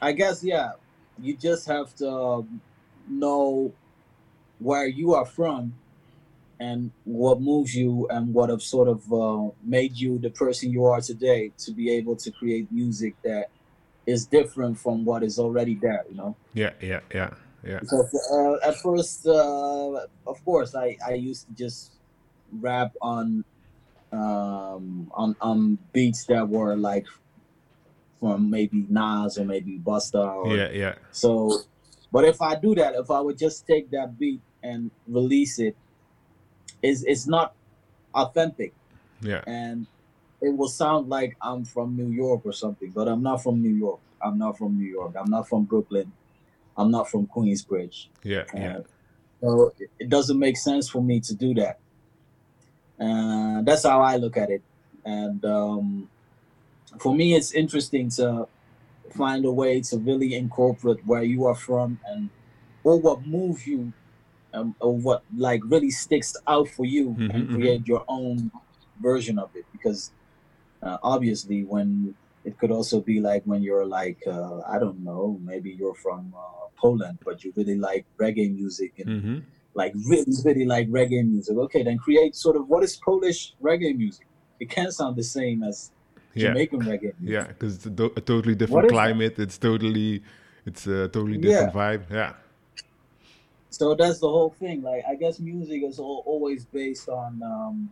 I 0.00 0.12
guess 0.12 0.44
yeah, 0.44 0.72
you 1.18 1.36
just 1.36 1.66
have 1.66 1.94
to 1.96 2.08
um, 2.08 2.60
know 3.08 3.72
where 4.60 4.86
you 4.86 5.14
are 5.14 5.26
from 5.26 5.74
and 6.60 6.92
what 7.04 7.40
moves 7.40 7.74
you 7.74 8.06
and 8.10 8.32
what 8.32 8.50
have 8.50 8.62
sort 8.62 8.86
of 8.86 9.12
uh, 9.12 9.50
made 9.64 9.96
you 9.96 10.18
the 10.18 10.30
person 10.30 10.70
you 10.70 10.84
are 10.84 11.00
today 11.00 11.50
to 11.56 11.72
be 11.72 11.90
able 11.90 12.14
to 12.14 12.30
create 12.30 12.70
music 12.70 13.14
that 13.24 13.46
is 14.06 14.26
different 14.26 14.78
from 14.78 15.04
what 15.04 15.22
is 15.22 15.38
already 15.38 15.74
there 15.74 16.04
you 16.10 16.16
know 16.16 16.34
yeah 16.54 16.72
yeah 16.80 17.00
yeah 17.14 17.30
yeah. 17.64 17.78
Because 17.80 18.14
uh, 18.32 18.68
at 18.68 18.76
first, 18.76 19.26
uh, 19.26 20.06
of 20.26 20.44
course, 20.44 20.74
I, 20.74 20.96
I 21.06 21.14
used 21.14 21.46
to 21.48 21.52
just 21.54 21.92
rap 22.52 22.92
on 23.02 23.44
um, 24.12 25.10
on 25.14 25.36
on 25.40 25.78
beats 25.92 26.24
that 26.26 26.48
were 26.48 26.74
like 26.76 27.06
from 28.18 28.50
maybe 28.50 28.86
Nas 28.88 29.38
or 29.38 29.44
maybe 29.44 29.78
Busta. 29.78 30.44
Or, 30.44 30.56
yeah, 30.56 30.70
yeah. 30.70 30.94
So, 31.12 31.60
but 32.10 32.24
if 32.24 32.40
I 32.40 32.54
do 32.56 32.74
that, 32.76 32.94
if 32.94 33.10
I 33.10 33.20
would 33.20 33.38
just 33.38 33.66
take 33.66 33.90
that 33.90 34.18
beat 34.18 34.40
and 34.62 34.90
release 35.06 35.58
it, 35.58 35.76
is 36.82 37.04
it's 37.04 37.26
not 37.26 37.54
authentic. 38.14 38.72
Yeah. 39.20 39.42
And 39.46 39.86
it 40.40 40.56
will 40.56 40.68
sound 40.68 41.08
like 41.08 41.36
I'm 41.42 41.64
from 41.64 41.96
New 41.96 42.08
York 42.08 42.42
or 42.44 42.52
something, 42.52 42.90
but 42.90 43.08
I'm 43.08 43.22
not 43.22 43.42
from 43.42 43.62
New 43.62 43.74
York. 43.74 44.00
I'm 44.22 44.38
not 44.38 44.58
from 44.58 44.78
New 44.78 44.86
York. 44.86 45.14
I'm 45.18 45.30
not 45.30 45.48
from 45.48 45.64
Brooklyn. 45.64 46.12
I'm 46.76 46.90
not 46.90 47.10
from 47.10 47.26
Queensbridge. 47.26 48.06
Yeah, 48.22 48.44
uh, 48.54 48.58
yeah. 48.58 48.78
So 49.40 49.72
it 49.98 50.08
doesn't 50.08 50.38
make 50.38 50.56
sense 50.56 50.88
for 50.88 51.02
me 51.02 51.20
to 51.20 51.34
do 51.34 51.54
that. 51.54 51.78
Uh, 52.98 53.62
that's 53.62 53.84
how 53.84 54.00
I 54.00 54.16
look 54.16 54.36
at 54.36 54.50
it. 54.50 54.62
And 55.04 55.44
um, 55.44 56.08
for 56.98 57.14
me, 57.14 57.34
it's 57.34 57.52
interesting 57.52 58.10
to 58.10 58.46
find 59.16 59.44
a 59.44 59.50
way 59.50 59.80
to 59.80 59.98
really 59.98 60.34
incorporate 60.34 61.04
where 61.06 61.22
you 61.22 61.46
are 61.46 61.54
from 61.54 61.98
and 62.06 62.30
or 62.84 62.98
what 62.98 63.26
moves 63.26 63.66
you 63.66 63.92
um, 64.54 64.74
or 64.80 64.96
what 64.96 65.22
like 65.36 65.60
really 65.64 65.90
sticks 65.90 66.36
out 66.46 66.68
for 66.68 66.84
you 66.84 67.10
mm-hmm, 67.10 67.30
and 67.30 67.32
mm-hmm. 67.32 67.54
create 67.56 67.80
mm-hmm. 67.80 67.90
your 67.90 68.04
own 68.08 68.50
version 69.00 69.38
of 69.38 69.50
it 69.54 69.64
because 69.72 70.12
uh, 70.82 70.98
obviously 71.02 71.64
when 71.64 72.14
it 72.44 72.58
could 72.58 72.70
also 72.70 73.00
be 73.00 73.20
like 73.20 73.42
when 73.44 73.62
you're 73.62 73.84
like 73.84 74.18
uh, 74.26 74.60
i 74.66 74.78
don't 74.78 74.98
know 75.00 75.38
maybe 75.44 75.70
you're 75.70 75.94
from 75.94 76.32
uh, 76.36 76.60
Poland, 76.80 77.18
but 77.24 77.44
you 77.44 77.52
really 77.56 77.76
like 77.76 78.04
reggae 78.18 78.52
music 78.54 78.92
and 78.98 79.08
mm-hmm. 79.08 79.38
like 79.74 79.92
really, 80.08 80.32
really 80.44 80.64
like 80.64 80.88
reggae 80.88 81.24
music. 81.26 81.56
Okay, 81.56 81.82
then 81.82 81.98
create 81.98 82.34
sort 82.34 82.56
of 82.56 82.68
what 82.68 82.82
is 82.82 82.96
Polish 82.96 83.54
reggae 83.62 83.96
music? 83.96 84.26
It 84.58 84.70
can't 84.70 84.92
sound 84.92 85.16
the 85.16 85.22
same 85.22 85.62
as 85.62 85.90
yeah. 86.34 86.48
Jamaican 86.48 86.80
reggae. 86.80 87.12
Music. 87.20 87.36
Yeah, 87.36 87.46
because 87.46 87.76
it's 87.76 87.86
a, 87.86 87.90
do- 87.90 88.12
a, 88.16 88.20
totally 88.20 88.54
different 88.54 88.88
climate. 88.88 89.36
That? 89.36 89.44
It's 89.44 89.58
totally, 89.58 90.22
it's 90.66 90.86
a 90.86 91.08
totally 91.08 91.38
different 91.38 91.74
yeah. 91.74 91.80
vibe. 91.80 92.02
Yeah. 92.10 92.32
So 93.70 93.94
that's 93.94 94.18
the 94.18 94.28
whole 94.28 94.50
thing. 94.58 94.82
Like 94.82 95.04
I 95.08 95.14
guess 95.14 95.38
music 95.38 95.82
is 95.84 95.98
all, 95.98 96.22
always 96.26 96.64
based 96.64 97.08
on 97.08 97.40
um, 97.42 97.90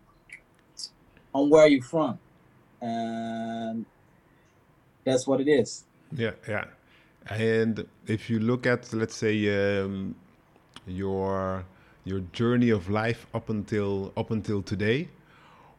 on 1.35 1.51
where 1.51 1.69
you're 1.69 1.83
from, 1.83 2.19
and 2.81 3.85
that's 5.05 5.27
what 5.27 5.41
it 5.41 5.49
is. 5.49 5.85
Yeah, 6.13 6.33
yeah. 6.49 6.65
And 7.29 7.87
if 8.07 8.31
you 8.31 8.39
look 8.39 8.67
at, 8.67 8.93
let's 8.93 9.15
say, 9.15 9.81
um, 9.83 10.15
your 10.87 11.65
your 12.05 12.21
journey 12.33 12.71
of 12.71 12.89
life 12.89 13.27
up 13.35 13.51
until 13.51 14.13
up 14.17 14.31
until 14.31 14.63
today, 14.63 15.09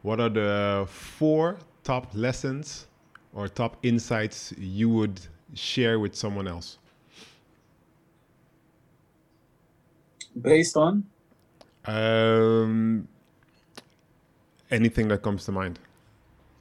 what 0.02 0.20
are 0.20 0.28
the 0.28 0.86
four 0.88 1.58
top 1.82 2.08
lessons 2.14 2.86
or 3.34 3.48
top 3.48 3.76
insights 3.82 4.52
you 4.58 4.88
would 4.88 5.20
share 5.54 5.98
with 5.98 6.14
someone 6.14 6.46
else? 6.46 6.78
Based 10.40 10.76
on 10.76 11.04
um, 11.86 13.08
anything 14.70 15.08
that 15.08 15.22
comes 15.22 15.44
to 15.46 15.52
mind. 15.52 15.78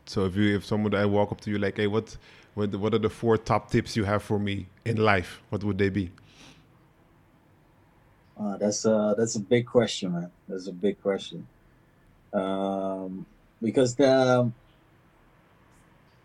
So 0.10 0.26
if 0.26 0.36
you 0.36 0.55
if 0.55 0.66
someone 0.66 0.95
I 0.95 1.05
walk 1.05 1.32
up 1.32 1.39
to 1.41 1.51
you 1.51 1.60
like, 1.60 1.78
hey, 1.78 1.86
what 1.86 2.18
what 2.55 2.74
what 2.74 2.95
are 2.95 2.97
the 2.97 3.12
four 3.12 3.38
top 3.38 3.70
tips 3.70 3.95
you 3.95 4.05
have 4.05 4.24
for 4.24 4.39
me 4.39 4.66
in 4.84 4.97
life? 4.97 5.39
What 5.49 5.64
would 5.64 5.78
they 5.78 5.89
be? 5.89 6.10
Uh, 8.36 8.57
that's 8.57 8.86
a 8.86 9.14
that's 9.16 9.36
a 9.36 9.39
big 9.39 9.68
question, 9.68 10.14
man. 10.14 10.32
That's 10.47 10.68
a 10.68 10.72
big 10.72 10.99
question. 10.99 11.45
Um, 12.34 13.28
because 13.62 13.93
the 13.93 14.51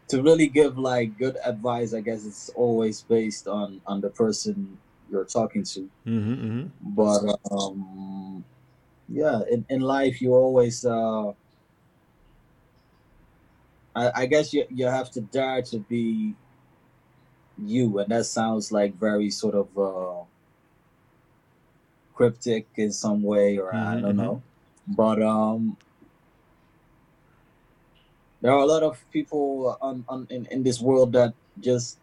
to 0.09 0.23
really 0.23 0.47
give 0.47 0.79
like 0.79 1.19
good 1.19 1.37
advice, 1.45 1.93
I 1.93 2.01
guess 2.01 2.25
it's 2.25 2.49
always 2.57 3.03
based 3.03 3.47
on 3.47 3.83
on 3.87 4.01
the 4.01 4.09
person 4.09 4.79
you're 5.11 5.27
talking 5.27 5.63
to. 5.63 5.81
Mm-hmm, 6.07 6.33
mm-hmm. 6.33 6.67
But 6.81 7.39
um, 7.53 8.45
yeah, 9.11 9.43
in, 9.51 9.67
in 9.69 9.83
life 9.83 10.23
you 10.23 10.33
always 10.33 10.87
uh, 10.87 11.33
I, 13.95 14.23
I 14.23 14.27
guess 14.27 14.53
you 14.53 14.67
you 14.71 14.87
have 14.87 15.11
to 15.13 15.21
dare 15.21 15.63
to 15.63 15.79
be 15.79 16.35
you, 17.59 17.99
and 17.99 18.11
that 18.11 18.27
sounds 18.27 18.73
like 18.73 18.95
very 18.99 19.31
sort 19.31 19.55
of 19.55 19.69
uh, 19.79 20.25
cryptic 22.15 22.67
in 22.77 22.93
some 22.93 23.23
way, 23.23 23.59
or 23.59 23.73
mm-hmm, 23.73 23.89
I 23.89 23.95
don't 23.95 24.03
mm-hmm. 24.03 24.17
know. 24.17 24.43
But 24.87 25.23
um, 25.23 25.77
there 28.41 28.53
are 28.53 28.61
a 28.61 28.67
lot 28.67 28.83
of 28.83 29.03
people 29.13 29.79
on, 29.81 30.05
on 30.09 30.27
in, 30.31 30.47
in 30.47 30.63
this 30.63 30.81
world 30.81 31.13
that 31.13 31.35
just 31.61 31.99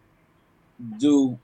do 0.98 1.38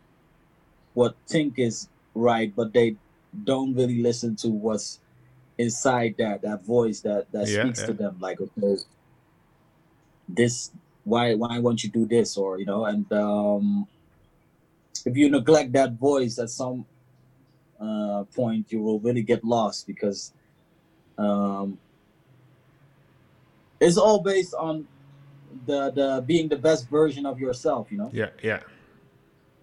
what 0.94 1.16
think 1.28 1.60
is 1.60 1.90
right, 2.16 2.56
but 2.56 2.74
they 2.74 2.96
don't 3.44 3.76
really 3.76 4.02
listen 4.02 4.36
to 4.38 4.50
what's 4.50 5.00
inside 5.60 6.16
that 6.18 6.42
that 6.42 6.64
voice 6.66 7.02
that 7.02 7.32
that 7.32 7.48
Yeah, 7.48 7.64
speaks 7.64 7.82
yeah. 7.82 7.86
to 7.88 7.94
them. 7.94 8.18
Like, 8.20 8.42
okay, 8.42 8.78
this 10.28 10.72
why 11.04 11.34
why 11.36 11.60
won't 11.60 11.84
you 11.84 11.90
do 11.90 12.06
this 12.06 12.38
or 12.38 12.60
you 12.60 12.66
know 12.66 12.86
and 12.86 13.12
um 13.14 13.88
if 15.06 15.16
you 15.16 15.30
neglect 15.30 15.72
that 15.72 15.94
voice 15.94 16.38
at 16.40 16.50
some 16.50 16.86
uh 17.80 18.24
point 18.36 18.72
you 18.72 18.82
will 18.82 19.00
really 19.00 19.22
get 19.22 19.44
lost 19.44 19.88
because 19.88 20.34
um 21.18 21.78
it's 23.80 23.98
all 23.98 24.20
based 24.20 24.54
on 24.56 24.88
the 25.66 25.92
the 25.92 26.24
being 26.26 26.50
the 26.50 26.58
best 26.58 26.90
version 26.90 27.26
of 27.26 27.40
yourself 27.40 27.88
you 27.92 27.98
know 27.98 28.10
Yeah, 28.12 28.30
yeah, 28.44 28.62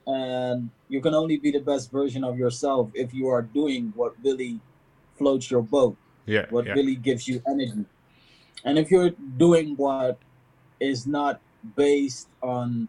and 0.07 0.71
you 0.89 1.01
can 1.01 1.15
only 1.15 1.37
be 1.37 1.51
the 1.51 1.61
best 1.61 1.91
version 1.91 2.25
of 2.25 2.39
yourself 2.39 2.91
if 2.95 3.13
you 3.13 3.29
are 3.29 3.43
doing 3.43 3.93
what 3.95 4.15
really 4.23 4.61
floats 5.19 5.51
your 5.51 5.63
boat 5.63 5.97
yeah, 6.27 6.47
what 6.51 6.67
yeah. 6.67 6.75
really 6.75 6.95
gives 6.95 7.29
you 7.29 7.43
energy. 7.47 7.85
And 8.65 8.79
if 8.79 8.91
you're 8.91 9.11
doing 9.37 9.77
what 9.77 10.19
is 10.81 11.07
not 11.07 11.41
based 11.77 12.29
on 12.43 12.89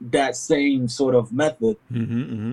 that 0.00 0.36
same 0.36 0.88
sort 0.88 1.14
of 1.14 1.32
method, 1.32 1.76
Mm-hmm, 1.92 2.22
mm-hmm. 2.22 2.52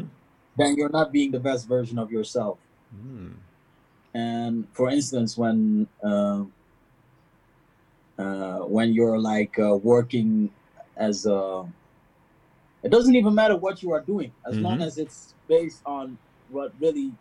then 0.57 0.75
you're 0.75 0.89
not 0.89 1.11
being 1.11 1.31
the 1.31 1.39
best 1.39 1.67
version 1.67 1.97
of 1.97 2.11
yourself. 2.11 2.57
Mm. 2.95 3.33
And 4.13 4.67
for 4.73 4.89
instance, 4.89 5.37
when 5.37 5.87
uh, 6.03 6.43
uh, 8.17 8.59
when 8.59 8.93
you're 8.93 9.19
like 9.19 9.57
uh, 9.59 9.75
working 9.75 10.49
as 10.97 11.25
a, 11.25 11.65
it 12.83 12.89
doesn't 12.89 13.15
even 13.15 13.33
matter 13.35 13.55
what 13.55 13.83
you 13.83 13.91
are 13.91 14.01
doing 14.01 14.31
as 14.45 14.57
long 14.57 14.79
Mhm. 14.79 14.85
as 14.87 14.97
it's 14.97 15.35
based 15.47 15.81
on 15.85 16.17
what 16.49 16.73
really 16.79 17.11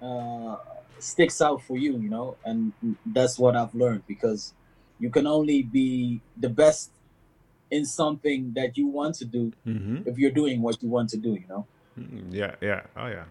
uh, 0.00 0.56
sticks 0.98 1.40
out 1.42 1.62
for 1.62 1.76
you, 1.76 1.98
you 1.98 2.08
know. 2.08 2.36
And 2.44 2.72
that's 3.06 3.38
what 3.38 3.56
I've 3.56 3.74
learned 3.74 4.04
because 4.06 4.52
you 5.04 5.10
can 5.10 5.26
only 5.26 5.62
be 5.62 6.20
the 6.44 6.48
best 6.48 6.90
in 7.70 7.84
something 7.84 8.52
that 8.56 8.76
you 8.78 8.86
want 8.88 9.14
to 9.20 9.26
do 9.26 9.52
Mm-hmm. 9.66 9.98
if 10.08 10.18
you're 10.18 10.36
doing 10.42 10.62
what 10.62 10.82
you 10.82 10.88
want 10.88 11.08
to 11.10 11.18
do, 11.18 11.32
you 11.42 11.46
know. 11.48 11.66
Mm, 11.98 12.32
Yeah, 12.32 12.54
yeah. 12.60 12.82
Oh, 12.96 13.06
yeah. 13.06 13.26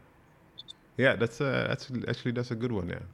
Yeah, 0.98 1.16
that's 1.16 1.42
uh, 1.42 1.66
that's 1.70 1.90
actually 2.08 2.34
that's 2.38 2.52
a 2.52 2.56
good 2.56 2.72
one. 2.72 2.90
Yeah, 2.90 3.06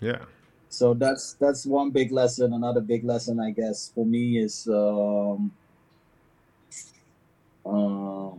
yeah. 0.00 0.22
so 0.68 0.94
that's 0.94 1.34
that's 1.40 1.66
one 1.66 1.90
big 1.90 2.12
lesson 2.12 2.52
another 2.52 2.80
big 2.80 3.04
lesson 3.04 3.40
i 3.40 3.50
guess 3.50 3.90
for 3.94 4.04
me 4.04 4.38
is 4.38 4.66
um 4.68 5.50
uh, 7.64 8.30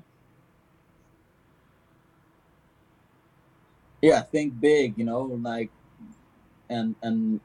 yeah 4.01 4.21
think 4.21 4.59
big 4.59 4.97
you 4.97 5.05
know 5.05 5.23
like 5.41 5.71
and 6.69 6.95
and 7.01 7.39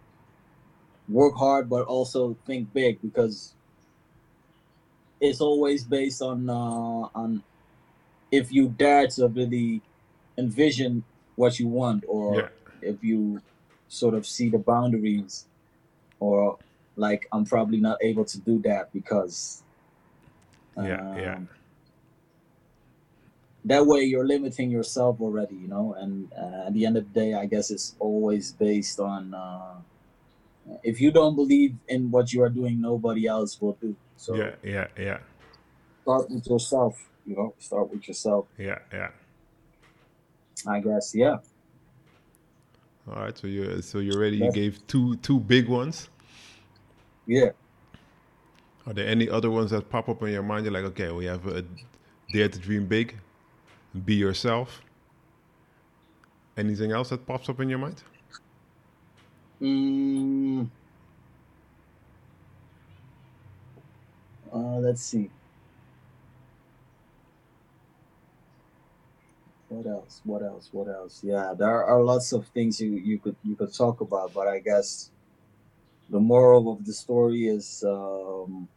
work 1.13 1.35
hard 1.37 1.69
but 1.69 1.87
also 1.87 2.35
think 2.47 2.73
big 2.73 3.01
because 3.03 3.57
it's 5.21 5.41
always 5.41 5.85
based 5.85 6.21
on 6.23 6.49
uh 6.49 7.09
on 7.15 7.45
if 8.31 8.53
you 8.53 8.71
dare 8.71 9.09
to 9.09 9.29
really 9.29 9.83
envision 10.39 11.05
what 11.37 11.59
you 11.59 11.69
want 11.69 12.05
or 12.09 12.45
Yeah. 12.45 12.49
if 12.83 13.03
you 13.05 13.43
sort 13.89 14.15
of 14.15 14.27
see 14.27 14.51
the 14.51 14.59
boundaries 14.59 15.49
or 16.21 16.59
like 16.97 17.29
i'm 17.33 17.47
probably 17.47 17.81
not 17.81 17.99
able 18.03 18.25
to 18.25 18.41
do 18.41 18.61
that 18.61 18.93
because 18.93 19.65
Yeah, 20.81 21.01
yeah. 21.15 21.39
um, 21.39 21.49
that 23.65 23.87
way 23.87 24.03
you're 24.03 24.27
limiting 24.27 24.71
yourself 24.71 25.21
already 25.21 25.55
you 25.55 25.69
know 25.69 25.95
and 25.95 26.33
uh, 26.33 26.65
at 26.67 26.73
the 26.73 26.85
end 26.85 26.97
of 26.97 27.05
the 27.13 27.21
day 27.21 27.35
i 27.35 27.47
guess 27.47 27.71
it's 27.71 27.95
always 27.99 28.53
based 28.53 28.99
on 28.99 29.33
uh, 29.35 29.81
if 30.83 31.01
you 31.01 31.11
don't 31.11 31.37
believe 31.37 31.75
in 31.89 32.11
what 32.11 32.33
you 32.33 32.43
are 32.43 32.49
doing 32.51 32.81
nobody 32.81 33.27
else 33.27 33.61
will 33.61 33.77
do 33.81 33.97
so 34.17 34.35
yeah, 34.35 34.51
yeah, 34.63 34.87
yeah, 34.99 35.19
start 36.03 36.31
with 36.31 36.47
yourself 36.47 36.97
you 37.27 37.37
know 37.37 37.55
start 37.59 37.91
with 37.91 38.07
yourself 38.07 38.47
yeah, 38.59 38.79
yeah. 38.93 39.11
i 40.69 40.81
guess 40.81 41.13
yeah 41.15 41.37
All 43.09 43.17
right, 43.17 43.37
so 43.37 43.49
you 43.49 43.83
so 43.83 43.99
you're 43.99 44.19
ready. 44.21 44.37
You 44.37 44.53
gave 44.53 44.87
two 44.87 45.17
two 45.17 45.41
big 45.41 45.69
ones. 45.69 46.09
yeah 47.27 47.51
Are 48.87 48.93
there 48.95 49.09
any 49.09 49.29
other 49.29 49.51
ones 49.51 49.71
that 49.71 49.91
pop 49.91 50.09
up 50.09 50.23
in 50.23 50.31
your 50.31 50.45
mind? 50.45 50.65
You're 50.65 50.73
like, 50.73 50.85
okay, 50.93 51.11
we 51.11 51.25
have 51.27 51.47
a 51.47 51.65
dare 52.33 52.49
to 52.49 52.59
dream 52.59 52.87
big, 52.87 53.17
be 54.05 54.15
yourself. 54.15 54.83
Anything 56.57 56.93
else 56.93 57.09
that 57.11 57.27
pops 57.27 57.49
up 57.49 57.61
in 57.61 57.69
your 57.69 57.79
mind? 57.79 58.03
Mm. 59.63 60.67
Uh, 64.53 64.79
let's 64.79 65.03
see. 65.03 65.31
What 69.69 69.87
else? 69.87 70.21
What 70.25 70.43
else? 70.43 70.69
What 70.73 70.89
else? 70.89 71.25
Yeah, 71.25 71.55
there 71.57 71.85
are 71.85 72.03
lots 72.03 72.33
of 72.33 72.47
things 72.49 72.81
you, 72.81 72.91
you 72.93 73.19
could 73.19 73.37
you 73.43 73.57
could 73.57 73.73
talk 73.73 74.01
about, 74.03 74.35
but 74.35 74.47
I 74.47 74.59
guess 74.59 75.11
the 76.11 76.21
moral 76.21 76.73
of 76.73 76.85
the 76.85 76.93
story 76.93 77.47
is 77.49 77.85
um, 77.87 78.69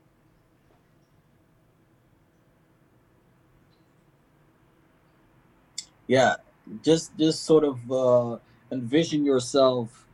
yeah, 6.07 6.35
just 6.83 7.17
just 7.17 7.43
sort 7.43 7.63
of 7.63 7.91
uh, 7.91 8.37
envision 8.71 9.25
yourself 9.25 10.04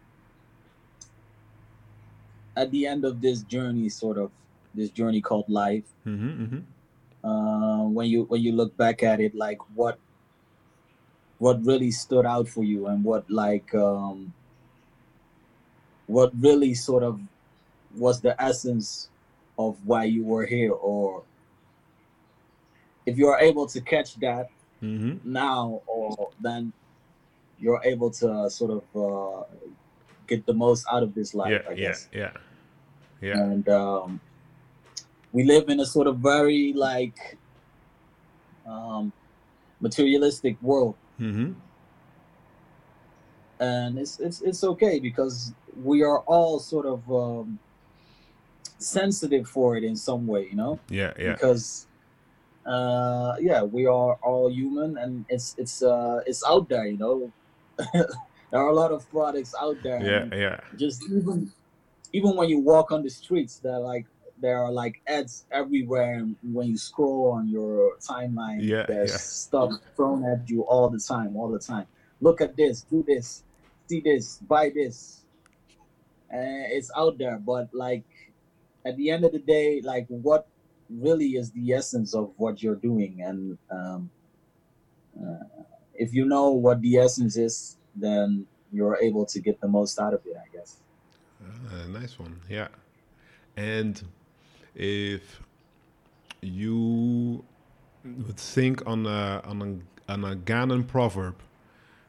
at 2.55 2.71
the 2.71 2.85
end 2.85 3.05
of 3.05 3.21
this 3.21 3.43
journey, 3.43 3.89
sort 3.89 4.17
of 4.17 4.31
this 4.73 4.89
journey 4.89 5.21
called 5.21 5.49
life. 5.49 5.83
Mm-hmm, 6.05 6.43
mm-hmm. 6.43 7.27
Uh, 7.27 7.83
when 7.89 8.07
you 8.07 8.23
when 8.25 8.41
you 8.41 8.51
look 8.51 8.75
back 8.77 9.03
at 9.03 9.19
it, 9.19 9.35
like 9.35 9.59
what 9.75 9.99
what 11.37 11.63
really 11.65 11.91
stood 11.91 12.25
out 12.25 12.47
for 12.47 12.63
you, 12.63 12.87
and 12.87 13.03
what 13.03 13.29
like 13.29 13.73
um, 13.75 14.33
what 16.07 16.31
really 16.39 16.73
sort 16.73 17.03
of 17.03 17.19
was 17.95 18.21
the 18.21 18.39
essence 18.41 19.09
of 19.59 19.77
why 19.85 20.05
you 20.05 20.23
were 20.23 20.45
here, 20.45 20.71
or 20.71 21.23
if 23.05 23.17
you 23.17 23.27
are 23.27 23.39
able 23.39 23.67
to 23.67 23.81
catch 23.81 24.15
that 24.15 24.49
Mm-hmm. 24.83 25.31
now, 25.31 25.81
or 25.85 26.31
then 26.41 26.73
you're 27.59 27.81
able 27.83 28.09
to 28.09 28.49
sort 28.49 28.71
of 28.71 28.83
uh, 28.95 29.43
get 30.27 30.45
the 30.45 30.53
most 30.53 30.85
out 30.91 31.03
of 31.03 31.13
this 31.15 31.33
life. 31.33 31.51
Yeah, 31.51 31.69
I 31.69 31.73
yeah, 31.73 31.87
guess. 31.87 32.09
yeah, 32.13 32.31
yeah. 33.21 33.33
and 33.41 33.67
um, 33.69 34.19
we 35.31 35.43
live 35.43 35.69
in 35.69 35.79
a 35.79 35.85
sort 35.85 36.07
of 36.07 36.17
very 36.17 36.73
like 36.73 37.37
um, 38.67 39.11
materialistic 39.79 40.55
world 40.61 40.95
Mm-hmm. 41.19 41.53
and 43.59 43.99
it's 43.99 44.19
it's 44.19 44.41
it's 44.41 44.63
okay 44.63 44.99
because 44.99 45.53
we 45.83 46.01
are 46.01 46.19
all 46.25 46.57
sort 46.59 46.85
of 46.87 46.99
um, 47.11 47.59
sensitive 48.79 49.47
for 49.47 49.77
it 49.77 49.83
in 49.83 49.95
some 49.95 50.25
way 50.25 50.47
you 50.49 50.55
know 50.55 50.79
Yeah, 50.89 51.13
yeah, 51.19 51.33
because 51.33 51.85
uh 52.65 53.35
yeah 53.39 53.61
we 53.63 53.85
are 53.85 54.15
all 54.21 54.49
human 54.49 54.97
and 54.97 55.25
it's 55.29 55.55
it's 55.57 55.81
uh 55.81 56.21
it's 56.25 56.43
out 56.45 56.69
there 56.69 56.85
you 56.85 56.97
know 56.97 57.31
there 58.51 58.61
are 58.61 58.69
a 58.69 58.73
lot 58.73 58.91
of 58.91 59.09
products 59.09 59.55
out 59.59 59.77
there 59.81 60.01
yeah, 60.03 60.35
yeah. 60.35 60.59
just 60.77 61.03
even 61.09 61.51
even 62.13 62.35
when 62.35 62.49
you 62.49 62.59
walk 62.59 62.91
on 62.91 63.01
the 63.03 63.09
streets 63.09 63.59
there 63.59 63.73
are 63.73 63.79
like 63.79 64.05
there 64.39 64.57
are 64.57 64.71
like 64.71 65.01
ads 65.07 65.45
everywhere 65.51 66.15
and 66.15 66.35
when 66.51 66.67
you 66.67 66.77
scroll 66.77 67.31
on 67.31 67.47
your 67.47 67.97
timeline 67.97 68.59
Yeah, 68.61 68.85
there's 68.87 69.11
yeah. 69.11 69.17
stuff 69.17 69.71
thrown 69.95 70.25
at 70.25 70.49
you 70.49 70.61
all 70.63 70.89
the 70.89 70.99
time 70.99 71.35
all 71.37 71.49
the 71.49 71.59
time 71.59 71.85
look 72.19 72.41
at 72.41 72.55
this 72.55 72.81
do 72.81 73.03
this 73.07 73.43
see 73.87 74.01
this 74.01 74.37
buy 74.47 74.69
this 74.73 75.21
and 76.29 76.71
it's 76.71 76.91
out 76.95 77.17
there 77.17 77.37
but 77.37 77.69
like 77.73 78.03
at 78.85 78.97
the 78.97 79.09
end 79.11 79.25
of 79.25 79.31
the 79.31 79.39
day 79.39 79.81
like 79.83 80.07
what 80.07 80.47
really 80.89 81.37
is 81.37 81.51
the 81.51 81.71
essence 81.73 82.13
of 82.13 82.33
what 82.37 82.61
you're 82.61 82.75
doing 82.75 83.21
and 83.21 83.57
um, 83.69 84.09
uh, 85.21 85.63
if 85.93 86.13
you 86.13 86.25
know 86.25 86.49
what 86.49 86.81
the 86.81 86.97
essence 86.97 87.37
is 87.37 87.77
then 87.95 88.45
you're 88.71 88.97
able 89.01 89.25
to 89.25 89.39
get 89.39 89.59
the 89.61 89.67
most 89.67 89.99
out 89.99 90.13
of 90.13 90.21
it 90.25 90.35
i 90.37 90.47
guess 90.55 90.77
Uh, 91.71 91.87
nice 91.87 92.19
one. 92.19 92.39
Yeah. 92.49 92.67
And 93.57 94.01
if 94.75 95.41
you 96.41 97.43
would 98.03 98.37
think 98.37 98.85
on 98.85 99.05
a 99.05 99.41
on 99.45 99.61
a 99.61 100.11
on 100.11 100.23
a 100.23 100.35
Ghanaian 100.35 100.87
proverb 100.87 101.35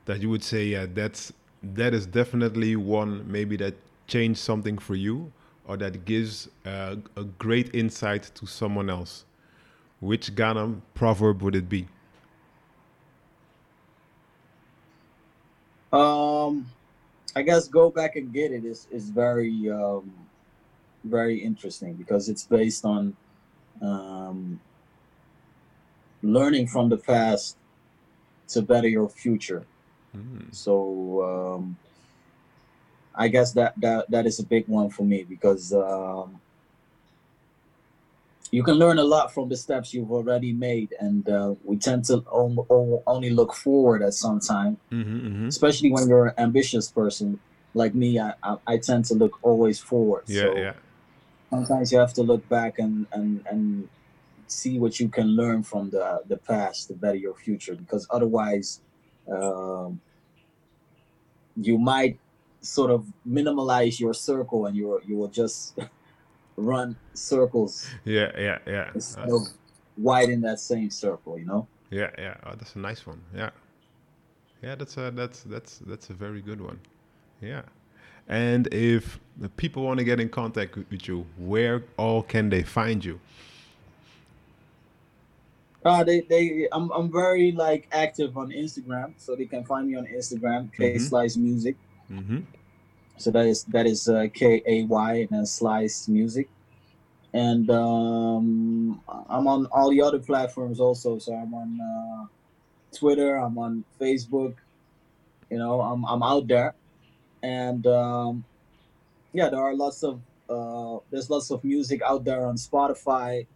that 0.04 0.20
you 0.20 0.28
would 0.30 0.42
say, 0.42 0.64
yeah, 0.66 0.86
that's 0.92 1.32
that 1.62 1.94
is 1.94 2.06
definitely 2.06 2.76
one 2.76 3.30
maybe 3.30 3.56
that 3.58 3.74
changed 4.06 4.40
something 4.40 4.78
for 4.78 4.94
you, 4.96 5.32
or 5.66 5.76
that 5.78 6.04
gives 6.04 6.48
a 6.64 6.96
great 7.38 7.74
insight 7.74 8.30
to 8.34 8.46
someone 8.46 8.90
else, 8.90 9.24
which 10.00 10.34
Ghana 10.34 10.74
proverb 10.94 11.42
would 11.42 11.54
it 11.54 11.68
be? 11.68 11.88
Um, 15.93 16.66
I 17.36 17.43
guess 17.43 17.68
go 17.68 17.90
back 17.90 18.16
and 18.16 18.32
get 18.32 18.53
it 18.53 18.64
is 18.64 18.86
is 18.90 19.11
very 19.11 19.70
um, 19.70 20.12
very 21.05 21.38
interesting 21.38 21.95
because 21.95 22.28
it's 22.28 22.45
based 22.45 22.84
on 22.84 23.16
um, 23.80 24.61
learning 26.22 26.66
from 26.66 26.88
the 26.88 26.97
past 26.97 27.57
to 28.49 28.62
better 28.62 28.88
your 28.88 29.09
future. 29.09 29.64
Mm. 30.16 30.55
So 30.55 31.57
um, 31.57 31.76
I 33.14 33.28
guess 33.28 33.53
that 33.53 33.74
that 33.80 34.11
that 34.11 34.26
is 34.26 34.38
a 34.38 34.45
big 34.45 34.68
one 34.68 34.90
for 34.90 35.05
me 35.05 35.24
because 35.24 35.72
um, 35.72 36.40
you 38.53 38.62
can 38.62 38.74
learn 38.74 38.98
a 38.98 39.03
lot 39.03 39.32
from 39.32 39.48
the 39.48 39.57
steps 39.57 39.94
you've 39.94 40.12
already 40.12 40.53
made, 40.53 40.94
and 41.00 41.26
uh, 41.26 41.55
we 41.64 41.78
tend 41.78 42.05
to 42.05 42.22
only 42.30 43.30
look 43.30 43.55
forward 43.55 44.03
at 44.03 44.12
some 44.12 44.40
time, 44.40 44.76
mm-hmm, 44.92 45.26
mm-hmm. 45.26 45.46
especially 45.48 45.90
when 45.90 46.07
you're 46.07 46.26
an 46.26 46.34
ambitious 46.36 46.90
person 46.90 47.40
like 47.72 47.94
me. 47.94 48.20
I, 48.20 48.34
I, 48.66 48.76
tend 48.76 49.07
to 49.07 49.14
look 49.14 49.38
always 49.40 49.80
forward. 49.80 50.24
Yeah, 50.26 50.42
so 50.42 50.57
yeah. 50.59 50.72
Sometimes 51.48 51.92
you 51.92 51.98
have 51.98 52.12
to 52.12 52.22
look 52.22 52.46
back 52.50 52.78
and 52.78 53.07
and 53.12 53.42
and 53.46 53.88
see 54.48 54.78
what 54.78 55.00
you 55.00 55.09
can 55.09 55.28
learn 55.28 55.62
from 55.62 55.88
the 55.88 56.20
the 56.26 56.36
past 56.36 56.88
to 56.88 56.94
better 56.94 57.16
your 57.16 57.34
future, 57.34 57.74
because 57.74 58.07
otherwise, 58.11 58.82
um, 59.32 59.98
you 61.57 61.78
might 61.78 62.18
sort 62.61 62.90
of 62.90 63.07
minimalize 63.26 63.98
your 63.98 64.12
circle, 64.12 64.66
and 64.66 64.76
you 64.76 65.00
you 65.07 65.16
will 65.16 65.28
just 65.28 65.78
run 66.57 66.96
circles. 67.14 67.88
Yeah, 68.05 68.30
yeah, 68.38 68.59
yeah. 68.66 68.90
Instead 68.94 69.30
uh, 69.30 69.36
of 69.36 69.48
widen 69.96 70.40
that 70.42 70.61
same 70.61 70.90
circle, 70.90 71.38
you 71.38 71.46
know. 71.46 71.66
Yeah, 71.90 72.11
yeah. 72.18 72.36
Oh, 72.44 72.53
that's 72.57 72.74
a 72.76 72.78
nice 72.78 73.07
one. 73.07 73.20
Yeah, 73.34 73.50
yeah. 74.62 74.74
That's 74.74 74.96
a 74.96 75.11
that's 75.11 75.42
that's 75.42 75.78
that's 75.86 76.11
a 76.11 76.14
very 76.14 76.40
good 76.40 76.61
one. 76.61 76.78
Yeah. 77.40 77.62
And 78.28 78.72
if 78.72 79.18
the 79.36 79.48
people 79.48 79.82
want 79.82 79.98
to 79.98 80.05
get 80.05 80.20
in 80.20 80.28
contact 80.28 80.76
with 80.76 81.09
you, 81.09 81.26
where 81.36 81.82
all 81.96 82.22
can 82.22 82.48
they 82.48 82.62
find 82.62 83.05
you? 83.05 83.20
Uh, 85.84 86.05
they, 86.05 86.20
they, 86.20 86.68
I'm, 86.70 86.90
I'm 86.92 87.11
very 87.11 87.50
like 87.50 87.88
active 87.90 88.36
on 88.38 88.50
Instagram, 88.50 89.14
so 89.16 89.34
they 89.34 89.46
can 89.46 89.64
find 89.64 89.88
me 89.88 89.96
on 89.96 90.07
Instagram, 90.07 90.72
Kay 90.72 90.94
mm-hmm. 90.94 91.03
Slice 91.03 91.36
Music. 91.36 91.76
Mm-hmm. 92.11 92.40
So 93.18 93.30
that 93.30 93.46
is 93.46 93.64
that 93.64 93.86
is 93.86 94.08
uh, 94.08 94.26
K 94.32 94.62
A 94.66 94.84
Y 94.84 95.14
and 95.14 95.28
then 95.30 95.46
Slice 95.46 96.08
Music, 96.08 96.48
and 97.32 97.70
um, 97.70 99.00
I'm 99.28 99.46
on 99.46 99.66
all 99.70 99.90
the 99.90 100.02
other 100.02 100.18
platforms 100.18 100.80
also. 100.80 101.18
So 101.18 101.32
I'm 101.32 101.54
on 101.54 101.80
uh, 101.80 102.26
Twitter, 102.96 103.36
I'm 103.36 103.56
on 103.58 103.84
Facebook. 104.00 104.54
You 105.50 105.58
know, 105.58 105.82
I'm 105.82 106.04
I'm 106.04 106.22
out 106.22 106.48
there, 106.48 106.74
and 107.42 107.86
um, 107.86 108.44
yeah, 109.32 109.50
there 109.50 109.60
are 109.60 109.74
lots 109.74 110.02
of 110.02 110.20
uh, 110.48 110.98
there's 111.10 111.28
lots 111.30 111.50
of 111.50 111.62
music 111.62 112.00
out 112.02 112.24
there 112.24 112.46
on 112.46 112.56
Spotify, 112.56 113.46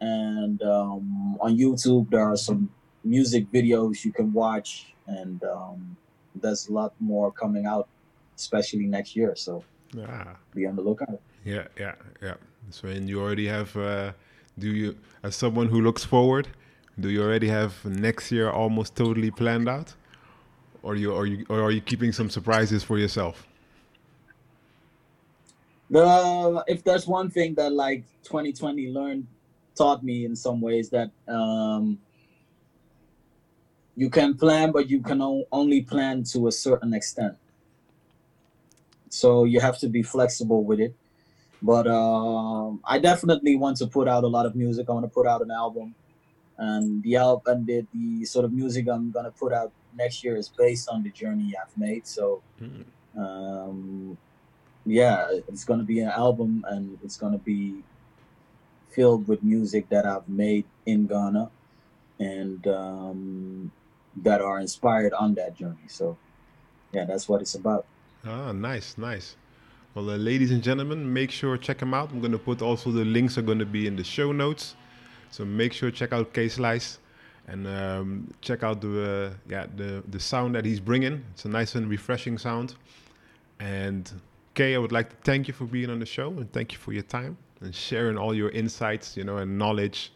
and 0.00 0.60
um, 0.62 1.38
on 1.40 1.56
YouTube 1.56 2.10
there 2.10 2.26
are 2.26 2.36
some 2.36 2.68
music 3.04 3.50
videos 3.50 4.04
you 4.04 4.12
can 4.12 4.32
watch, 4.32 4.92
and 5.06 5.42
um, 5.44 5.96
there's 6.34 6.68
a 6.68 6.72
lot 6.72 6.92
more 6.98 7.32
coming 7.32 7.64
out 7.64 7.88
especially 8.40 8.86
next 8.86 9.14
year. 9.14 9.34
So 9.36 9.64
ah. 9.98 10.36
be 10.54 10.66
on 10.66 10.76
the 10.76 10.82
lookout. 10.82 11.20
Yeah, 11.44 11.66
yeah, 11.78 11.94
yeah. 12.22 12.34
So 12.70 12.88
and 12.88 13.08
you 13.08 13.20
already 13.20 13.46
have. 13.46 13.76
Uh, 13.76 14.12
do 14.58 14.68
you, 14.68 14.96
as 15.22 15.36
someone 15.36 15.68
who 15.68 15.80
looks 15.80 16.04
forward, 16.04 16.48
do 16.98 17.08
you 17.08 17.22
already 17.22 17.48
have 17.48 17.72
next 17.84 18.30
year 18.30 18.50
almost 18.50 18.94
totally 18.94 19.30
planned 19.30 19.68
out, 19.68 19.94
or 20.82 20.96
you 20.96 21.14
are 21.14 21.26
you 21.26 21.46
or 21.48 21.60
are 21.62 21.70
you 21.70 21.80
keeping 21.80 22.12
some 22.12 22.28
surprises 22.30 22.82
for 22.82 22.98
yourself? 22.98 23.46
The 25.90 26.64
if 26.66 26.84
there's 26.84 27.06
one 27.06 27.30
thing 27.30 27.54
that 27.54 27.72
like 27.72 28.04
2020 28.24 28.92
learned 28.92 29.26
taught 29.74 30.02
me 30.04 30.24
in 30.24 30.36
some 30.36 30.60
ways 30.60 30.90
that 30.90 31.10
um, 31.26 31.98
you 33.96 34.10
can 34.10 34.36
plan, 34.36 34.72
but 34.72 34.90
you 34.90 35.00
can 35.00 35.20
only 35.52 35.80
plan 35.82 36.22
to 36.32 36.48
a 36.48 36.52
certain 36.52 36.92
extent 36.92 37.34
so 39.10 39.44
you 39.44 39.60
have 39.60 39.76
to 39.78 39.88
be 39.88 40.02
flexible 40.02 40.64
with 40.64 40.80
it. 40.80 40.94
But 41.62 41.86
um, 41.86 42.80
i 42.84 42.98
definitely 42.98 43.54
want 43.56 43.76
to 43.78 43.86
put 43.86 44.08
out 44.08 44.24
a 44.24 44.26
lot 44.26 44.46
of 44.46 44.54
music. 44.54 44.86
I 44.88 44.92
want 44.92 45.04
to 45.04 45.10
put 45.10 45.26
out 45.26 45.42
an 45.42 45.50
album. 45.50 45.94
And 46.56 47.02
the 47.02 47.16
album 47.16 47.42
and 47.46 47.66
the, 47.66 47.86
the 47.92 48.24
sort 48.24 48.44
of 48.44 48.52
music 48.52 48.86
i'm 48.88 49.10
going 49.10 49.24
to 49.24 49.30
put 49.30 49.52
out 49.52 49.72
next 49.96 50.22
year 50.22 50.36
is 50.36 50.48
based 50.48 50.88
on 50.88 51.02
the 51.02 51.10
journey 51.10 51.54
i've 51.60 51.76
made. 51.76 52.06
So 52.06 52.42
mm. 52.62 52.84
um, 53.16 54.16
yeah 54.86 55.28
it's 55.48 55.64
going 55.64 55.80
to 55.80 55.84
be 55.84 56.00
an 56.00 56.08
album 56.08 56.64
and 56.68 56.98
it's 57.02 57.16
going 57.16 57.32
to 57.32 57.38
be 57.38 57.82
filled 58.90 59.28
with 59.28 59.42
music 59.42 59.88
that 59.88 60.06
i've 60.06 60.28
made 60.28 60.64
in 60.86 61.06
ghana 61.06 61.50
and 62.18 62.66
um, 62.66 63.72
that 64.16 64.40
are 64.40 64.60
inspired 64.60 65.12
on 65.12 65.34
that 65.34 65.56
journey. 65.56 65.88
So 65.88 66.16
yeah 66.92 67.04
that's 67.04 67.28
what 67.28 67.40
it's 67.40 67.54
about 67.54 67.84
Ah, 68.24 68.52
nice, 68.52 68.98
nice. 68.98 69.36
Well, 69.94 70.10
uh, 70.10 70.16
ladies 70.16 70.50
and 70.50 70.62
gentlemen, 70.62 71.12
make 71.12 71.30
sure 71.30 71.56
check 71.56 71.78
them 71.78 71.94
out. 71.94 72.10
I'm 72.12 72.20
going 72.20 72.32
to 72.32 72.38
put 72.38 72.60
also 72.62 72.90
the 72.92 73.04
links 73.04 73.38
are 73.38 73.42
going 73.42 73.58
to 73.58 73.66
be 73.66 73.86
in 73.86 73.96
the 73.96 74.04
show 74.04 74.30
notes. 74.32 74.76
So 75.30 75.44
make 75.44 75.72
sure 75.72 75.90
check 75.90 76.12
out 76.12 76.32
Kay 76.34 76.48
Slice 76.48 76.98
and 77.48 77.66
um, 77.66 78.32
check 78.40 78.62
out 78.62 78.80
the 78.80 79.32
uh, 79.32 79.34
yeah 79.48 79.66
the 79.76 80.02
the 80.10 80.20
sound 80.20 80.54
that 80.54 80.64
he's 80.64 80.80
bringing. 80.80 81.24
It's 81.32 81.44
a 81.46 81.48
nice 81.48 81.74
and 81.76 81.88
refreshing 81.88 82.36
sound. 82.36 82.74
And 83.58 84.10
Kay, 84.54 84.74
I 84.74 84.78
would 84.78 84.92
like 84.92 85.10
to 85.10 85.16
thank 85.24 85.48
you 85.48 85.54
for 85.54 85.64
being 85.64 85.90
on 85.90 85.98
the 85.98 86.06
show 86.06 86.28
and 86.28 86.52
thank 86.52 86.72
you 86.72 86.78
for 86.78 86.92
your 86.92 87.02
time 87.04 87.36
and 87.60 87.74
sharing 87.74 88.18
all 88.18 88.34
your 88.34 88.50
insights, 88.50 89.16
you 89.16 89.24
know, 89.24 89.38
and 89.38 89.58
knowledge 89.58 90.12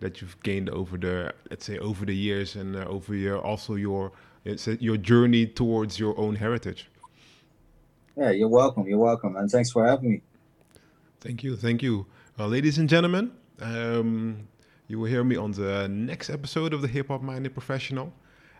that 0.00 0.20
you've 0.20 0.38
gained 0.42 0.68
over 0.70 0.98
the 0.98 1.32
let's 1.50 1.64
say 1.64 1.78
over 1.78 2.04
the 2.04 2.14
years 2.14 2.56
and 2.56 2.76
uh, 2.76 2.84
over 2.84 3.14
your 3.14 3.38
also 3.38 3.76
your 3.76 4.12
your 4.78 4.96
journey 4.98 5.46
towards 5.46 5.98
your 5.98 6.18
own 6.18 6.36
heritage. 6.36 6.88
Yeah, 8.16 8.30
you're 8.30 8.48
welcome. 8.48 8.86
You're 8.86 8.98
welcome. 8.98 9.36
And 9.36 9.50
thanks 9.50 9.70
for 9.70 9.86
having 9.86 10.10
me. 10.10 10.22
Thank 11.20 11.44
you. 11.44 11.56
Thank 11.56 11.82
you. 11.82 12.06
Well, 12.38 12.48
ladies 12.48 12.78
and 12.78 12.88
gentlemen, 12.88 13.32
um, 13.60 14.48
you 14.88 14.98
will 14.98 15.06
hear 15.06 15.24
me 15.24 15.36
on 15.36 15.52
the 15.52 15.88
next 15.88 16.30
episode 16.30 16.72
of 16.72 16.80
the 16.80 16.88
Hip 16.88 17.08
Hop 17.08 17.22
Minded 17.22 17.52
Professional 17.52 18.12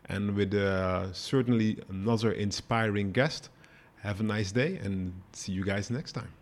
and 0.09 0.35
with 0.35 0.55
uh, 0.55 1.13
certainly 1.13 1.79
another 1.89 2.33
inspiring 2.33 3.13
guest. 3.13 3.49
Have 4.03 4.21
a 4.21 4.23
nice 4.23 4.53
day 4.53 4.77
and 4.83 5.13
see 5.33 5.53
you 5.53 5.65
guys 5.65 5.91
next 5.91 6.13
time. 6.13 6.33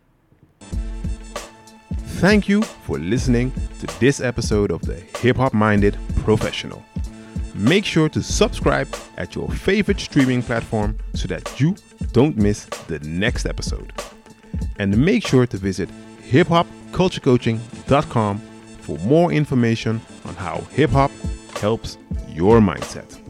Thank 2.21 2.49
you 2.49 2.63
for 2.63 2.99
listening 2.99 3.53
to 3.81 3.87
this 4.01 4.21
episode 4.21 4.71
of 4.71 4.83
the 4.83 4.97
Hip 5.21 5.37
Hop 5.37 5.55
Minded 5.55 5.97
Professional. 6.17 6.85
Make 7.55 7.85
sure 7.85 8.09
to 8.09 8.23
subscribe 8.23 8.89
at 9.17 9.37
your 9.37 9.49
favorite 9.49 10.01
streaming 10.01 10.43
platform 10.43 10.99
so 11.15 11.29
that 11.29 11.61
you 11.61 11.77
don't 12.13 12.37
miss 12.37 12.65
the 12.89 12.99
next 13.01 13.47
episode. 13.47 13.93
And 14.79 14.97
make 14.99 15.27
sure 15.27 15.47
to 15.47 15.57
visit 15.57 15.89
hiphopculturecoaching.com 16.29 18.39
for 18.81 18.99
more 18.99 19.33
information 19.33 20.01
on 20.25 20.35
how 20.35 20.61
hip 20.73 20.91
hop 20.91 21.11
helps 21.61 21.97
your 22.29 22.61
mindset. 22.61 23.24